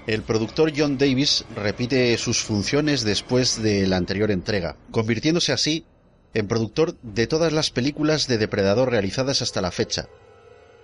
[0.08, 5.86] El productor John Davis repite sus funciones después de la anterior entrega, convirtiéndose así
[6.38, 10.08] en productor de todas las películas de Depredador realizadas hasta la fecha.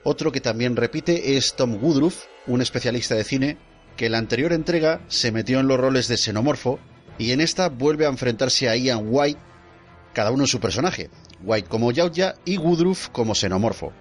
[0.03, 3.57] Otro que también repite es Tom Woodruff, un especialista de cine,
[3.95, 6.79] que en la anterior entrega se metió en los roles de xenomorfo
[7.19, 9.39] y en esta vuelve a enfrentarse a Ian White,
[10.13, 11.11] cada uno en su personaje,
[11.43, 13.93] White como Yauya y Woodruff como xenomorfo.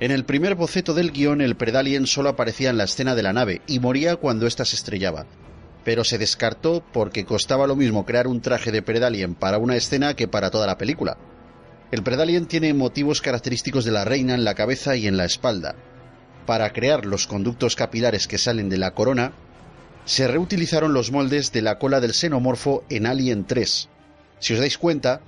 [0.00, 3.32] En el primer boceto del guion, el Predalien solo aparecía en la escena de la
[3.32, 5.24] nave y moría cuando ésta se estrellaba.
[5.84, 10.14] Pero se descartó porque costaba lo mismo crear un traje de Predalien para una escena
[10.14, 11.18] que para toda la película.
[11.90, 15.76] El Predalien tiene motivos característicos de la reina en la cabeza y en la espalda.
[16.46, 19.32] Para crear los conductos capilares que salen de la corona,
[20.04, 23.88] se reutilizaron los moldes de la cola del xenomorfo en Alien 3.
[24.38, 25.20] Si os dais cuenta,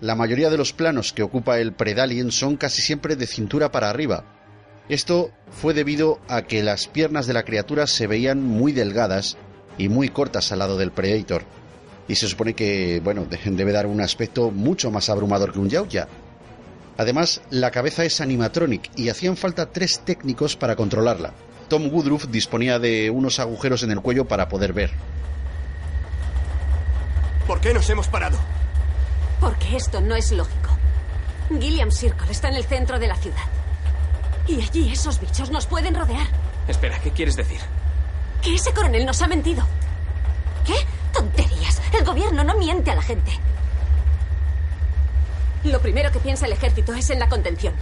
[0.00, 3.90] la mayoría de los planos que ocupa el Predalien son casi siempre de cintura para
[3.90, 4.24] arriba.
[4.88, 9.36] Esto fue debido a que las piernas de la criatura se veían muy delgadas
[9.80, 11.42] y muy cortas al lado del Predator.
[12.06, 16.06] Y se supone que, bueno, debe dar un aspecto mucho más abrumador que un Yauya.
[16.98, 21.32] Además, la cabeza es animatronic y hacían falta tres técnicos para controlarla.
[21.68, 24.90] Tom Woodruff disponía de unos agujeros en el cuello para poder ver.
[27.46, 28.36] ¿Por qué nos hemos parado?
[29.40, 30.76] Porque esto no es lógico.
[31.48, 33.46] Gilliam Circle está en el centro de la ciudad.
[34.46, 36.26] Y allí esos bichos nos pueden rodear.
[36.68, 37.60] Espera, ¿qué quieres decir?
[38.42, 39.64] Que ese coronel nos ha mentido.
[40.66, 40.74] ¿Qué?
[41.12, 41.80] Tonterías.
[41.92, 43.32] El gobierno no miente a la gente.
[45.64, 47.74] Lo primero que piensa el ejército es en la contención.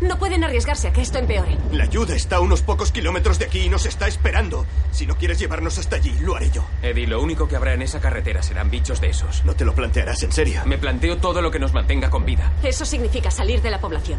[0.00, 1.56] No pueden arriesgarse a que esto empeore.
[1.72, 4.66] La ayuda está a unos pocos kilómetros de aquí y nos está esperando.
[4.90, 6.64] Si no quieres llevarnos hasta allí, lo haré yo.
[6.82, 9.44] Eddie, lo único que habrá en esa carretera serán bichos de esos.
[9.44, 10.62] No te lo plantearás en serio.
[10.66, 12.52] Me planteo todo lo que nos mantenga con vida.
[12.62, 14.18] Eso significa salir de la población.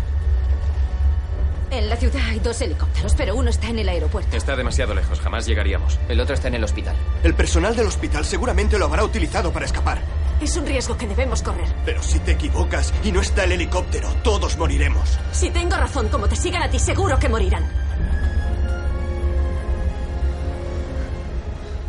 [1.72, 4.36] En la ciudad hay dos helicópteros, pero uno está en el aeropuerto.
[4.38, 6.00] Está demasiado lejos, jamás llegaríamos.
[6.08, 6.96] El otro está en el hospital.
[7.24, 10.00] El personal del hospital seguramente lo habrá utilizado para escapar.
[10.42, 11.68] Es un riesgo que debemos correr.
[11.86, 15.18] Pero si te equivocas y no está el helicóptero, todos moriremos.
[15.32, 17.66] Si tengo razón, como te sigan a ti, seguro que morirán.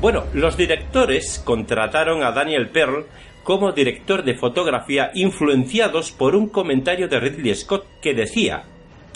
[0.01, 3.07] Bueno, los directores contrataron a Daniel Pearl
[3.43, 8.65] como director de fotografía influenciados por un comentario de Ridley Scott que decía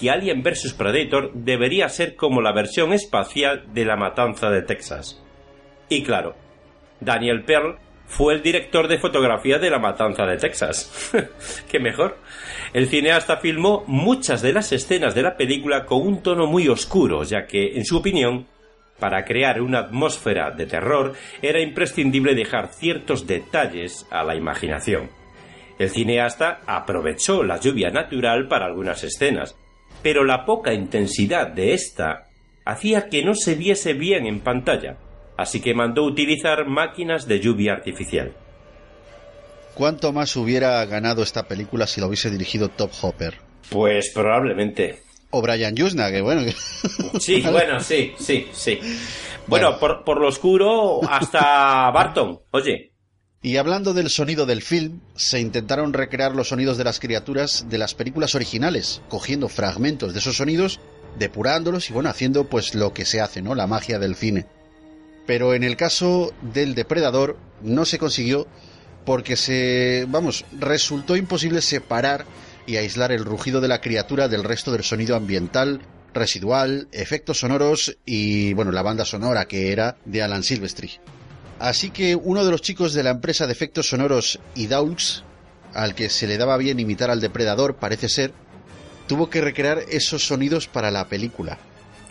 [0.00, 5.22] que Alien vs Predator debería ser como la versión espacial de La Matanza de Texas.
[5.90, 6.34] Y claro,
[7.00, 7.76] Daniel Pearl
[8.06, 11.12] fue el director de fotografía de La Matanza de Texas.
[11.70, 12.16] ¡Qué mejor!
[12.72, 17.22] El cineasta filmó muchas de las escenas de la película con un tono muy oscuro,
[17.22, 18.46] ya que, en su opinión,
[18.98, 25.10] para crear una atmósfera de terror era imprescindible dejar ciertos detalles a la imaginación.
[25.78, 29.56] El cineasta aprovechó la lluvia natural para algunas escenas,
[30.02, 32.26] pero la poca intensidad de esta
[32.64, 34.96] hacía que no se viese bien en pantalla,
[35.36, 38.32] así que mandó utilizar máquinas de lluvia artificial.
[39.74, 43.38] ¿Cuánto más hubiera ganado esta película si la hubiese dirigido Top Hopper?
[43.70, 45.00] Pues probablemente.
[45.30, 46.42] O Brian Yusna, que bueno.
[47.18, 48.78] Sí, bueno, sí, sí, sí.
[49.46, 52.89] Bueno, Por, por lo oscuro hasta Barton, oye.
[53.42, 57.78] Y hablando del sonido del film, se intentaron recrear los sonidos de las criaturas de
[57.78, 60.78] las películas originales, cogiendo fragmentos de esos sonidos,
[61.18, 63.54] depurándolos y bueno, haciendo pues lo que se hace, ¿no?
[63.54, 64.44] La magia del cine.
[65.26, 68.46] Pero en el caso del depredador no se consiguió
[69.06, 72.26] porque se, vamos, resultó imposible separar
[72.66, 75.80] y aislar el rugido de la criatura del resto del sonido ambiental,
[76.12, 81.00] residual, efectos sonoros y, bueno, la banda sonora que era de Alan Silvestri.
[81.60, 85.22] Así que uno de los chicos de la empresa de efectos sonoros Idaux,
[85.74, 88.32] al que se le daba bien imitar al depredador, parece ser,
[89.06, 91.58] tuvo que recrear esos sonidos para la película.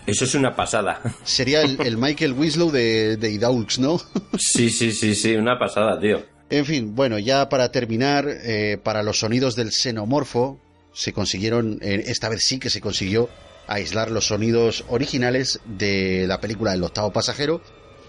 [0.06, 1.02] Eso es una pasada.
[1.24, 3.38] Sería el, Michael Winslow de, de
[3.80, 4.00] ¿no?
[4.38, 6.24] sí, sí, sí, sí, una pasada, tío.
[6.52, 10.60] En fin, bueno, ya para terminar, eh, para los sonidos del xenomorfo,
[10.94, 13.30] se consiguieron, eh, esta vez sí que se consiguió
[13.68, 17.62] aislar los sonidos originales de la película El octavo pasajero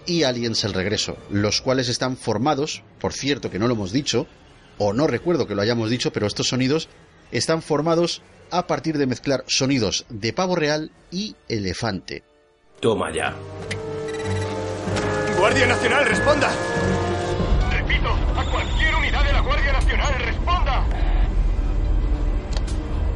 [0.05, 4.27] y Aliens el regreso, los cuales están formados, por cierto que no lo hemos dicho,
[4.77, 6.89] o no recuerdo que lo hayamos dicho, pero estos sonidos
[7.31, 12.23] están formados a partir de mezclar sonidos de pavo real y elefante.
[12.79, 13.35] Toma ya.
[15.37, 16.51] Guardia Nacional, responda.
[18.35, 20.85] A cualquier unidad de la Guardia Nacional, responda.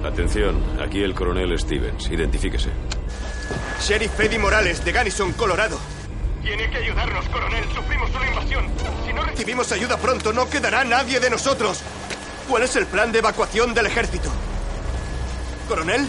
[0.04, 2.10] Atención, aquí el coronel Stevens.
[2.10, 2.70] Identifíquese.
[3.82, 5.80] Sheriff Eddie Morales, de Gunnison, Colorado.
[6.46, 7.66] Tiene que ayudarnos, coronel.
[7.74, 8.68] Sufrimos una invasión.
[9.04, 11.82] Si no recibimos ayuda pronto, no quedará nadie de nosotros.
[12.48, 14.30] ¿Cuál es el plan de evacuación del ejército?
[15.68, 16.08] ¿Coronel?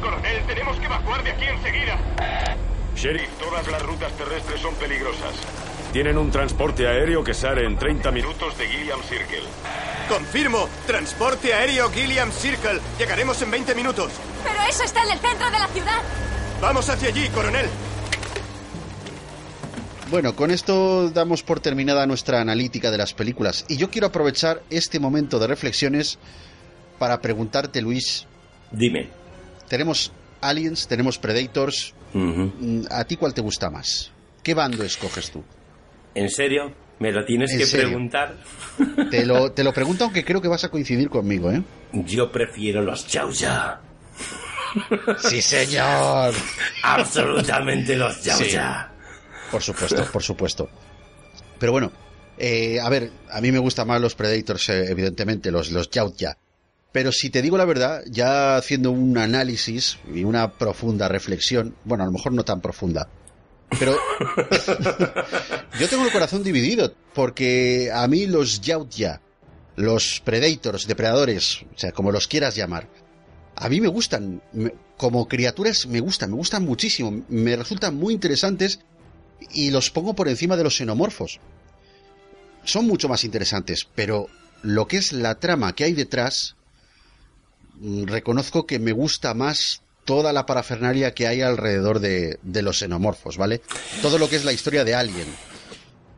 [0.00, 1.98] Coronel, tenemos que evacuar de aquí enseguida.
[2.94, 5.34] Sheriff, todas las rutas terrestres son peligrosas.
[5.92, 9.42] Tienen un transporte aéreo que sale en 30 minutos de Gilliam Circle.
[10.08, 12.78] Confirmo, transporte aéreo Gilliam Circle.
[12.96, 14.12] Llegaremos en 20 minutos.
[14.44, 16.00] Pero eso está en el centro de la ciudad.
[16.60, 17.66] Vamos hacia allí, coronel.
[20.12, 23.64] Bueno, con esto damos por terminada nuestra analítica de las películas.
[23.68, 26.18] Y yo quiero aprovechar este momento de reflexiones
[27.00, 28.26] para preguntarte, Luis.
[28.70, 29.08] Dime.
[29.68, 31.94] Tenemos Aliens, tenemos Predators.
[32.12, 34.12] Mm, ¿A ti cuál te gusta más?
[34.44, 35.44] ¿Qué bando escoges tú?
[36.14, 36.72] ¿En serio?
[36.98, 38.36] ¿Me lo tienes que preguntar?
[39.10, 41.62] Te lo, te lo pregunto aunque creo que vas a coincidir conmigo, ¿eh?
[41.92, 43.80] Yo prefiero los Yauya.
[45.18, 46.34] ¡Sí, señor!
[46.82, 48.90] Absolutamente los Yauya.
[49.50, 50.68] Por supuesto, por supuesto.
[51.58, 51.90] Pero bueno,
[52.38, 55.88] eh, a ver, a mí me gustan más los Predators, eh, evidentemente, los, los
[56.92, 62.02] pero si te digo la verdad, ya haciendo un análisis y una profunda reflexión, bueno,
[62.02, 63.08] a lo mejor no tan profunda,
[63.78, 63.96] pero
[65.80, 69.20] yo tengo el corazón dividido, porque a mí los Yautya,
[69.76, 72.88] los Predators, depredadores, o sea, como los quieras llamar,
[73.56, 74.42] a mí me gustan,
[74.96, 78.80] como criaturas me gustan, me gustan muchísimo, me resultan muy interesantes
[79.52, 81.40] y los pongo por encima de los xenomorfos.
[82.64, 84.28] Son mucho más interesantes, pero
[84.62, 86.56] lo que es la trama que hay detrás,
[87.80, 93.36] Mm, reconozco que me gusta más toda la parafernalia que hay alrededor de, los xenomorfos,
[93.36, 93.60] ¿vale?
[94.02, 95.28] Todo lo que es la historia de Alien.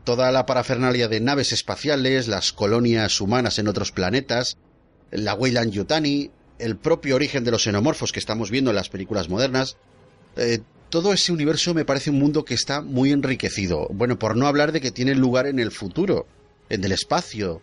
[0.03, 4.57] Toda la parafernalia de naves espaciales, las colonias humanas en otros planetas,
[5.11, 9.29] la Weyland Yutani, el propio origen de los xenomorfos que estamos viendo en las películas
[9.29, 9.77] modernas.
[10.37, 13.87] Eh, todo ese universo me parece un mundo que está muy enriquecido.
[13.91, 16.25] Bueno, por no hablar de que tiene lugar en el futuro,
[16.67, 17.61] en el espacio,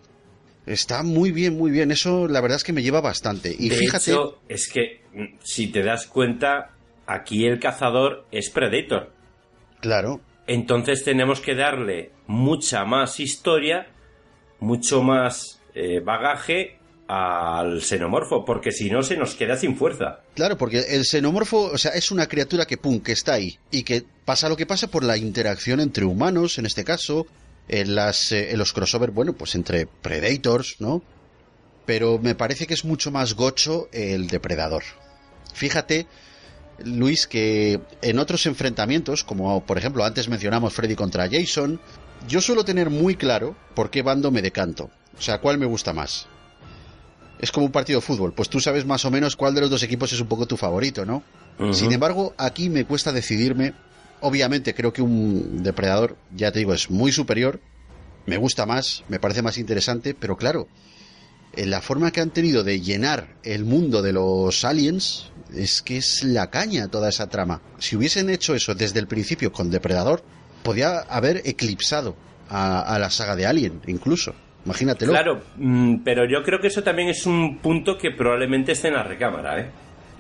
[0.67, 1.91] Está muy bien, muy bien.
[1.91, 3.55] Eso la verdad es que me lleva bastante.
[3.59, 4.15] Y fíjate.
[4.49, 6.71] es que mm, si te das cuenta,
[7.07, 9.13] aquí el cazador es Predator.
[9.81, 10.21] Claro.
[10.47, 13.89] Entonces tenemos que darle mucha más historia,
[14.59, 20.21] mucho más eh, bagaje al xenomorfo, porque si no se nos queda sin fuerza.
[20.35, 23.83] Claro, porque el xenomorfo, o sea, es una criatura que pum, que está ahí y
[23.83, 27.27] que pasa lo que pasa por la interacción entre humanos, en este caso,
[27.69, 31.03] en, las, eh, en los crossover, bueno, pues entre Predators, ¿no?
[31.87, 34.83] Pero me parece que es mucho más gocho el depredador.
[35.55, 36.07] Fíjate,
[36.85, 41.81] Luis, que en otros enfrentamientos, como por ejemplo antes mencionamos Freddy contra Jason,
[42.29, 44.91] yo suelo tener muy claro por qué bando me decanto.
[45.19, 46.27] O sea, cuál me gusta más.
[47.39, 49.71] Es como un partido de fútbol, pues tú sabes más o menos cuál de los
[49.71, 51.23] dos equipos es un poco tu favorito, ¿no?
[51.73, 53.75] Sin embargo, aquí me cuesta decidirme
[54.21, 57.61] Obviamente creo que un depredador, ya te digo, es muy superior,
[58.27, 60.69] me gusta más, me parece más interesante, pero claro,
[61.57, 65.97] en la forma que han tenido de llenar el mundo de los aliens es que
[65.97, 67.61] es la caña toda esa trama.
[67.79, 70.23] Si hubiesen hecho eso desde el principio con Depredador,
[70.63, 72.15] podía haber eclipsado
[72.49, 74.35] a, la saga de Alien, incluso.
[74.65, 75.13] Imagínatelo.
[75.13, 78.95] Claro, mm, pero yo creo que eso también es un punto que probablemente esté en
[78.95, 79.71] la recámara, ¿eh?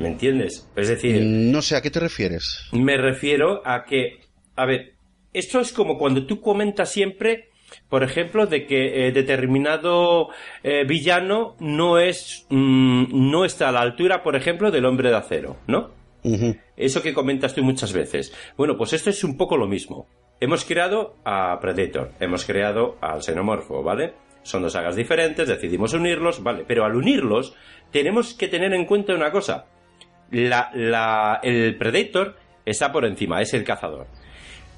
[0.01, 0.67] ¿Me entiendes?
[0.77, 1.21] Es decir...
[1.23, 2.69] No sé, ¿a qué te refieres?
[2.73, 4.21] Me refiero a que,
[4.57, 4.95] a ver,
[5.35, 7.51] esto es como cuando tú comentas siempre,
[7.91, 10.29] por ejemplo, de que eh, determinado
[10.63, 15.17] eh, villano no es, mm, no está a la altura, por ejemplo, del hombre de
[15.17, 15.91] acero, ¿no?
[16.79, 18.33] Eso que comentas tú muchas veces.
[18.57, 20.07] Bueno, pues esto es un poco lo mismo.
[20.41, 24.15] Hemos creado a Predator, hemos creado al Xenomorfo, ¿vale?
[24.43, 26.65] Son dos sagas diferentes, decidimos unirlos, ¿vale?
[26.67, 27.55] Pero al unirlos,
[27.91, 29.67] tenemos que tener en cuenta una cosa.
[30.31, 34.07] La, la- el Predator está por encima, es el cazador.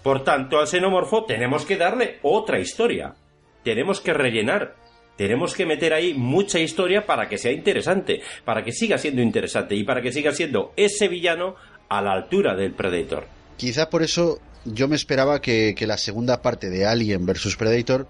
[0.03, 3.15] Por tanto, al xenomorfo tenemos que darle otra historia.
[3.63, 4.75] Tenemos que rellenar.
[5.17, 9.75] Tenemos que meter ahí mucha historia para que sea interesante, para que siga siendo interesante
[9.77, 11.55] y para que siga siendo ese villano
[11.89, 13.27] a la altura del Predator.
[13.59, 18.09] Quizá por eso yo me esperaba que, que la segunda parte de Alien vs Predator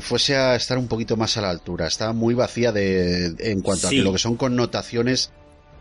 [0.00, 1.86] fuese a estar un poquito más a la altura.
[1.86, 3.96] Está muy vacía de, en cuanto Sí.
[3.96, 5.30] a que lo que son connotaciones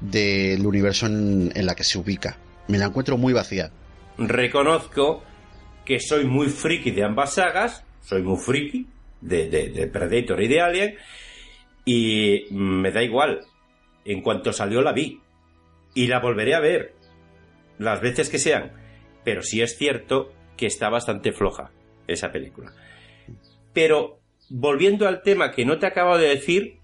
[0.01, 2.37] del universo en, la que se ubica.
[2.67, 3.71] Me la encuentro muy vacía.
[4.17, 5.23] Reconozco
[5.85, 8.87] que soy muy friki de ambas sagas, soy muy friki
[9.21, 10.95] de, de- de Predator y de Alien,
[11.85, 13.41] y me da igual.
[14.05, 15.19] En cuanto salió la vi.
[15.93, 16.93] Y la volveré a ver.
[17.79, 18.71] Las veces que sean.
[19.23, 21.71] Pero sí es cierto que está bastante floja
[22.07, 22.73] esa película.
[23.73, 24.19] Pero
[24.49, 26.77] volviendo al tema que no te acabo de decir,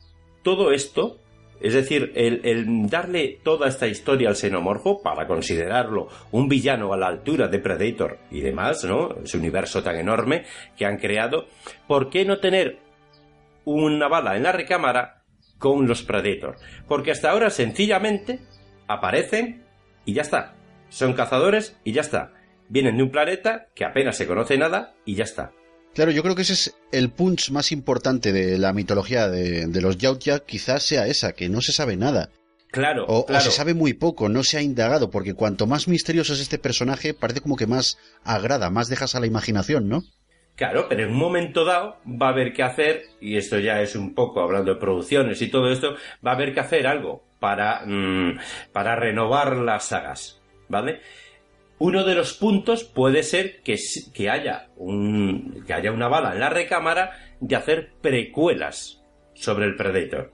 [0.43, 1.19] todo esto,
[1.61, 7.07] es decir, el, darle toda esta historia al xenomorfo para considerarlo un villano a la
[7.07, 9.15] altura de Predator y demás, ¿no?
[9.23, 11.45] Ese universo tan enorme que han creado,
[11.87, 12.79] ¿por qué no tener
[13.65, 15.23] una bala en la recámara
[15.59, 16.57] con los Predator?
[16.87, 18.39] Porque hasta ahora sencillamente
[18.87, 19.63] aparecen
[20.05, 20.55] y ya está.
[20.89, 22.33] Son cazadores y ya está.
[22.69, 25.51] Vienen de un planeta que apenas se conoce nada y ya está.
[25.93, 29.81] Claro, yo creo que ese es el punch más importante de la mitología de, de
[29.81, 32.29] los Yautja, quizás sea esa, que no se sabe nada.
[32.71, 33.43] Claro, O, o claro.
[33.43, 37.13] se sabe muy poco, no se ha indagado, porque cuanto más misterioso es este personaje,
[37.13, 40.03] parece como que más agrada, más dejas a la imaginación, ¿no?
[40.55, 43.95] Claro, pero en un momento dado va a haber que hacer, y esto ya es
[43.95, 45.95] un poco hablando de producciones y todo esto,
[46.25, 48.39] va a haber que hacer algo para, mm,
[48.71, 51.01] para renovar las sagas, ¿vale?
[51.83, 53.75] Uno de los puntos puede ser que,
[54.13, 59.01] que, haya un, que haya una bala en la recámara de hacer precuelas
[59.33, 60.31] sobre el Predator.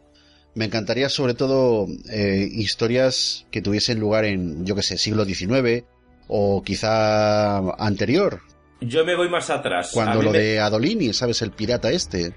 [0.55, 5.85] Me encantaría sobre todo eh, historias que tuviesen lugar en, yo que sé, siglo XIX
[6.27, 8.41] o quizá anterior,
[8.81, 9.91] Yo me voy más atrás.
[9.93, 11.41] Cuando lo me- de Adolini, ¿sabes?
[11.41, 12.33] El pirata este.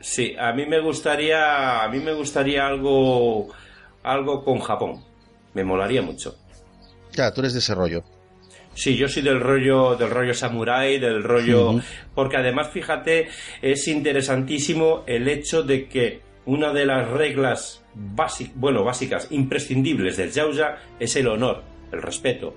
[0.00, 3.48] Sí, a mí me gustaría, a mí me gustaría algo,
[4.02, 5.02] algo con Japón.
[5.54, 6.36] Me molaría mucho.
[7.12, 8.04] Claro, tú eres de ese rollo.
[8.74, 11.72] Sí, yo soy del rollo, del rollo samurái, del rollo,
[12.14, 13.28] porque además, fíjate,
[13.60, 20.30] es interesantísimo el hecho de que una de las reglas básicas, bueno, básicas, imprescindibles del
[20.30, 22.54] Yaoya es el honor, el respeto,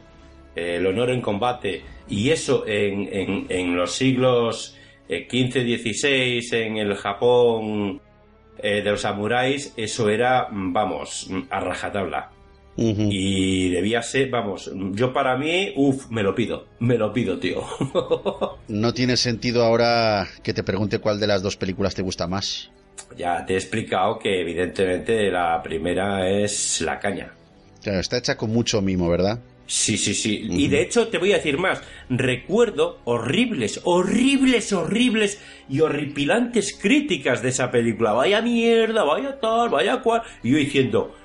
[0.55, 4.77] el honor en combate, y eso en, en- en los siglos
[5.09, 7.99] eh, XV, XVI, en el Japón
[8.59, 12.29] eh, de los samuráis, eso era, vamos, a rajatabla.
[12.75, 17.63] Y debía ser, vamos, yo para mí, uff, me lo pido, me lo pido, tío.
[18.67, 22.71] No tiene sentido ahora que te pregunte cuál de las dos películas te gusta más.
[23.17, 27.33] ya te he explicado que evidentemente la primera es la caña.
[27.83, 29.39] Claro, está hecha con mucho mimo, ¿verdad?
[29.67, 30.45] Sí, sí, sí.
[30.49, 31.81] Y de hecho te voy a decir más.
[32.09, 35.39] Recuerdo horribles, horribles, horribles
[35.69, 38.13] y horripilantes críticas de esa película.
[38.13, 40.21] Vaya mierda, vaya tal, vaya cual.
[40.43, 41.15] Y yo diciendo,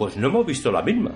[0.00, 1.10] pues no hemos visto la misma.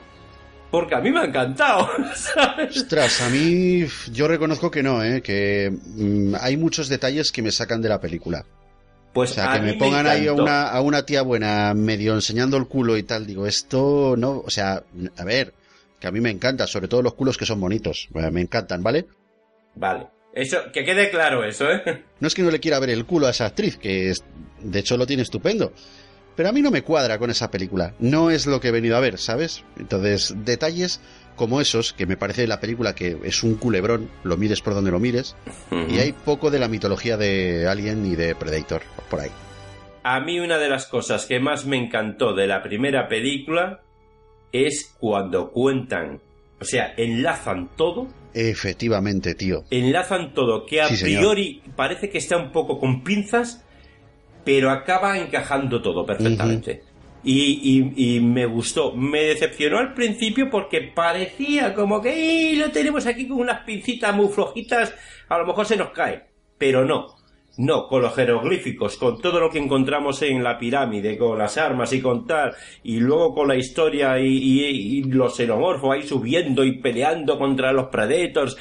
[0.70, 1.88] Porque a mí me ha encantado.
[2.14, 2.76] ¿sabes?
[2.76, 5.22] Ostras, a mí yo reconozco que no, ¿eh?
[5.22, 8.44] que mm, hay muchos detalles que me sacan de la película.
[9.14, 12.12] Pues o sea, a que me pongan ahí a una, a una tía buena medio
[12.12, 14.82] enseñando el culo y tal, digo, esto no, o sea,
[15.16, 15.54] a ver,
[15.98, 19.06] que a mí me encanta, sobre todo los culos que son bonitos, me encantan, ¿vale?
[19.76, 20.08] Vale.
[20.34, 22.02] Eso, que quede claro eso, ¿eh?
[22.20, 24.24] No es que no le quiera ver el culo a esa actriz, que es-
[24.60, 25.72] de hecho lo tiene estupendo.
[26.36, 27.94] Pero a mí no me cuadra con esa película.
[28.00, 29.62] No es lo que he venido a ver, ¿sabes?
[29.78, 31.00] Entonces, detalles
[31.36, 34.92] como esos, que me parece la película que es un culebrón, lo mires por donde
[34.92, 35.34] lo mires,
[35.88, 39.30] y hay poco de la mitología de Alien y de Predator por ahí.
[40.04, 43.80] A mí una de las cosas que más me encantó de la primera película
[44.52, 46.20] es cuando cuentan,
[46.60, 49.64] o sea, enlazan todo, Efectivamente, tío.
[49.70, 51.20] enlazan todo, que a Sí, señor.
[51.34, 53.63] priori parece que está un poco con pinzas,
[54.44, 56.82] pero acaba encajando todo perfectamente.
[57.26, 62.70] Y, y- y me gustó, me decepcionó al principio porque parecía como que "Eh, lo
[62.70, 64.94] tenemos aquí con unas pincitas muy flojitas,
[65.30, 66.24] a lo mejor se nos cae,
[66.58, 67.06] pero no.
[67.56, 71.92] No, con los jeroglíficos, con todo lo que encontramos en la pirámide, con las armas
[71.92, 72.52] y con tal,
[72.82, 78.56] y luego con la historia y, los xenomorfos ahí subiendo y peleando contra los Predators.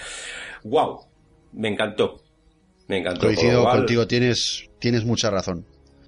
[0.64, 1.00] ¡Wow!
[1.54, 2.22] Me encantó.
[2.88, 3.22] Me encantó.
[3.26, 5.66] Coincido contigo, tienes, tienes mucha razón.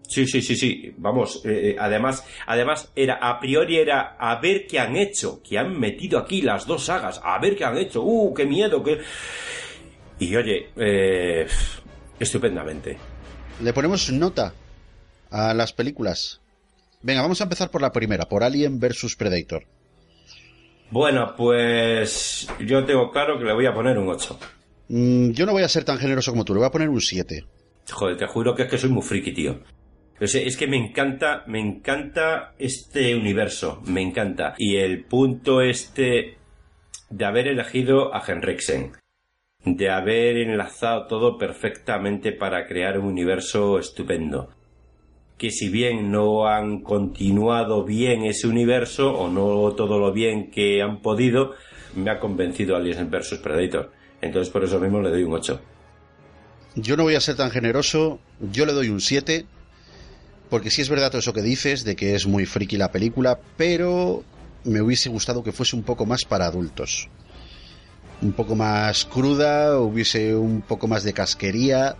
[0.07, 0.94] Sí, sí, sí, sí.
[0.98, 5.57] Vamos, eh, eh, además, además era a priori era a ver qué han hecho, que
[5.57, 8.03] han metido aquí las dos sagas, a ver qué han hecho.
[8.03, 8.99] Uh, qué miedo, qué.
[10.19, 11.48] Y oye, eh,
[12.19, 12.98] estupendamente.
[13.61, 14.53] Le ponemos nota
[15.32, 16.41] a las películas.
[17.02, 19.65] Venga, vamos a empezar por la primera, por Alien vs Predator.
[20.91, 24.40] Bueno, pues yo tengo claro que le voy a poner un 8.
[24.88, 27.02] Mm, yo no voy a ser tan generoso como tú, le voy a poner un
[27.02, 27.45] 7.
[27.91, 29.60] Joder, te juro que es que soy muy friki, tío.
[30.19, 34.55] Es que me encanta, me encanta este universo, me encanta.
[34.57, 36.37] Y el punto este
[37.09, 38.93] de haber elegido a Henriksen,
[39.65, 44.49] de haber enlazado todo perfectamente para crear un universo estupendo.
[45.37, 50.81] Que si bien no han continuado bien ese universo, o no todo lo bien que
[50.81, 51.55] han podido,
[51.93, 53.91] me ha convencido Alien vs Predator.
[54.21, 55.61] Entonces por eso mismo le doy un 8.
[56.75, 59.45] Yo no voy a ser tan generoso, yo le doy un 7,
[60.49, 63.39] porque sí es verdad todo eso que dices, de que es muy friki la película,
[63.57, 64.23] pero
[64.63, 67.09] me hubiese gustado que fuese un poco más para adultos.
[68.22, 71.95] Un poco más cruda, hubiese un poco más de casquería.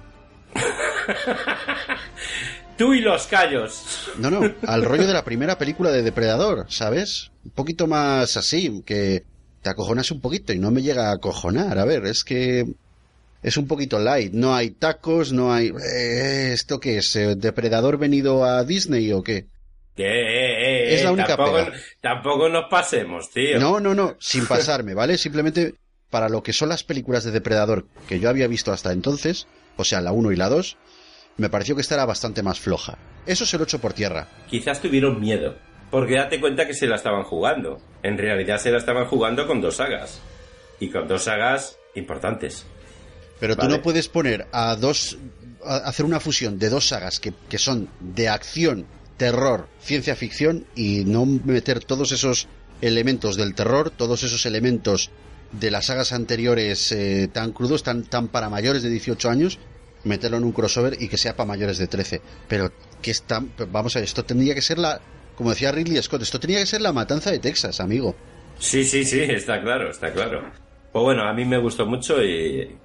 [2.77, 4.09] Tú y los callos.
[4.17, 7.31] No, no, al rollo de la primera película de Depredador, ¿sabes?
[7.45, 9.23] Un poquito más así, que
[9.61, 11.80] te acojonas un poquito y no me llega a acojonar.
[11.80, 12.65] A ver, es que
[13.47, 14.34] es un poquito light.
[14.34, 15.67] No hay tacos, no hay...
[15.67, 17.15] eh, ¿Esto qué es?
[17.15, 19.45] eh, ¿Depredador venido a Disney o qué?
[19.95, 21.73] Que, eh, eh, Es la eh, única tampoco, pega.
[22.01, 23.59] tampoco nos pasemos, tío.
[23.59, 25.17] No, no, no, sin pasarme, ¿vale?
[25.17, 25.76] Simplemente
[26.09, 29.47] para lo que son las películas de Depredador que yo había visto hasta entonces,
[29.77, 30.77] o sea, la 1 y la 2,
[31.38, 32.97] me pareció que esta era bastante más floja.
[33.26, 34.27] Eso se lo echo por tierra.
[34.49, 35.55] Quizás tuvieron miedo.
[35.91, 37.80] Porque date cuenta que se la estaban jugando.
[38.03, 40.19] En realidad se la estaban jugando con dos sagas.
[40.80, 42.65] Y con dos sagas importantes.
[43.40, 45.18] Pero tú no puedes poner a dos.
[45.66, 48.86] a- hacer una fusión de dos sagas que, que son de acción,
[49.18, 52.48] terror, ciencia ficción y no meter todos esos
[52.82, 55.10] elementos del terror, todos esos elementos
[55.52, 59.57] de las sagas anteriores eh, tan crudos, tan, tan para mayores de 18 años,
[60.03, 62.22] meterlo en un crossover y que sea para mayores de 13.
[62.48, 62.72] Pero
[63.02, 63.41] que está.
[63.72, 65.02] Vamos a ver, esto tendría que ser la.
[65.36, 68.16] Como decía Ridley Scott, esto tenía que ser la matanza de Texas, amigo.
[68.60, 70.44] Sí, sí, sí, está claro, está claro.
[70.94, 72.76] Pues bueno, a mí me gustó mucho y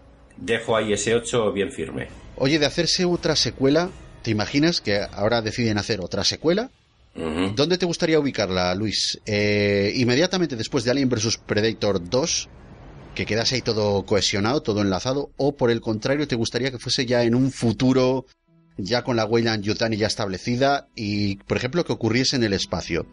[0.40, 2.08] dejo ahí ese 8 bien firme.
[2.36, 3.90] Oye, de hacerse otra secuela,
[4.22, 6.70] ¿te imaginas que ahora deciden hacer otra secuela?
[7.14, 9.20] ¿Dónde te gustaría ubicarla, Luis?
[9.26, 12.48] Eh, inmediatamente después de Alien vs Predator 2,
[13.14, 17.06] que quedase ahí todo cohesionado, todo enlazado, o por el contrario, te gustaría que fuese
[17.06, 18.26] ya en un futuro,
[18.76, 23.06] ya con la Weyland Yutani ya establecida y, por ejemplo, que ocurriese en el espacio.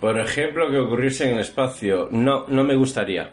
[0.00, 2.08] Por ejemplo, que ocurriese en el espacio.
[2.10, 3.32] No, no me gustaría.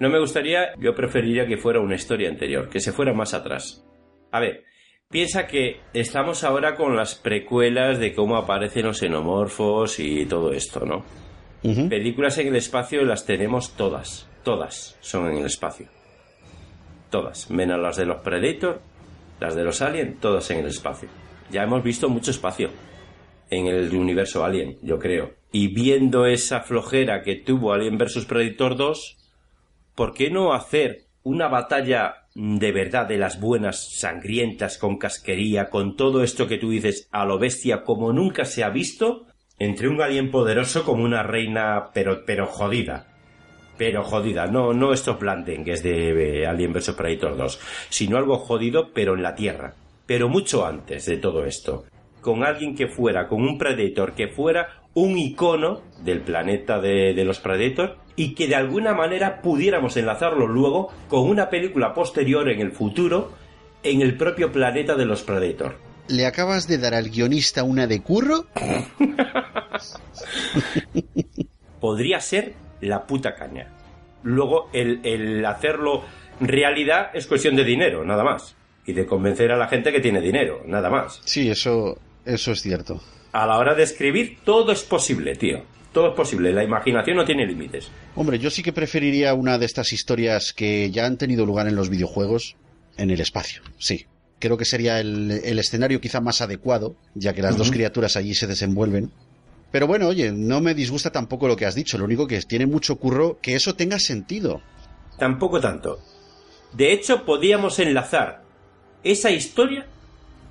[0.00, 3.84] No me gustaría, yo preferiría que fuera una historia anterior, que se fuera más atrás.
[4.32, 4.64] A ver,
[5.08, 10.84] piensa que estamos ahora con las precuelas de cómo aparecen los xenomorfos y todo esto,
[10.84, 11.04] ¿no?
[11.88, 14.28] Películas en el espacio las tenemos todas.
[14.42, 15.86] Todas son en el espacio.
[17.08, 17.50] Todas.
[17.50, 18.82] Menos las de los Predator,
[19.40, 21.08] las de los Alien, todas en el espacio.
[21.50, 22.68] Ya hemos visto mucho espacio
[23.48, 25.32] en el universo Alien, yo creo.
[25.52, 29.23] Y viendo esa flojera que tuvo Alien vs Predator 2,
[29.94, 35.96] ¿por qué no hacer una batalla de verdad de las buenas, sangrientas, con casquería, con
[35.96, 39.26] todo esto que tú dices a lo bestia como nunca se ha visto,
[39.58, 43.06] entre un alien poderoso como una reina, pero, pero jodida?
[43.78, 49.14] Pero jodida, no, no estos blandengues de Alien vs Predator 2, sino algo jodido, pero
[49.14, 49.74] en la Tierra.
[50.06, 51.84] Pero mucho antes de todo esto.
[52.20, 57.24] Con alguien que fuera, con un Predator que fuera un icono del planeta de, de
[57.24, 62.60] los Predator y que de alguna manera pudiéramos enlazarlo luego con una película posterior en
[62.60, 63.32] el futuro
[63.82, 65.76] en el propio planeta de los Predator.
[66.08, 68.46] ¿Le acabas de dar al guionista una de curro?
[71.80, 73.68] Podría ser la puta caña.
[74.22, 76.02] Luego el, el hacerlo
[76.40, 78.54] realidad es cuestión de dinero, nada más.
[78.86, 81.20] Y de convencer a la gente que tiene dinero, nada más.
[81.24, 83.00] Sí, eso, eso es cierto.
[83.34, 85.64] A la hora de escribir, todo es posible, tío.
[85.92, 86.52] Todo es posible.
[86.52, 87.90] La imaginación no tiene límites.
[88.14, 91.74] Hombre, yo sí que preferiría una de estas historias que ya han tenido lugar en
[91.74, 92.54] los videojuegos
[92.96, 94.06] en el espacio, sí.
[94.38, 98.34] Creo que sería el, el escenario quizá más adecuado, ya que las dos criaturas allí
[98.34, 99.10] se desenvuelven.
[99.72, 102.66] Pero bueno, oye, no me disgusta tampoco lo que has dicho, lo único que tiene
[102.66, 104.62] mucho curro que eso tenga sentido.
[105.18, 105.98] Tampoco tanto.
[106.72, 108.44] De hecho, podíamos enlazar
[109.02, 109.88] esa historia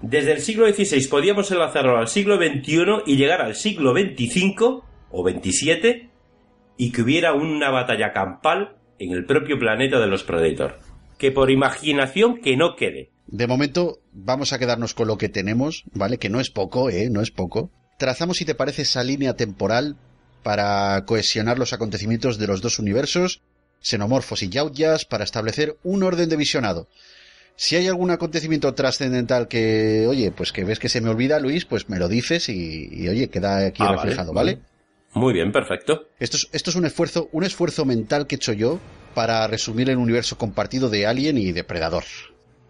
[0.04, 5.30] desde el siglo XVI podíamos enlazarlo al siglo XXI y llegar al siglo XXV o
[5.30, 6.10] XXVII
[6.76, 10.78] y que hubiera una batalla campal en el propio planeta de los Predator.
[11.18, 13.12] Que por imaginación que no quede.
[13.28, 16.18] De momento vamos a quedarnos con lo que tenemos, ¿vale?
[16.18, 17.10] Que no es poco, ¿eh?
[17.10, 17.72] No es poco.
[17.98, 19.96] Trazamos, si te parece, esa línea temporal
[20.44, 23.42] para cohesionar los acontecimientos de los dos universos,
[23.80, 26.90] xenomorfos y yaudyas, para establecer un orden de visionado.
[27.56, 31.66] Si hay algún acontecimiento trascendental que, oye, pues que ves que se me olvida, Luis,
[31.66, 34.66] pues me lo dices y, oye, queda aquí Ah, reflejado, vale, ¿vale?
[35.14, 36.08] Muy bien, perfecto.
[36.20, 38.80] Esto es, esto es un esfuerzo, un esfuerzo mental que he hecho yo
[39.14, 42.04] para resumir el universo compartido de Alien y Depredador.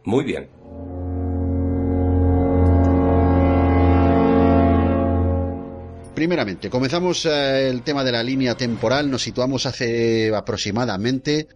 [0.03, 0.49] Muy bien.
[6.13, 11.47] Primeramente, comenzamos eh, el tema de la línea temporal, nos situamos hace aproximadamente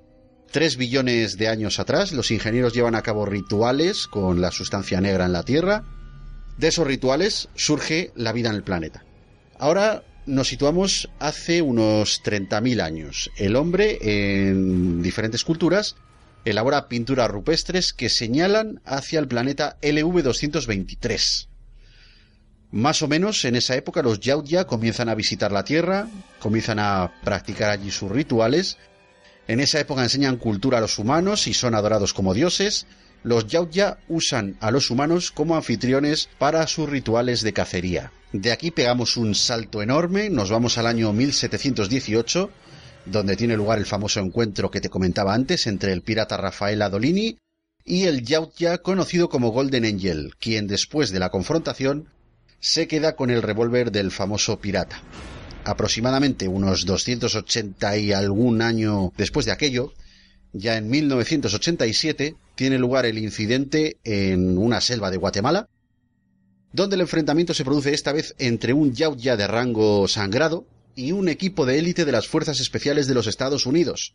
[0.52, 5.26] 3 billones de años atrás, los ingenieros llevan a cabo rituales con la sustancia negra
[5.26, 5.84] en la Tierra.
[6.58, 9.04] De esos rituales surge la vida en el planeta.
[9.60, 13.32] Ahora nos situamos hace unos 30.000 años.
[13.38, 15.96] El hombre, en diferentes culturas,
[16.46, 21.48] elabora pinturas rupestres que señalan hacia el planeta LV-223.
[22.72, 26.08] Más o menos en esa época los Yautja comienzan a visitar la Tierra,
[26.40, 28.78] comienzan a practicar allí sus rituales.
[29.48, 32.86] En esa época enseñan cultura a los humanos y son adorados como dioses.
[33.24, 38.12] Los Yautja usan a los humanos como anfitriones para sus rituales de cacería.
[38.34, 42.52] De aquí pegamos un salto enorme, nos vamos al año 1718,
[43.06, 47.38] donde tiene lugar el famoso encuentro que te comentaba antes entre el pirata Rafael Adolini
[47.86, 52.10] y el Yautja conocido como Golden Angel, quien después de la confrontación
[52.60, 55.02] se queda con el revólver del famoso pirata.
[55.68, 59.92] Aproximadamente unos 280 y algún año después de aquello,
[60.54, 65.68] ya en 1987 tiene lugar el incidente en una selva de Guatemala,
[66.72, 70.66] donde el enfrentamiento se produce esta vez entre un Yautja de rango sangrado
[70.96, 74.14] y un equipo de élite de las Fuerzas Especiales de los Estados Unidos,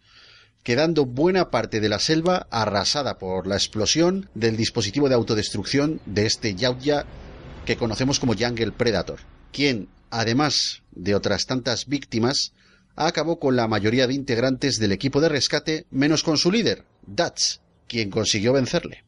[0.63, 6.25] quedando buena parte de la selva arrasada por la explosión del dispositivo de autodestrucción de
[6.25, 7.05] este Yautja
[7.67, 9.21] que conocemos como Jungle Predator,
[9.53, 12.53] quien, además de otras tantas víctimas,
[12.95, 17.59] acabó con la mayoría de integrantes del equipo de rescate, menos con su líder, Dutch,
[17.89, 19.05] quien consiguió vencerle.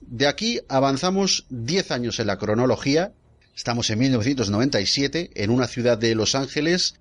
[0.00, 3.12] De aquí avanzamos 10 años en la cronología,
[3.54, 6.94] estamos en 1997, en una ciudad de Los Ángeles,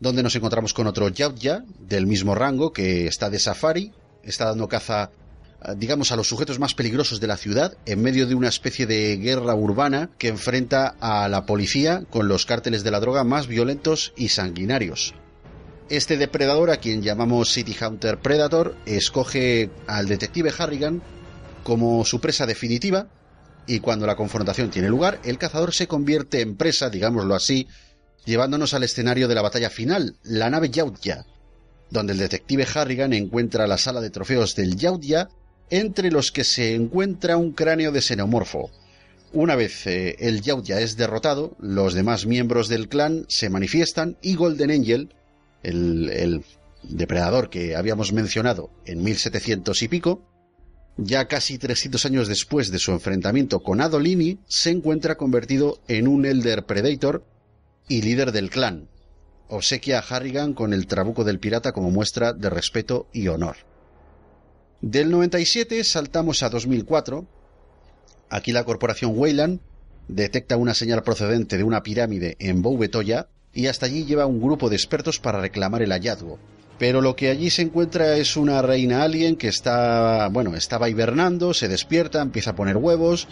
[0.00, 3.92] donde nos encontramos con otro Yautja, del mismo rango, que está de safari,
[4.24, 5.12] está dando caza
[5.76, 9.16] digamos, a los sujetos más peligrosos de la ciudad en medio de una especie de
[9.16, 14.12] guerra urbana que enfrenta a la policía con los cárteles de la droga más violentos
[14.16, 15.14] y sanguinarios.
[15.88, 21.02] Este depredador, a quien llamamos City Hunter Predator, escoge al detective Harrigan
[21.62, 23.08] como su presa definitiva
[23.66, 27.68] y cuando la confrontación tiene lugar, el cazador se convierte en presa, digámoslo así,
[28.24, 31.26] llevándonos al escenario de la batalla final, la nave Yautja,
[31.90, 35.28] donde el detective Harrigan encuentra la sala de trofeos del Yautja
[35.72, 38.70] entre los que se encuentra un cráneo de xenomorfo.
[39.32, 44.34] Una vez eh, el Yautja es derrotado, los demás miembros del clan se manifiestan y
[44.34, 45.14] Golden Angel,
[45.62, 46.44] el, el
[46.82, 50.22] depredador que habíamos mencionado en 1700 y pico,
[50.98, 56.26] ya casi 300 años después de su enfrentamiento con Adolini, se encuentra convertido en un
[56.26, 57.24] Elder Predator
[57.88, 58.90] y líder del clan.
[59.48, 63.71] Obsequia a Harrigan con el trabuco del pirata como muestra de respeto y honor.
[64.82, 67.24] Del 97 saltamos a 2004.
[68.28, 69.60] Aquí la corporación Weyland
[70.08, 74.68] detecta una señal procedente de una pirámide en Boubetoya y hasta allí lleva un grupo
[74.68, 76.40] de expertos para reclamar el hallazgo.
[76.80, 81.54] Pero lo que allí se encuentra es una reina alien que está, bueno, estaba hibernando,
[81.54, 83.28] se despierta, empieza a poner huevos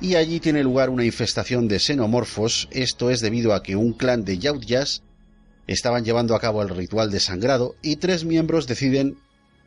[0.00, 2.68] y allí tiene lugar una infestación de xenomorfos.
[2.72, 5.04] Esto es debido a que un clan de Yautjas
[5.68, 9.16] estaban llevando a cabo el ritual de sangrado y tres miembros deciden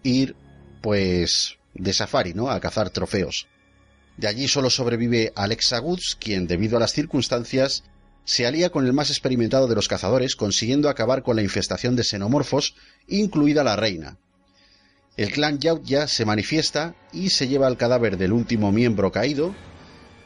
[0.03, 0.35] ir
[0.81, 2.49] pues de safari, ¿no?
[2.49, 3.47] A cazar trofeos.
[4.17, 7.83] De allí solo sobrevive Alexa Woods, quien debido a las circunstancias
[8.23, 12.03] se alía con el más experimentado de los cazadores, consiguiendo acabar con la infestación de
[12.03, 12.75] xenomorfos,
[13.07, 14.17] incluida la reina.
[15.17, 19.55] El clan Yautja se manifiesta y se lleva el cadáver del último miembro caído,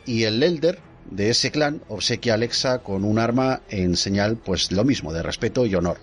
[0.05, 0.79] y el Elder
[1.09, 5.23] de ese clan obsequia a Alexa con un arma en señal, pues lo mismo, de
[5.23, 5.99] respeto y honor.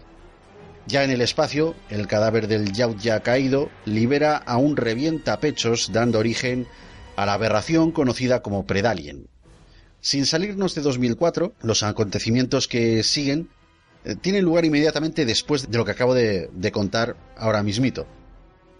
[0.86, 6.66] Ya en el espacio, el cadáver del Yautja caído libera a un revientapechos dando origen
[7.16, 9.28] a la aberración conocida como Predalien.
[10.00, 13.48] Sin salirnos de 2004, los acontecimientos que siguen
[14.04, 18.06] eh, tienen lugar inmediatamente después de lo que acabo de, de contar ahora mismito.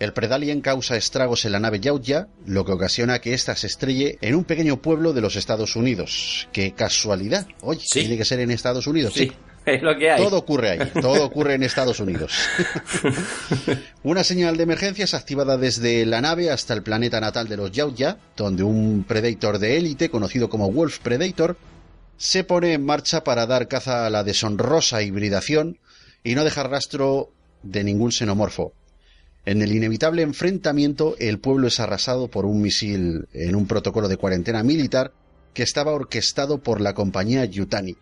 [0.01, 4.19] El Predalien causa estragos en la nave Yautja, lo que ocasiona que ésta se estrelle
[4.21, 6.49] en un pequeño pueblo de los Estados Unidos.
[6.53, 7.47] ¡Qué casualidad!
[7.61, 9.31] Oye, tiene que ser en Estados Unidos, sí.
[9.67, 10.23] Es lo que hay.
[10.23, 12.33] Todo ocurre ahí, todo ocurre en Estados Unidos.
[14.03, 17.71] Una señal de emergencia es activada desde la nave hasta el planeta natal de los
[17.71, 21.57] Yautja, donde un Predator de élite, conocido como Wolf Predator,
[22.17, 25.79] se pone en marcha para dar caza a la deshonrosa hibridación
[26.25, 27.33] y no dejar rastro
[27.63, 28.73] de ningún xenomorfo.
[29.45, 34.17] En el inevitable enfrentamiento, el pueblo es arrasado por un misil en un protocolo de
[34.17, 35.13] cuarentena militar
[35.53, 37.97] que estaba orquestado por la compañía Yutani,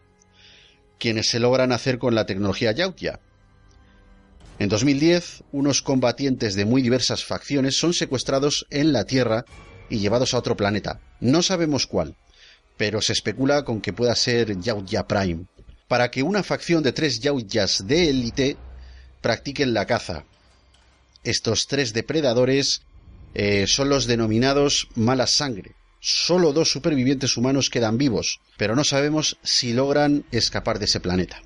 [1.00, 3.18] quienes se logran hacer con la tecnología Yautja.
[4.60, 9.44] En 2010, unos combatientes de muy diversas facciones son secuestrados en la Tierra
[9.88, 11.00] y llevados a otro planeta.
[11.18, 12.14] No sabemos cuál,
[12.76, 15.46] pero se especula con que pueda ser Yautja Prime,
[15.88, 18.56] para que una facción de tres Yautjas de élite
[19.22, 20.24] practiquen la caza,
[21.24, 22.82] estos tres depredadores
[23.34, 25.74] eh, son los denominados mala sangre.
[26.02, 31.42] Solo dos supervivientes humanos quedan vivos, pero no sabemos si logran escapar de ese planeta.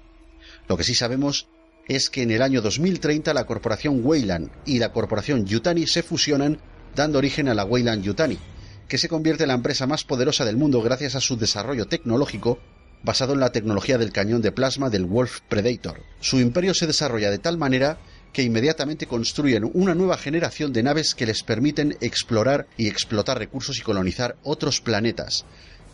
[0.68, 1.48] Lo que sí sabemos
[1.88, 6.60] es que en el año 2030 la corporación Weyland y la corporación Yutani se fusionan,
[6.94, 8.38] dando origen a la Weyland Yutani,
[8.86, 12.60] que se convierte en la empresa más poderosa del mundo gracias a su desarrollo tecnológico
[13.02, 16.00] basado en la tecnología del cañón de plasma del Wolf Predator.
[16.20, 17.98] Su imperio se desarrolla de tal manera
[18.34, 23.78] que inmediatamente construyen una nueva generación de naves que les permiten explorar y explotar recursos
[23.78, 25.46] y colonizar otros planetas.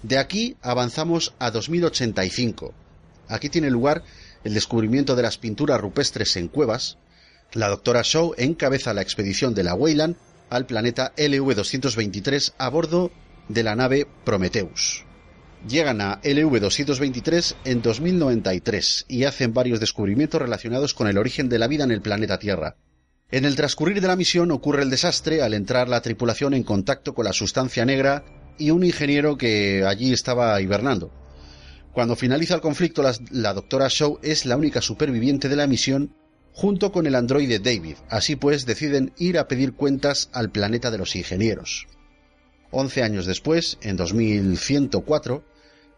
[0.02, 2.72] De aquí avanzamos a 2085.
[3.28, 4.02] Aquí tiene lugar
[4.42, 6.96] el descubrimiento de las pinturas rupestres en cuevas.
[7.52, 10.16] La doctora Shaw encabeza la expedición de la Weyland
[10.48, 13.12] al planeta LV-223 a bordo
[13.48, 15.04] de la nave Prometheus
[15.68, 21.68] llegan a LV-223 en 2093 y hacen varios descubrimientos relacionados con el origen de la
[21.68, 22.76] vida en el planeta Tierra.
[23.30, 27.14] En el transcurrir de la misión ocurre el desastre al entrar la tripulación en contacto
[27.14, 28.24] con la sustancia negra
[28.58, 31.12] y un ingeniero que allí estaba hibernando.
[31.92, 36.14] Cuando finaliza el conflicto, la, la doctora Shaw es la única superviviente de la misión
[36.52, 37.96] junto con el androide David.
[38.08, 41.86] Así pues, deciden ir a pedir cuentas al planeta de los ingenieros.
[42.70, 45.44] Once años después, en 2104,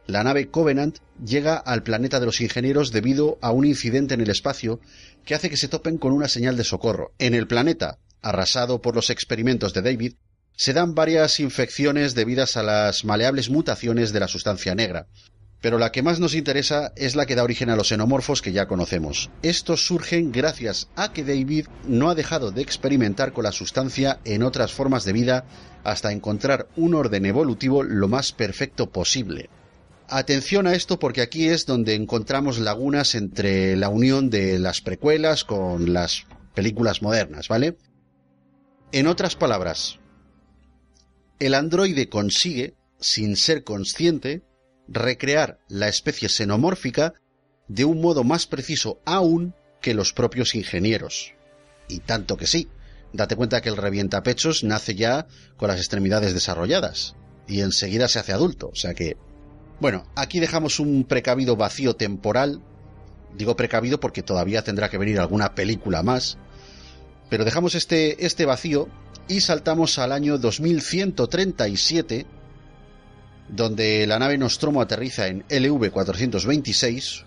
[0.07, 4.31] la nave Covenant llega al planeta de los ingenieros debido a un incidente en el
[4.31, 4.81] espacio
[5.25, 7.13] que hace que se topen con una señal de socorro.
[7.19, 10.15] En el planeta, arrasado por los experimentos de David,
[10.57, 15.07] se dan varias infecciones debidas a las maleables mutaciones de la sustancia negra.
[15.61, 18.51] Pero la que más nos interesa es la que da origen a los xenomorfos que
[18.51, 19.31] ya conocemos.
[19.43, 24.43] Estos surgen gracias a que David no ha dejado de experimentar con la sustancia en
[24.43, 25.45] otras formas de vida
[25.85, 29.49] hasta encontrar un orden evolutivo lo más perfecto posible.
[30.15, 35.43] Atención a esto porque aquí es donde encontramos lagunas entre la unión de las precuelas
[35.43, 37.79] con las películas modernas, ¿vale?
[38.93, 40.01] En otras palabras,
[41.39, 44.43] el androide consigue, sin ser consciente,
[44.87, 47.15] recrear la especie xenomórfica
[47.69, 51.33] de un modo más preciso aún que los propios ingenieros.
[51.89, 52.69] Y tanto que sí,
[53.15, 55.27] date cuenta que el revientapechos nace ya
[55.57, 57.17] con las extremidades desarrolladas
[57.49, 59.17] y enseguida se hace adulto, o sea que
[59.83, 62.63] bueno, aquí dejamos un precavido vacío temporal.
[63.37, 66.39] Digo precavido porque todavía tendrá que venir alguna película más.
[67.29, 68.89] Pero dejamos este, este vacío
[69.27, 72.27] y saltamos al año 2137,
[73.49, 77.25] donde la nave Nostromo aterriza en LV-426.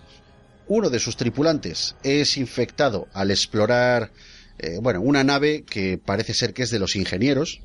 [0.68, 4.12] Uno de sus tripulantes es infectado al explorar,
[4.58, 7.60] eh, bueno, una nave que parece ser que es de los ingenieros,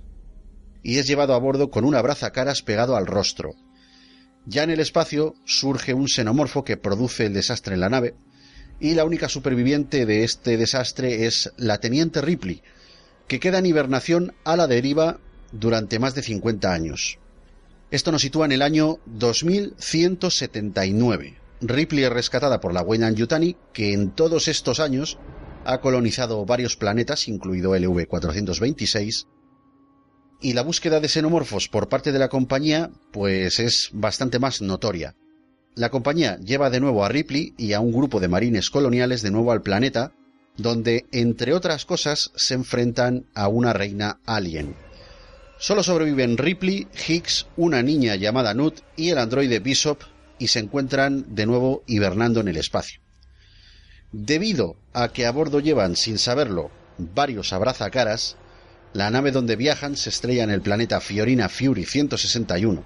[0.84, 3.56] y es llevado a bordo con un abrazacaras pegado al rostro.
[4.46, 8.16] Ya en el espacio surge un xenomorfo que produce el desastre en la nave,
[8.80, 12.64] y la única superviviente de este desastre es la teniente Ripley,
[13.28, 15.20] que queda en hibernación a la deriva
[15.52, 17.20] durante más de 50 años.
[17.92, 21.38] Esto nos sitúa en el año 2179.
[21.62, 25.20] Ripley es rescatada por la Weyland Yutani, que en todos estos años
[25.66, 29.28] ha colonizado varios planetas, incluido el V426,
[30.42, 35.16] y la búsqueda de xenomorfos por parte de la compañía pues es bastante más notoria.
[35.76, 39.32] La compañía lleva de nuevo a Ripley y a un grupo de marines coloniales de
[39.32, 40.12] nuevo al planeta,
[40.58, 44.76] donde, entre otras cosas, se enfrentan a una reina alien.
[45.60, 50.00] Solo sobreviven Ripley, Higgs, una niña llamada Nut y el androide Bishop,
[50.40, 53.00] y se encuentran de nuevo hibernando en el espacio.
[54.12, 58.38] Debido a que a bordo llevan, sin saberlo, varios abrazacaras,
[58.94, 62.84] la nave donde viajan se estrella en el planeta Fiorina Fury 161,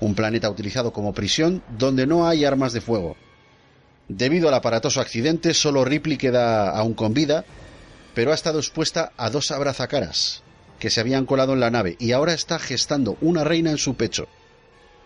[0.00, 3.16] un planeta utilizado como prisión donde no hay armas de fuego.
[4.08, 7.44] Debido al aparatoso accidente, solo Ripley queda aún con vida
[8.14, 10.42] pero ha estado expuesta a dos abrazacaras
[10.78, 13.94] que se habían colado en la nave y ahora está gestando una reina en su
[13.94, 14.28] pecho.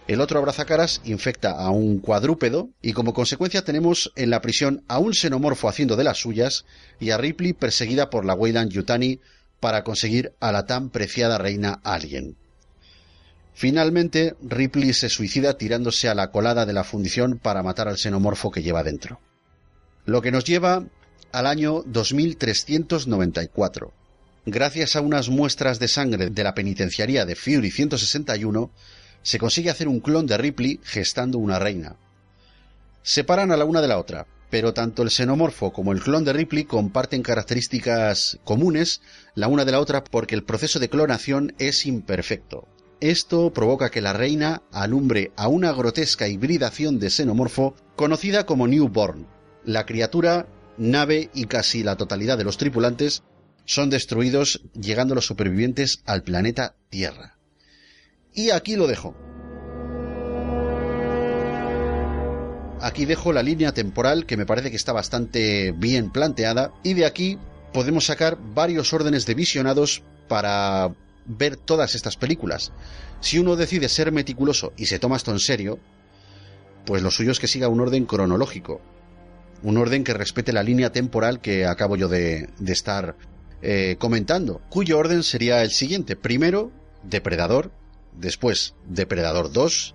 [0.08, 4.98] El otro abrazacaras infecta a un cuadrúpedo y como consecuencia tenemos en la prisión a
[4.98, 6.64] un xenomorfo haciendo de las suyas
[7.00, 9.20] y a Ripley perseguida por la Weyland Yutani
[9.61, 12.37] para conseguir a la tan preciada reina Alien.
[13.55, 18.51] Finalmente, Ripley se suicida tirándose a la colada de la fundición para matar al xenomorfo
[18.51, 19.19] que lleva dentro.
[20.05, 20.85] Lo que nos lleva
[21.33, 23.93] al año 2394.
[24.45, 28.70] Gracias a unas muestras de sangre de la penitenciaría de Fury 161,
[29.23, 31.97] se consigue hacer un clon de Ripley gestando una reina.
[33.03, 36.32] Separan a la una de la otra, pero tanto el xenomorfo como el clon de
[36.32, 39.01] Ripley comparten características comunes
[39.35, 42.68] la una de la otra porque el proceso de clonación es imperfecto.
[43.01, 49.27] Esto provoca que la reina alumbre a una grotesca hibridación de xenomorfo conocida como Newborn.
[49.64, 50.48] La criatura,
[50.78, 53.23] nave y casi la totalidad de los tripulantes
[53.66, 57.36] son destruidos llegando los supervivientes al planeta Tierra.
[58.32, 59.14] Y aquí lo dejo.
[62.81, 67.07] Aquí dejo la línea temporal que me parece que está bastante bien planteada y de
[67.07, 67.39] aquí
[67.73, 70.93] podemos sacar varios órdenes de visionados para
[71.24, 72.73] ver todas estas películas.
[73.20, 75.78] Si uno decide ser meticuloso y se toma esto en serio,
[76.85, 78.81] pues lo suyo es que siga un orden cronológico,
[79.62, 83.16] un orden que respete la línea temporal que acabo yo de, estar
[83.62, 86.15] eh, comentando, cuyo orden sería el siguiente.
[86.15, 86.70] Primero,
[87.03, 87.73] Depredador,
[88.12, 89.94] después Depredador 2,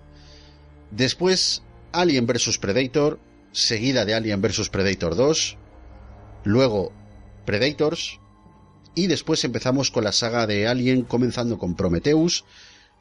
[0.90, 3.20] después Alien vs Predator,
[3.52, 5.58] seguida de Alien vs Predator 2,
[6.44, 6.92] luego
[7.44, 8.18] Predators,
[8.94, 12.44] y después empezamos con la saga de Alien, comenzando con Prometheus,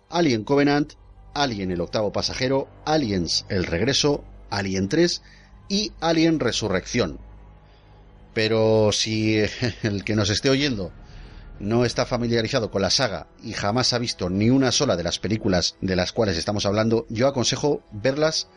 [0.10, 0.94] Alien Covenant,
[1.34, 5.22] Alien el octavo pasajero, Aliens el regreso, Alien 3
[5.70, 7.20] y Alien Resurrección.
[8.34, 9.38] Pero si
[9.84, 10.92] el que nos esté oyendo
[11.60, 15.20] no está familiarizado con la saga y jamás ha visto ni una sola de las
[15.20, 18.48] películas de las cuales estamos hablando, yo aconsejo verlas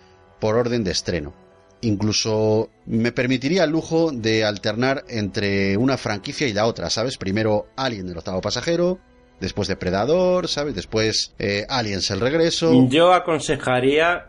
[0.45, 1.33] por orden de estreno.
[1.81, 7.17] Incluso me permitiría el lujo de alternar entre una franquicia y la otra, ¿sabes?
[7.17, 8.99] Primero Alien el octavo pasajero,
[9.41, 10.75] después Depredador, ¿sabes?
[10.75, 12.87] Después eh, Aliens el regreso.
[12.91, 14.27] Yo aconsejaría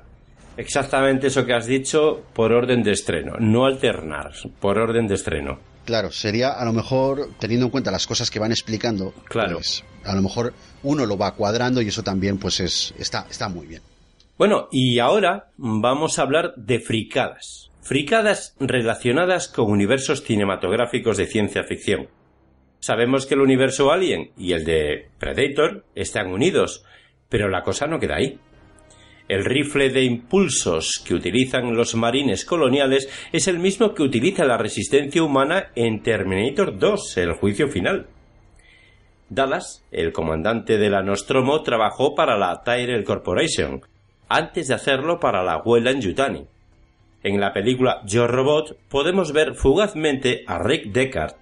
[0.56, 4.32] exactamente eso que has dicho por orden de estreno, no alternar,
[4.62, 5.60] por orden de estreno.
[5.84, 9.56] Claro, sería a lo mejor, teniendo en cuenta las cosas que van explicando, claro.
[9.56, 13.50] Pues, a lo mejor uno lo va cuadrando y eso también pues es, está, está
[13.50, 13.82] muy bien.
[14.38, 17.72] Bueno, y ahora vamos a hablar de fricadas.
[17.82, 22.10] Fricadas relacionadas con universos cinematográficos de ciencia ficción.
[22.82, 26.84] Sabemos que el universo Alien y el de Predator están unidos,
[27.30, 28.38] pero la cosa no queda ahí.
[29.30, 34.58] El rifle de impulsos que utilizan los marines coloniales es el mismo que utiliza la
[34.58, 38.08] resistencia humana en Terminator 2, el juicio final.
[39.30, 43.82] Dallas, el comandante de la Nostromo, trabajó para la Tyrell Corporation,
[44.30, 46.48] antes de hacerlo para la Weyland Yutani.
[47.24, 51.36] En la película Yo Robot podemos ver fugazmente a Rick Deckard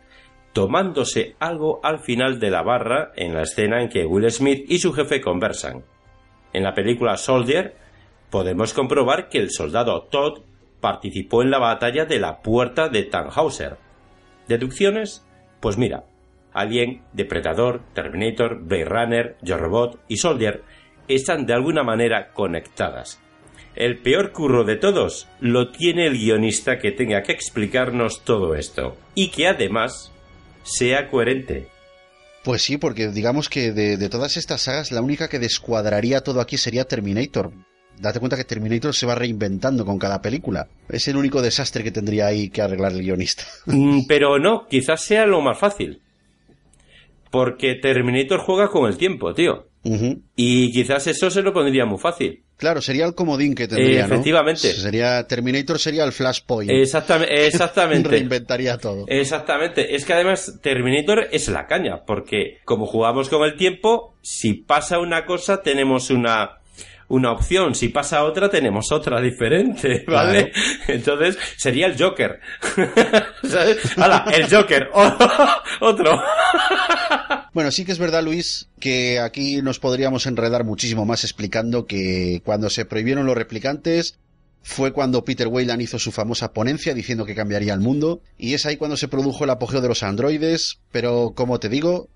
[0.54, 4.78] tomándose algo al final de la barra en la escena en que Will Smith y
[4.78, 5.84] su jefe conversan.
[6.54, 7.76] En la película Soldier
[8.30, 10.44] podemos comprobar que el soldado Todd
[10.80, 13.78] participó en la batalla de la puerta de Tannhauser.
[14.48, 15.26] ¿Deducciones?
[15.60, 16.04] Pues mira,
[16.54, 20.64] Alien, Depredador, Terminator, Blade Runner, Yo Robot y Soldier
[21.08, 23.20] están de alguna manera conectadas.
[23.76, 28.98] El peor curro de todos lo tiene el guionista que tenga que explicarnos todo esto
[29.16, 30.12] y que además
[30.64, 31.68] sea coherente.
[32.44, 36.40] Pues sí, porque digamos que de, de, todas estas sagas la única que descuadraría todo
[36.40, 37.52] aquí sería Terminator.
[38.00, 40.68] Date cuenta que Terminator se va reinventando con cada película.
[40.90, 43.44] Es el único desastre que tendría ahí que arreglar el guionista.
[43.66, 46.02] Mm, pero no, quizás sea lo más fácil.
[47.32, 49.68] Porque Terminator juega con el tiempo, tío.
[49.84, 50.22] Uh -huh.
[50.36, 52.44] Y quizás eso se lo pondría muy fácil.
[52.58, 54.70] Claro, sería el comodín que tendría, Efectivamente.
[54.70, 54.82] ¿no?
[54.82, 56.72] Sería Terminator sería el Flashpoint.
[56.72, 57.48] Exactamente.
[57.48, 58.10] exactamente.
[58.10, 59.06] Reinventaría todo.
[59.08, 59.96] Exactamente.
[59.96, 65.00] Es que además Terminator es la caña, porque como jugamos con el tiempo, si pasa
[65.00, 66.60] una cosa tenemos una
[67.08, 70.52] una opción, si pasa otra tenemos otra diferente, ¿vale?
[70.52, 70.84] Claro.
[70.88, 72.40] Entonces sería el Joker.
[73.44, 73.98] ¿Sabes?
[73.98, 74.26] ¡Hala!
[74.34, 74.90] El Joker.
[75.80, 76.22] Otro.
[77.54, 82.42] Bueno, sí que es verdad, Luis, que aquí nos podríamos enredar muchísimo más explicando que
[82.44, 84.18] cuando se prohibieron los replicantes
[84.64, 88.66] fue cuando Peter Weyland hizo su famosa ponencia diciendo que cambiaría el mundo y es
[88.66, 92.08] ahí cuando se produjo el apogeo de los androides, pero como te digo,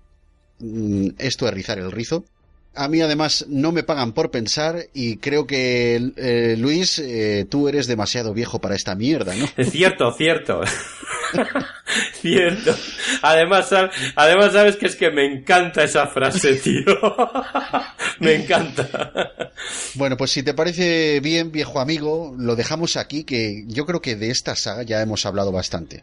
[0.58, 2.24] mm, esto es rizar el rizo.
[2.74, 7.68] A mí además no me pagan por pensar y creo que eh, Luis, eh, tú
[7.68, 9.48] eres demasiado viejo para esta mierda, ¿no?
[9.56, 10.62] Es cierto, cierto.
[12.20, 12.74] Cierto.
[13.22, 13.70] Además,
[14.14, 16.84] además sabes que es que me encanta esa frase, tío.
[18.20, 19.52] me encanta.
[19.94, 24.16] Bueno, pues si te parece bien, viejo amigo, lo dejamos aquí, que yo creo que
[24.16, 26.02] de esta saga ya hemos hablado bastante.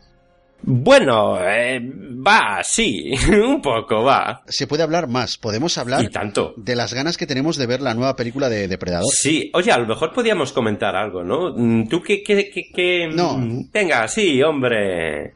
[0.68, 4.42] Bueno, eh, va, sí, un poco, va.
[4.48, 6.56] Se puede hablar más, podemos hablar ¿Y tanto?
[6.58, 9.12] de las ganas que tenemos de ver la nueva película de Depredador.
[9.14, 11.54] Sí, oye, a lo mejor podíamos comentar algo, ¿no?
[11.56, 13.08] Mm, ¿Tú qué, qué, qué, qué...
[13.14, 13.38] No.
[13.72, 15.34] Venga, sí, hombre.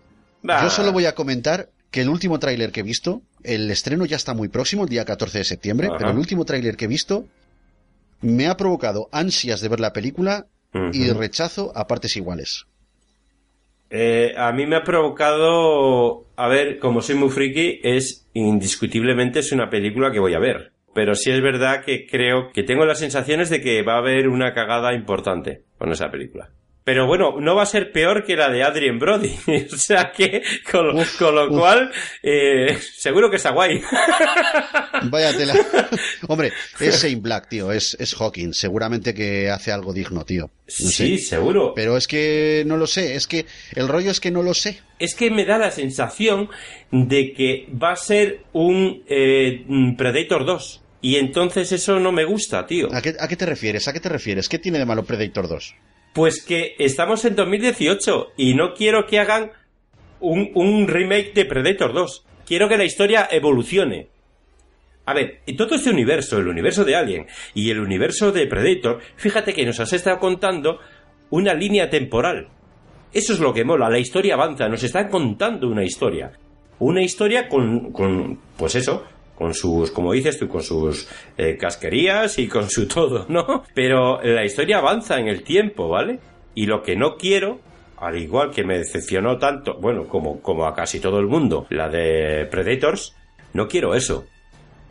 [0.50, 0.64] Va.
[0.64, 4.16] Yo solo voy a comentar que el último tráiler que he visto, el estreno ya
[4.16, 5.98] está muy próximo, el día 14 de septiembre, Ajá.
[6.00, 7.28] pero el último tráiler que he visto
[8.22, 10.48] me ha provocado ansias de ver la película
[10.94, 12.66] y rechazo a partes iguales.
[13.90, 19.52] Eh, a mí me ha provocado, a ver, como soy muy friki, es indiscutiblemente es
[19.52, 20.74] una película que voy a ver.
[20.94, 24.28] Pero sí es verdad que creo que tengo las sensaciones de que va a haber
[24.28, 26.50] una cagada importante con esa película.
[26.92, 29.32] Pero bueno, no va a ser peor que la de Adrien Brody.
[29.72, 30.42] o sea que,
[30.72, 31.92] con, lo- con lo cual,
[32.24, 33.80] eh, seguro que está guay.
[35.04, 35.54] Vaya tela.
[36.28, 38.54] Hombre, es Shane Black, tío, es, es Hawking.
[38.54, 40.46] Seguramente que hace algo digno, tío.
[40.46, 40.52] No
[40.90, 41.28] Sí, sé.
[41.28, 41.74] seguro.
[41.76, 43.46] Pero es que no lo sé, es que
[43.76, 44.80] el rollo es que no lo sé.
[44.98, 46.50] es que me da la sensación
[46.92, 50.82] de que va a ser un eh, mm, Predator 2.
[51.02, 52.88] Y entonces eso no me gusta, tío.
[52.92, 53.88] ¿A qué, ¿A qué te refieres?
[53.88, 54.50] ¿A qué te refieres?
[54.50, 55.76] ¿Qué tiene de malo Predator 2?
[56.14, 59.52] Pues que estamos en 2018 y no quiero que hagan
[60.20, 62.26] un, remake de Predator 2.
[62.46, 64.08] Quiero que la historia evolucione.
[65.06, 69.54] A ver, todo este universo, el universo de Alien y el universo de Predator, fíjate
[69.54, 70.80] que nos has estado contando
[71.30, 72.48] una línea temporal.
[73.12, 76.32] Eso es lo que mola, la historia avanza, nos están contando una historia.
[76.80, 79.04] Una historia con, con pues eso,
[79.40, 81.08] con sus, como dices tú, con sus
[81.38, 83.64] eh, casquerías y con su todo, ¿no?
[83.74, 86.20] Pero la historia avanza en el tiempo, ¿vale?
[86.54, 87.62] Y lo que no quiero,
[87.98, 91.88] al igual que me decepcionó tanto, bueno, como, como a casi todo el mundo, la
[91.88, 93.16] de Predators,
[93.54, 94.26] no quiero eso.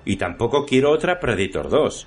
[0.07, 2.07] Y tampoco quiero otra Predator 2.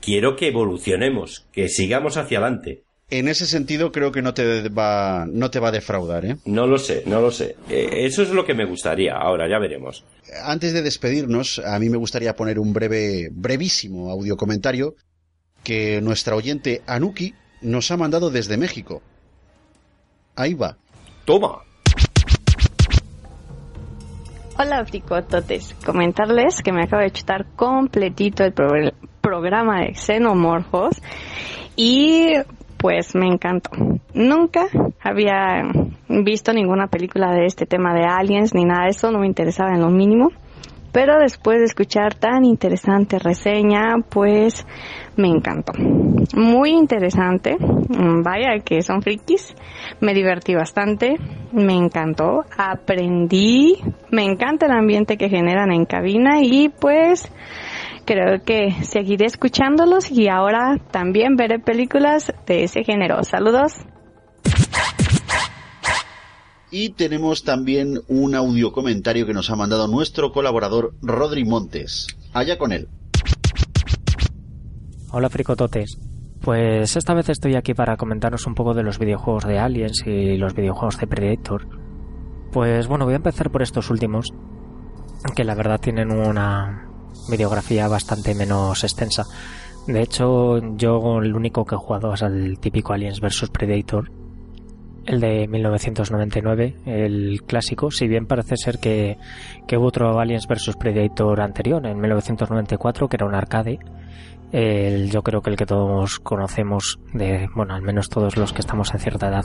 [0.00, 2.82] Quiero que evolucionemos, que sigamos hacia adelante.
[3.08, 6.36] En ese sentido creo que no te va, no te va a defraudar, ¿eh?
[6.46, 7.54] No lo sé, no lo sé.
[7.70, 9.14] Eh, eso es lo que me gustaría.
[9.14, 10.04] Ahora ya veremos.
[10.44, 14.94] Antes de despedirnos, a mí me gustaría poner un breve, brevísimo audio comentario
[15.62, 19.02] que nuestra oyente Anuki nos ha mandado desde México.
[20.36, 20.76] Ahí va.
[21.24, 21.58] Toma.
[24.58, 25.74] Hola, fricototes.
[25.84, 30.96] Comentarles que me acabo de chutar completito el pro- programa de Xenomorfos
[31.76, 32.32] y
[32.76, 33.70] pues me encantó.
[34.14, 34.66] Nunca
[35.00, 35.62] había
[36.08, 39.74] visto ninguna película de este tema de aliens ni nada de eso, no me interesaba
[39.74, 40.30] en lo mínimo.
[40.96, 44.66] Pero después de escuchar tan interesante reseña, pues
[45.16, 45.74] me encantó.
[46.34, 47.58] Muy interesante.
[47.60, 49.54] Vaya que son frikis.
[50.00, 51.16] Me divertí bastante.
[51.52, 52.46] Me encantó.
[52.56, 53.76] Aprendí.
[54.10, 57.30] Me encanta el ambiente que generan en cabina y pues
[58.06, 63.22] creo que seguiré escuchándolos y ahora también veré películas de ese género.
[63.24, 63.74] Saludos.
[66.70, 72.06] Y tenemos también un audio comentario que nos ha mandado nuestro colaborador Rodri Montes.
[72.32, 72.88] Allá con él.
[75.10, 75.98] Hola fricototes.
[76.40, 80.36] Pues esta vez estoy aquí para comentaros un poco de los videojuegos de Aliens y
[80.36, 81.66] los videojuegos de Predator.
[82.52, 84.32] Pues bueno, voy a empezar por estos últimos,
[85.34, 86.86] que la verdad tienen una
[87.28, 89.26] videografía bastante menos extensa.
[89.86, 94.10] De hecho, yo el único que he jugado es el típico Aliens vs Predator,
[95.06, 99.16] el de 1999, el clásico, si bien parece ser que,
[99.68, 103.78] que hubo otro Aliens vs Predator anterior, en 1994, que era un arcade.
[104.52, 108.60] El, yo creo que el que todos conocemos, de, bueno, al menos todos los que
[108.60, 109.44] estamos en cierta edad,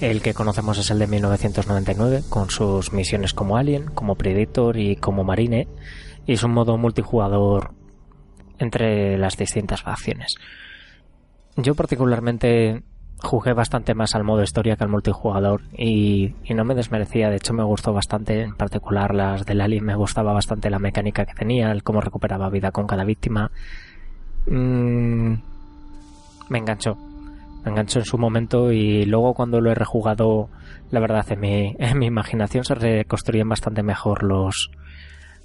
[0.00, 4.96] el que conocemos es el de 1999, con sus misiones como Alien, como Predator y
[4.96, 5.68] como Marine,
[6.26, 7.72] y es un modo multijugador
[8.58, 10.34] entre las distintas facciones.
[11.56, 12.82] Yo particularmente
[13.22, 17.36] jugué bastante más al modo historia que al multijugador y, y no me desmerecía, de
[17.36, 21.34] hecho me gustó bastante, en particular las del Alien me gustaba bastante la mecánica que
[21.34, 23.50] tenía, el cómo recuperaba vida con cada víctima.
[24.46, 25.34] Mm,
[26.48, 26.96] me enganchó,
[27.64, 30.48] me enganchó en su momento y luego cuando lo he rejugado,
[30.90, 34.70] la verdad en mi, en mi imaginación se reconstruían bastante mejor los,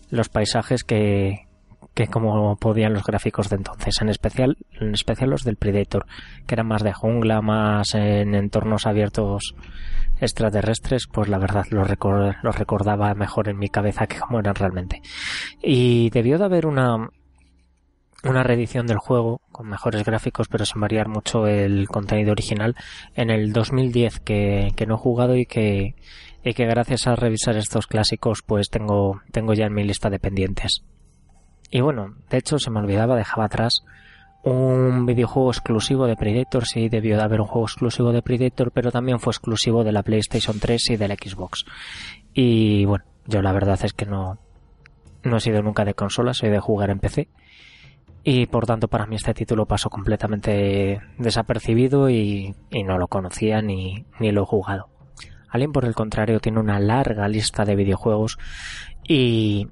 [0.10, 1.48] los paisajes que,
[1.94, 6.06] que como podían los gráficos de entonces, en especial, en especial los del Predator,
[6.46, 9.56] que eran más de jungla, más en entornos abiertos
[10.20, 14.56] extraterrestres, pues la verdad los, recor- los recordaba mejor en mi cabeza que como eran
[14.56, 15.02] realmente.
[15.62, 17.10] Y debió de haber una
[18.24, 22.76] una reedición del juego con mejores gráficos pero sin variar mucho el contenido original
[23.16, 25.94] en el 2010 que, que no he jugado y que
[26.44, 30.20] y que gracias a revisar estos clásicos pues tengo, tengo ya en mi lista de
[30.20, 30.84] pendientes.
[31.70, 33.84] Y bueno, de hecho se me olvidaba, dejaba atrás
[34.44, 38.92] un videojuego exclusivo de Predator, sí debió de haber un juego exclusivo de Predator, pero
[38.92, 41.66] también fue exclusivo de la PlayStation 3 y de la Xbox.
[42.34, 44.38] Y bueno, yo la verdad es que no,
[45.24, 47.28] no he sido nunca de consola, soy de jugar en PC.
[48.24, 53.62] Y por tanto para mí este título pasó completamente desapercibido y, y no lo conocía
[53.62, 54.90] ni, ni lo he jugado.
[55.50, 58.38] Alien por el contrario tiene una larga lista de videojuegos
[59.08, 59.68] y,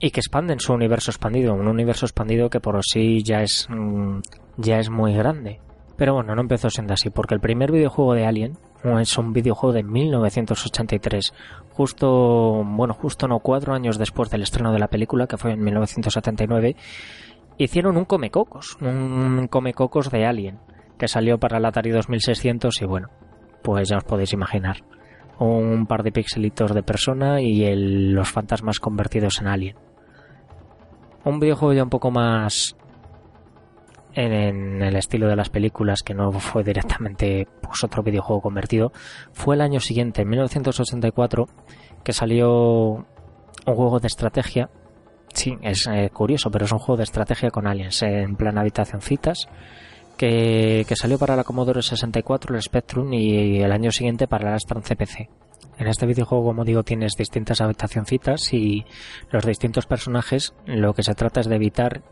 [0.00, 4.20] y que expanden su universo expandido, un universo expandido que por sí ya es mm,
[4.58, 5.60] ya es muy grande.
[5.96, 8.58] Pero bueno, no empezó siendo así, porque el primer videojuego de Alien
[9.00, 11.34] es un videojuego de 1983,
[11.72, 15.64] justo, bueno, justo no cuatro años después del estreno de la película, que fue en
[15.64, 16.76] 1979,
[17.56, 20.60] hicieron un Comecocos, un Comecocos de Alien,
[20.96, 23.08] que salió para el Atari 2600 y bueno,
[23.64, 24.76] pues ya os podéis imaginar,
[25.38, 29.76] un par de pixelitos de persona y el, los fantasmas convertidos en Alien.
[31.24, 32.76] Un videojuego ya un poco más
[34.14, 38.92] en, el estilo de las películas, que no fue directamente pues, otro videojuego convertido,
[39.32, 41.46] fue el año siguiente, en 1984,
[42.02, 43.06] que salió
[43.66, 44.70] un juego de estrategia.
[45.32, 49.48] Sí, es eh, curioso, pero es un juego de estrategia con aliens en plan habitacioncitas.
[50.18, 54.82] Que, salió para la Commodore 64, el Spectrum, y el año siguiente para la Aston
[54.82, 55.30] CPC.
[55.78, 58.84] En este videojuego, como digo, tienes distintas habitacioncitas y
[59.30, 60.54] los distintos personajes.
[60.66, 62.02] Lo que se trata es de evitar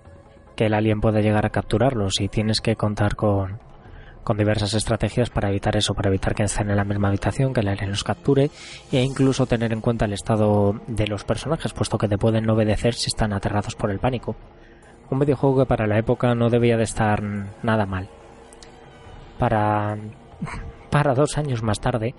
[0.55, 3.59] que el alien pueda llegar a capturarlos y tienes que contar con,
[4.23, 7.61] con diversas estrategias para evitar eso, para evitar que estén en la misma habitación, que
[7.61, 8.51] el alien los capture
[8.93, 12.95] e incluso tener en cuenta el estado de los personajes, puesto que te pueden obedecer
[12.95, 14.37] si están aterrados por el pánico.
[15.11, 17.23] Un videojuego que para la época no debía de estar
[17.62, 18.09] nada mal.
[19.39, 19.97] Para,
[20.91, 22.15] para dos años más tarde,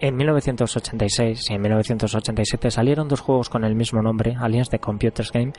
[0.00, 5.32] en 1986 y en 1987 salieron dos juegos con el mismo nombre, Aliens de Computers
[5.32, 5.52] Game,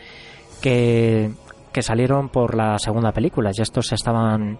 [0.62, 1.32] que,
[1.74, 4.60] que salieron por la segunda película y estos estaban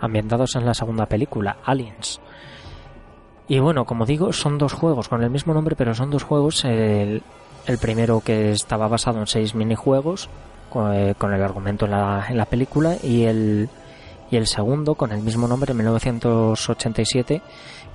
[0.00, 2.20] ambientados en la segunda película, Aliens.
[3.48, 6.64] Y bueno, como digo, son dos juegos con el mismo nombre, pero son dos juegos.
[6.64, 7.22] El,
[7.66, 10.28] el primero que estaba basado en seis minijuegos,
[10.72, 13.68] con, eh, con el argumento en la, en la película, y el,
[14.30, 17.42] y el segundo con el mismo nombre, en 1987,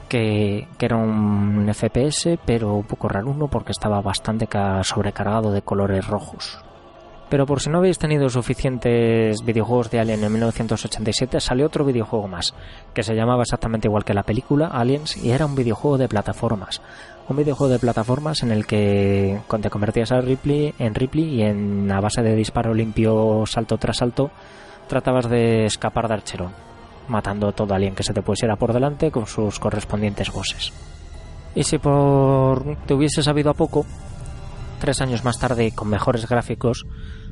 [0.07, 4.47] que, que, era un FPS, pero un poco raro porque estaba bastante
[4.83, 6.59] sobrecargado de colores rojos.
[7.29, 12.27] Pero por si no habéis tenido suficientes videojuegos de Alien en 1987, salió otro videojuego
[12.27, 12.53] más,
[12.93, 16.81] que se llamaba exactamente igual que la película, Aliens, y era un videojuego de plataformas.
[17.29, 21.91] Un videojuego de plataformas en el que te convertías a Ripley, en Ripley y en
[21.91, 24.31] a base de disparo limpio, salto tras salto,
[24.87, 26.53] tratabas de escapar de Archerón,
[27.09, 30.71] matando a todo alien que se te pusiera por delante con sus correspondientes bosses.
[31.53, 33.85] Y si por te hubiese sabido a poco,
[34.79, 36.85] tres años más tarde, con mejores gráficos,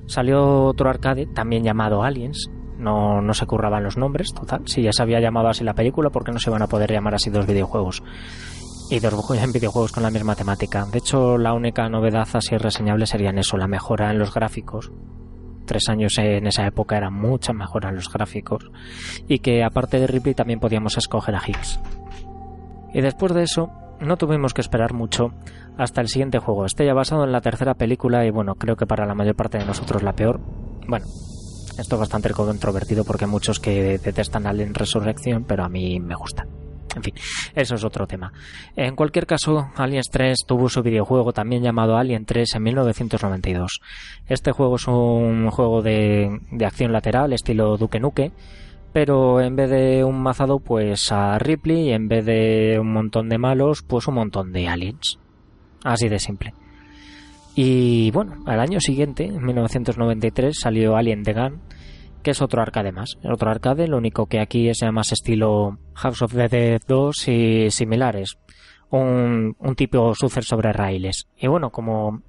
[0.08, 2.50] salió otro arcade, también llamado Aliens.
[2.78, 4.64] No, no se curraban los nombres, total.
[4.66, 6.92] Si ya se había llamado así la película, ¿por qué no se van a poder
[6.92, 8.04] llamar así dos videojuegos?
[8.90, 9.14] Y dos
[9.52, 10.86] videojuegos con la misma temática.
[10.86, 14.92] De hecho, la única novedad así reseñable sería en eso, la mejora en los gráficos.
[15.66, 18.70] Tres años en esa época era mucha mejora en los gráficos.
[19.28, 21.80] Y que aparte de Ripley también podíamos escoger a Higgs.
[22.94, 25.32] Y después de eso, no tuvimos que esperar mucho
[25.78, 26.66] hasta el siguiente juego.
[26.66, 29.58] Este ya basado en la tercera película y bueno, creo que para la mayor parte
[29.58, 30.40] de nosotros la peor.
[30.88, 31.08] Bueno,
[31.80, 36.16] esto es bastante controvertido porque hay muchos que detestan Alien Resurrección, pero a mí me
[36.16, 36.46] gusta.
[36.96, 37.14] En fin,
[37.56, 38.32] eso es otro tema.
[38.76, 43.82] En cualquier caso, Aliens 3 tuvo su videojuego también llamado Alien 3 en 1992.
[44.28, 48.32] Este juego es un juego de, de acción lateral, estilo Duke Nuke,
[48.94, 53.28] pero en vez de un mazado, pues a Ripley, y en vez de un montón
[53.28, 55.20] de malos, pues un montón de aliens.
[55.84, 56.54] Así de simple.
[57.56, 61.62] Y bueno, al año siguiente, en 1993, salió Alien The Gun,
[62.26, 63.20] que es otro arcade más.
[63.24, 67.70] Otro arcade, lo único que aquí es más estilo House of the Dead 2 y
[67.70, 68.40] similares.
[68.90, 71.28] Un, tipo sucer sobre raíles.
[71.38, 72.24] Y bueno, como,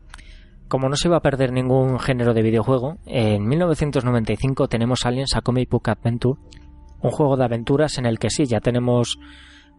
[0.69, 5.41] como no se iba a perder ningún género de videojuego, en 1995 tenemos Aliens a
[5.41, 6.39] Comic Book Adventure,
[7.01, 9.19] un juego de aventuras en el que sí, ya tenemos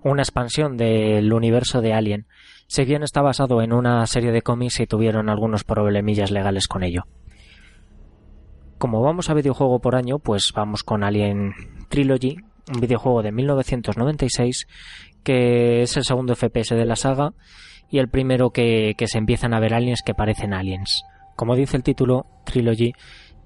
[0.04, 2.26] una expansión del universo de Alien
[2.66, 6.84] si bien está basado en una serie de cómics y tuvieron algunos problemillas legales con
[6.84, 7.04] ello.
[8.78, 11.54] Como vamos a videojuego por año, pues vamos con Alien
[11.90, 12.38] Trilogy,
[12.72, 14.68] un videojuego de 1996
[15.24, 17.34] que es el segundo FPS de la saga
[17.90, 21.04] y el primero que, que se empiezan a ver aliens que parecen aliens.
[21.36, 22.94] Como dice el título, Trilogy,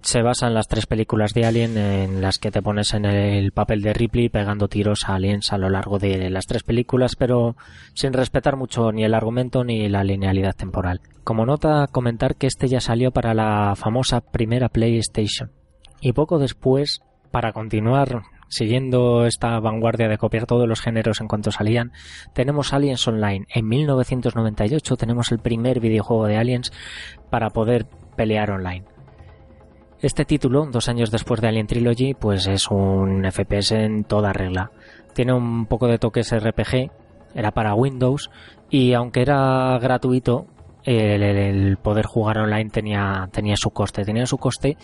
[0.01, 3.51] se basa en las tres películas de Alien en las que te pones en el
[3.51, 7.55] papel de Ripley pegando tiros a aliens a lo largo de las tres películas, pero
[7.93, 11.01] sin respetar mucho ni el argumento ni la linealidad temporal.
[11.23, 15.51] Como nota, comentar que este ya salió para la famosa primera PlayStation.
[16.01, 21.51] Y poco después, para continuar siguiendo esta vanguardia de copiar todos los géneros en cuanto
[21.51, 21.91] salían,
[22.33, 23.45] tenemos Aliens Online.
[23.53, 26.71] En 1998 tenemos el primer videojuego de Aliens
[27.29, 27.87] para poder
[28.17, 28.85] pelear online.
[30.01, 34.71] Este título, dos años después de Alien Trilogy, pues es un FPS en toda regla.
[35.13, 36.89] Tiene un poco de toques RPG,
[37.35, 38.31] era para Windows
[38.71, 40.47] y aunque era gratuito,
[40.85, 44.75] el, poder jugar online tenía, tenía su coste, tenía su coste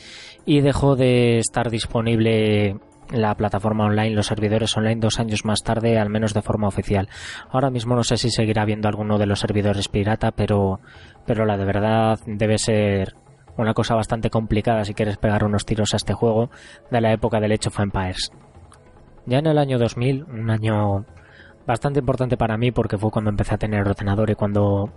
[0.45, 2.75] y dejó de estar disponible
[3.09, 7.09] la plataforma online, los servidores online dos años más tarde, al menos de forma oficial.
[7.49, 10.79] Ahora mismo no sé si seguirá habiendo alguno de los servidores pirata, pero,
[11.25, 13.15] pero la de verdad debe ser
[13.57, 16.49] una cosa bastante complicada si quieres pegar unos tiros a este juego
[16.91, 18.31] de la época del Age of Empires.
[19.25, 21.05] Ya en el año 2000, un año
[21.67, 24.89] bastante importante para mí porque fue cuando empecé a tener ordenador y cuando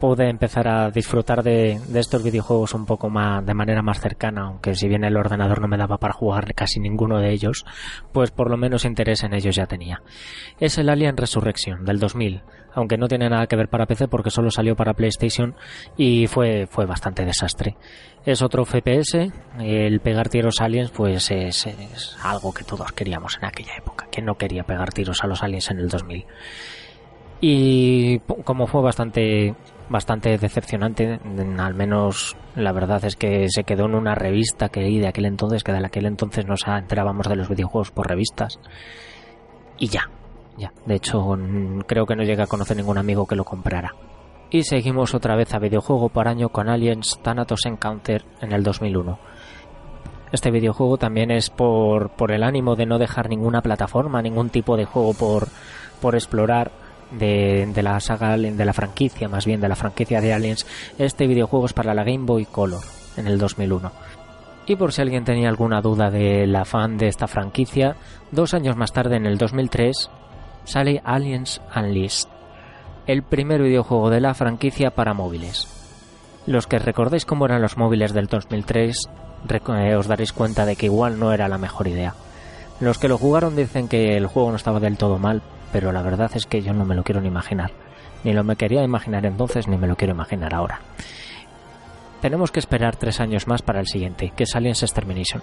[0.00, 4.42] pude empezar a disfrutar de, de, estos videojuegos un poco más de manera más cercana,
[4.42, 7.64] aunque si bien el ordenador no me daba para jugar casi ninguno de ellos,
[8.12, 10.02] pues por lo menos interés en ellos ya tenía.
[10.58, 12.42] Es el Alien Resurrection del 2000,
[12.78, 15.54] aunque no tiene nada que ver para PC porque solo salió para PlayStation
[15.96, 17.76] y fue, fue bastante desastre.
[18.24, 19.30] Es otro FPS,
[19.60, 24.06] el pegar tiros a aliens pues es, es algo que todos queríamos en aquella época,
[24.10, 26.24] que no quería pegar tiros a los aliens en el 2000.
[27.40, 29.54] Y como fue bastante
[29.88, 31.18] bastante decepcionante,
[31.58, 35.24] al menos la verdad es que se quedó en una revista que leí de aquel
[35.24, 38.60] entonces, que de aquel entonces nos enterábamos de los videojuegos por revistas.
[39.78, 40.10] Y ya,
[40.58, 40.72] ya.
[40.86, 41.36] De hecho,
[41.86, 43.94] creo que no llega a conocer ningún amigo que lo comprara.
[44.50, 49.18] Y seguimos otra vez a videojuego por año con Aliens Thanatos Encounter en el 2001.
[50.32, 54.76] Este videojuego también es por, por el ánimo de no dejar ninguna plataforma, ningún tipo
[54.76, 55.48] de juego por,
[56.00, 56.70] por explorar
[57.10, 60.66] de, de, la saga de la franquicia, más bien de la franquicia de Aliens.
[60.98, 62.82] Este videojuego es para la Game Boy Color
[63.16, 63.90] en el 2001.
[64.66, 67.96] Y por si alguien tenía alguna duda del afán de esta franquicia,
[68.30, 70.10] dos años más tarde, en el 2003,
[70.68, 72.28] sale Aliens Unleashed,
[73.06, 75.66] el primer videojuego de la franquicia para móviles.
[76.46, 79.08] Los que recordéis cómo eran los móviles del 2003,
[79.48, 82.14] eh, os daréis cuenta de que igual no era la mejor idea.
[82.80, 85.40] Los que lo jugaron dicen que el juego no estaba del todo mal,
[85.72, 87.70] pero la verdad es que yo no me lo quiero ni imaginar.
[88.22, 90.80] Ni lo me quería imaginar entonces, ni me lo quiero imaginar ahora.
[92.20, 95.42] Tenemos que esperar tres años más para el siguiente, que es Aliens Extermination.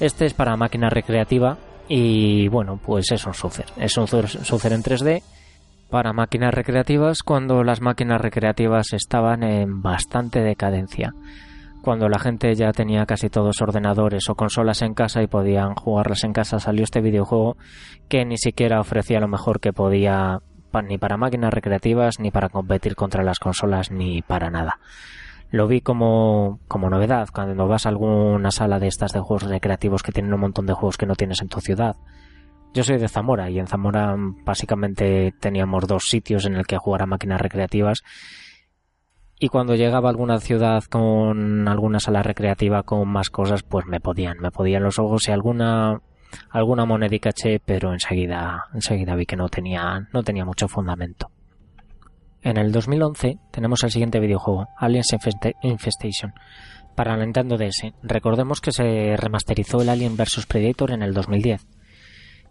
[0.00, 1.56] Este es para máquina recreativa
[1.92, 3.66] y bueno, pues es un Sucer.
[3.76, 5.24] Es un Sucer en 3D
[5.90, 11.12] para máquinas recreativas cuando las máquinas recreativas estaban en bastante decadencia.
[11.82, 16.22] Cuando la gente ya tenía casi todos ordenadores o consolas en casa y podían jugarlas
[16.22, 17.56] en casa, salió este videojuego
[18.08, 20.38] que ni siquiera ofrecía lo mejor que podía
[20.84, 24.78] ni para máquinas recreativas, ni para competir contra las consolas, ni para nada.
[25.50, 30.02] Lo vi como, como novedad cuando vas a alguna sala de estas de juegos recreativos
[30.02, 31.96] que tienen un montón de juegos que no tienes en tu ciudad.
[32.72, 34.14] Yo soy de Zamora y en Zamora
[34.44, 38.04] básicamente teníamos dos sitios en el que jugar a máquinas recreativas
[39.42, 43.98] y cuando llegaba a alguna ciudad con alguna sala recreativa con más cosas, pues me
[43.98, 46.02] podían, me podían los ojos y alguna
[46.50, 51.30] alguna monedica eché, pero enseguida enseguida vi que no tenía no tenía mucho fundamento.
[52.42, 55.14] En el 2011 tenemos el siguiente videojuego, Aliens
[55.62, 56.32] Infestation,
[56.94, 57.92] para Nintendo DS.
[58.02, 61.66] Recordemos que se remasterizó el Alien vs Predator en el 2010.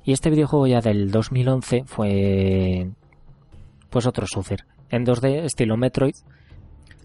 [0.03, 2.91] Y este videojuego ya del 2011 fue
[3.89, 6.13] pues otro Sucer, en 2D estilo Metroid,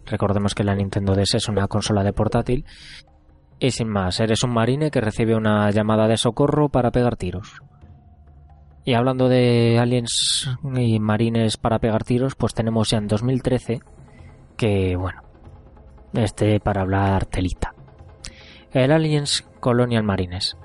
[0.07, 2.65] Recordemos que la Nintendo DS es una consola de portátil.
[3.59, 7.63] Y sin más, eres un marine que recibe una llamada de socorro para pegar tiros.
[8.85, 13.81] Y hablando de aliens y marines para pegar tiros, pues tenemos ya en 2013
[14.57, 15.23] que, bueno,
[16.13, 17.75] este para hablar telita.
[18.73, 20.57] El Aliens Colonial Marines.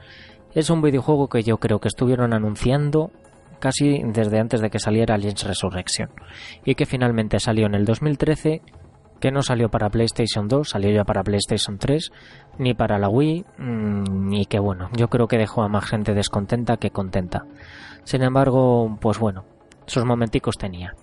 [0.53, 3.11] Es un videojuego que yo creo que estuvieron anunciando
[3.59, 6.09] casi desde antes de que saliera Aliens Resurrection
[6.65, 8.61] y que finalmente salió en el 2013
[9.19, 12.11] que no salió para PlayStation 2, salió ya para PlayStation 3,
[12.57, 16.13] ni para la Wii, mm, y que bueno, yo creo que dejó a más gente
[16.13, 17.45] descontenta que contenta.
[18.03, 19.45] Sin embargo, pues bueno,
[19.85, 20.95] sus momenticos tenía.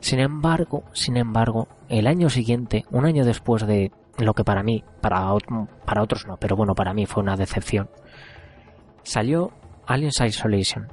[0.00, 4.84] Sin embargo, sin embargo, el año siguiente, un año después de lo que para mí,
[5.00, 5.32] para,
[5.84, 7.88] para otros no, pero bueno, para mí fue una decepción,
[9.02, 9.52] salió
[9.86, 10.88] Aliens Isolation.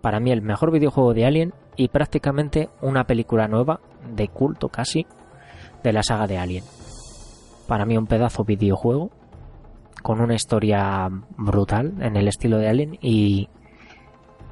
[0.00, 3.80] Para mí el mejor videojuego de Alien y prácticamente una película nueva,
[4.14, 5.06] de culto casi,
[5.82, 6.64] de la saga de Alien.
[7.66, 9.10] Para mí un pedazo videojuego
[10.02, 13.48] con una historia brutal en el estilo de Alien y,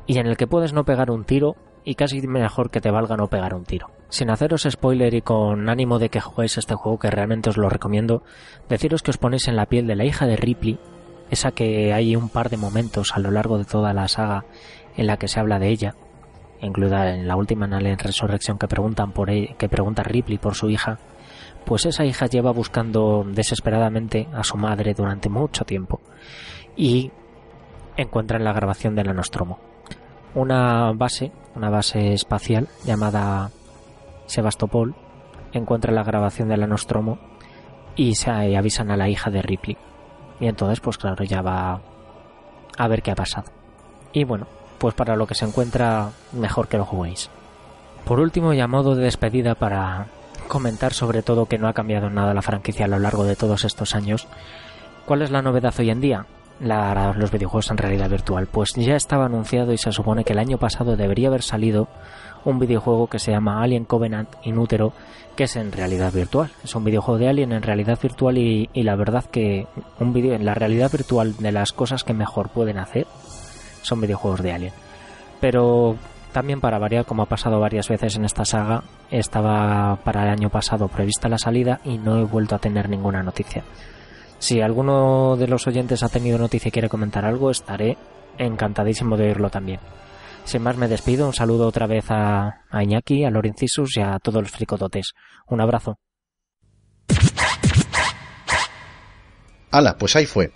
[0.07, 3.17] y en el que puedes no pegar un tiro y casi mejor que te valga
[3.17, 3.91] no pegar un tiro.
[4.09, 7.69] Sin haceros spoiler y con ánimo de que juguéis este juego que realmente os lo
[7.69, 8.23] recomiendo,
[8.69, 10.79] deciros que os ponéis en la piel de la hija de Ripley,
[11.31, 14.45] esa que hay un par de momentos a lo largo de toda la saga
[14.97, 15.95] en la que se habla de ella,
[16.61, 20.55] incluida en la última en Alien Resurrección que preguntan por e, que pregunta Ripley por
[20.55, 20.99] su hija,
[21.65, 26.01] pues esa hija lleva buscando desesperadamente a su madre durante mucho tiempo
[26.77, 27.11] y
[27.97, 29.59] encuentra en la grabación de la Nostromo
[30.37, 33.51] una base, una base espacial llamada
[34.27, 34.95] Sebastopol,
[35.53, 37.19] encuentra la grabación de la Nostromo
[37.97, 39.79] y se avisan a la hija de Ripley.
[40.39, 41.81] Y entonces, pues claro, ya va
[42.77, 43.51] a ver qué ha pasado.
[44.13, 44.47] Y bueno,
[44.77, 47.31] pues para lo que se encuentra, mejor que lo juguéis.
[48.05, 50.09] Por último, y a modo de despedida para
[50.49, 53.65] comentar sobre todo que no ha cambiado nada la franquicia a lo largo de todos
[53.65, 54.29] estos años,
[55.07, 56.27] ¿cuál es la novedad hoy en día?
[56.61, 58.47] Los videojuegos en realidad virtual.
[58.47, 61.89] Pues ya estaba anunciado y se supone que el año pasado debería haber salido
[62.45, 64.93] un videojuego que se llama Alien Covenant Inútero,
[65.35, 66.51] que es en realidad virtual.
[66.63, 69.67] Es un videojuego de Alien en realidad virtual y, la verdad que
[69.99, 73.07] un video en la realidad virtual de las cosas que mejor pueden hacer
[73.83, 74.73] son videojuegos de Alien.
[75.41, 75.97] Pero
[76.33, 80.51] también para variar, como ha pasado varias veces en esta saga, estaba para el año
[80.51, 83.65] pasado prevista la salida y no he vuelto a tener ninguna noticia.
[84.39, 87.97] Si alguno de los oyentes ha tenido noticia y quiere comentar algo, estaré
[88.39, 89.81] encantadísimo de oírlo también.
[90.45, 94.43] Sin más me despido, un saludo otra vez a, Iñaki, a Lorencisus y a todos
[94.43, 95.13] los fricototes.
[95.49, 95.99] Un abrazo.
[99.73, 100.53] Ala, pues ahí fue.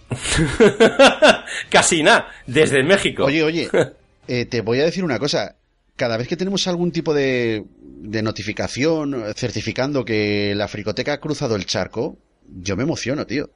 [1.71, 3.25] Casi nada, desde México.
[3.25, 3.69] Oye, oye,
[4.29, 5.57] eh, te voy a decir una cosa.
[5.97, 11.57] Cada vez que tenemos algún tipo de, de notificación certificando que la fricoteca ha cruzado
[11.57, 12.17] el charco,
[12.47, 13.51] yo me emociono, tío.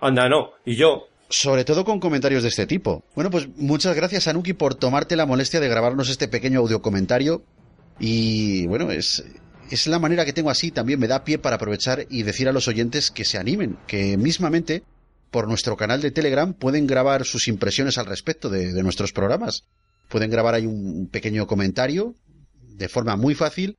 [0.00, 0.50] Anda, no.
[0.64, 1.08] Y yo.
[1.30, 3.04] Sobre todo con comentarios de este tipo.
[3.14, 7.42] Bueno, pues muchas gracias, Anuki, por tomarte la molestia de grabarnos este pequeño audio comentario.
[8.00, 9.24] Y bueno, es,
[9.70, 12.52] es la manera que tengo así, también me da pie para aprovechar y decir a
[12.52, 14.84] los oyentes que se animen, que mismamente
[15.30, 19.64] por nuestro canal de Telegram pueden grabar sus impresiones al respecto de, de nuestros programas.
[20.08, 22.14] Pueden grabar ahí un pequeño comentario
[22.62, 23.76] de forma muy fácil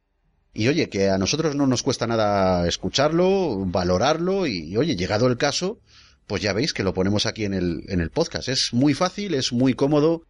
[0.53, 5.37] y oye, que a nosotros no nos cuesta nada escucharlo, valorarlo y, oye, llegado el
[5.37, 5.79] caso,
[6.27, 8.49] pues ya veis que lo ponemos aquí en el, en el podcast.
[8.49, 10.23] Es muy fácil, es muy cómodo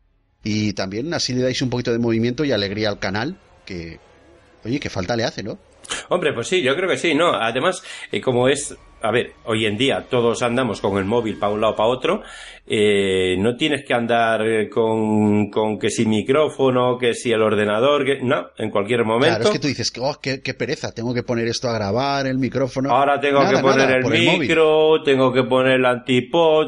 [0.44, 4.00] y también así le dais un poquito de movimiento y alegría al canal, que,
[4.66, 5.58] oye, que falta le hace, ¿no?
[6.10, 7.34] Hombre, pues sí, yo creo que sí, ¿no?
[7.34, 7.82] Además,
[8.12, 11.62] eh, como es a ver, hoy en día todos andamos con el móvil para un
[11.62, 12.22] lado para otro,
[12.68, 18.22] eh, no tienes que andar con, con, que si micrófono, que si el ordenador, que
[18.22, 19.38] no, en cualquier momento.
[19.38, 22.38] Claro, es que tú dices, oh, qué, pereza, tengo que poner esto a grabar, el
[22.38, 22.92] micrófono.
[22.92, 26.68] Ahora tengo que poner el micro, tengo que poner el antipod,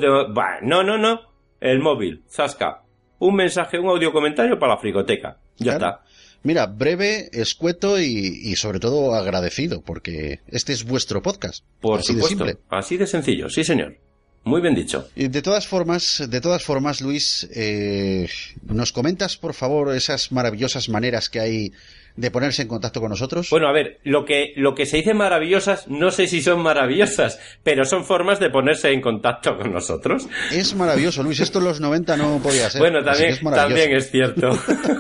[0.64, 1.20] no, no, no,
[1.60, 2.82] el móvil, zasca,
[3.20, 6.02] un mensaje, un audio comentario para la fricoteca, ya está.
[6.43, 11.63] Mira, breve, escueto y, sobre todo agradecido, porque este es vuestro podcast.
[11.80, 12.65] Por así supuesto, de simple.
[12.69, 13.97] así de sencillo, sí señor.
[14.43, 15.07] Muy bien dicho.
[15.15, 18.27] Y de todas formas, de todas formas, Luis, eh,
[18.63, 21.73] ¿nos comentas, por favor, esas maravillosas maneras que hay
[22.16, 23.50] de ponerse en contacto con nosotros?
[23.50, 27.40] Bueno, a ver, lo que, lo que se dice maravillosas, no sé si son maravillosas,
[27.64, 30.28] pero son formas de ponerse en contacto con nosotros.
[30.52, 32.80] Es maravilloso, Luis, esto en los 90 no podía ser.
[32.80, 34.52] Bueno, también, es, también es cierto.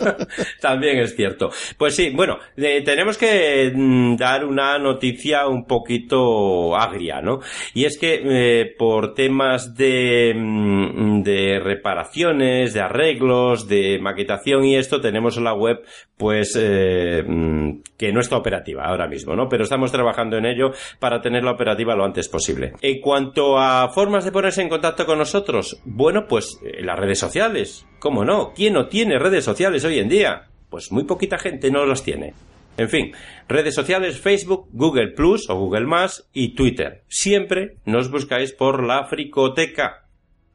[0.61, 1.49] también es cierto.
[1.77, 7.39] Pues sí, bueno, tenemos que mm, dar una noticia un poquito agria, ¿no?
[7.73, 14.75] Y es que eh, por temas de, mm, de reparaciones, de arreglos, de maquetación y
[14.75, 15.83] esto, tenemos la web,
[16.21, 19.49] pues, eh, Mm, que no está operativa ahora mismo, ¿no?
[19.49, 22.73] Pero estamos trabajando en ello para tenerla operativa lo antes posible.
[22.79, 27.17] En cuanto a formas de ponerse en contacto con nosotros, bueno, pues eh, las redes
[27.17, 27.87] sociales.
[27.97, 28.53] ¿Cómo no?
[28.53, 30.49] ¿Quién no tiene redes sociales hoy en día?
[30.69, 32.33] Pues muy poquita gente no las tiene.
[32.77, 33.13] En fin,
[33.47, 37.03] redes sociales Facebook, Google Plus o Google Más y Twitter.
[37.07, 40.05] Siempre nos buscáis por la fricoteca.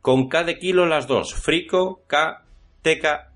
[0.01, 1.35] Con cada kilo las dos.
[1.35, 2.45] Frico, K,
[2.83, 3.33] teca,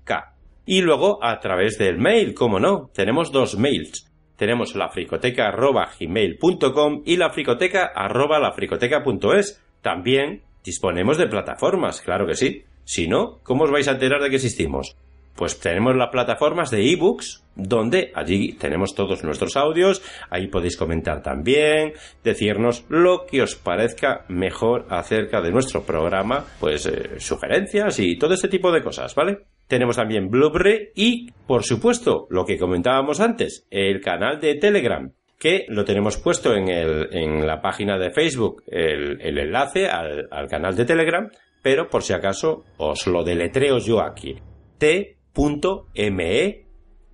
[0.65, 4.11] Y luego a través del mail, como no, tenemos dos mails.
[4.35, 9.61] Tenemos la fricoteca.gmail.com y la fricoteca.lafricoteca.es.
[9.81, 12.63] También disponemos de plataformas, claro que sí.
[12.83, 14.95] Si no, ¿cómo os vais a enterar de que existimos?
[15.35, 21.21] Pues tenemos las plataformas de ebooks, donde allí tenemos todos nuestros audios, ahí podéis comentar
[21.21, 21.93] también,
[22.23, 28.33] decirnos lo que os parezca mejor acerca de nuestro programa, pues eh, sugerencias y todo
[28.33, 29.39] este tipo de cosas, ¿vale?
[29.71, 35.65] Tenemos también Blu-ray y, por supuesto, lo que comentábamos antes, el canal de Telegram, que
[35.69, 40.49] lo tenemos puesto en, el, en la página de Facebook, el, el enlace al, al
[40.49, 41.29] canal de Telegram,
[41.63, 44.35] pero por si acaso os lo deletreo yo aquí.
[44.77, 46.65] t.me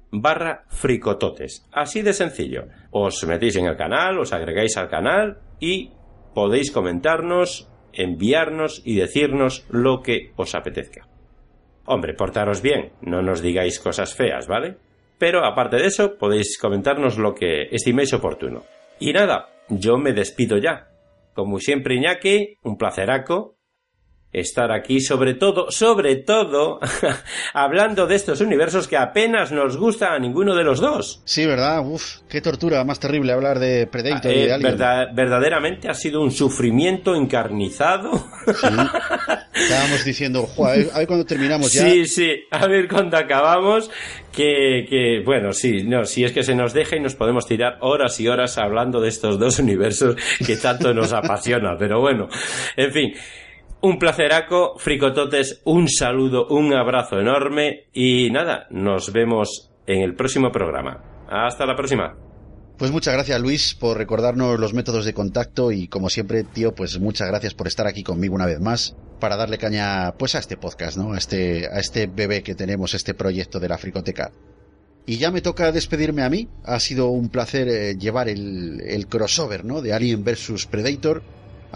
[0.10, 1.70] barra fricototes.
[1.72, 2.70] Así de sencillo.
[2.90, 5.92] Os metéis en el canal, os agregáis al canal y
[6.34, 11.08] podéis comentarnos, enviarnos y decirnos lo que os apetezca.
[11.89, 14.76] Hombre, portaros bien, no nos digáis cosas feas, ¿vale?
[15.18, 18.65] Pero aparte de eso, podéis comentarnos lo que estiméis oportuno.
[18.99, 20.89] Y nada, yo me despido ya.
[21.34, 23.57] Como siempre, Iñaki, un placeraco
[24.34, 26.80] estar aquí, sobre todo, sobre todo,
[27.54, 31.22] hablando de estos universos que apenas nos gusta a ninguno de los dos.
[31.26, 31.84] Sí, ¿verdad?
[31.86, 34.72] Uf, qué tortura más terrible hablar de Predator y de Eh, Alien.
[34.78, 38.12] verdad- verdaderamente ha sido un sufrimiento encarnizado.
[39.54, 41.82] Estábamos diciendo, "Jua, a ver, a ver cuándo terminamos ya.
[41.90, 43.90] Sí, sí, a ver cuándo acabamos.
[44.32, 47.78] Que, que, bueno, sí, no, si es que se nos deja y nos podemos tirar
[47.82, 51.76] horas y horas hablando de estos dos universos que tanto nos apasiona.
[51.80, 52.28] Pero bueno,
[52.76, 53.14] en fin.
[53.88, 60.51] Un placeraco, fricototes, un saludo, un abrazo enorme y nada, nos vemos en el próximo
[60.51, 61.26] programa.
[61.30, 62.14] Hasta la próxima.
[62.77, 66.99] Pues muchas gracias Luis por recordarnos los métodos de contacto y como siempre, tío, pues
[66.99, 70.57] muchas gracias por estar aquí conmigo una vez más para darle caña pues a este
[70.57, 71.14] podcast, ¿no?
[71.14, 74.34] A este, a este bebé que tenemos, este proyecto de la Fricoteca.
[75.05, 76.49] Y ya me toca despedirme a mí.
[76.65, 79.81] Ha sido un placer eh, llevar el, el crossover, ¿no?
[79.81, 81.23] De Alien vs Predator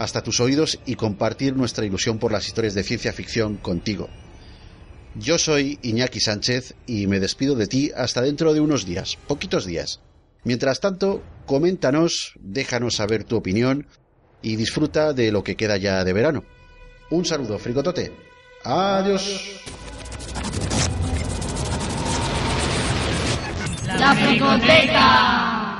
[0.02, 4.08] hasta tus oídos y compartir nuestra ilusión por las historias de ciencia ficción contigo.
[5.14, 9.64] Yo soy Iñaki Sánchez y me despido de ti hasta dentro de unos días, poquitos
[9.64, 10.00] días.
[10.42, 13.86] Mientras tanto, coméntanos, déjanos saber tu opinión
[14.42, 16.44] y disfruta de lo que queda ya de verano.
[17.10, 18.12] Un saludo, fricotote.
[18.64, 19.60] Adiós.
[23.86, 25.71] La.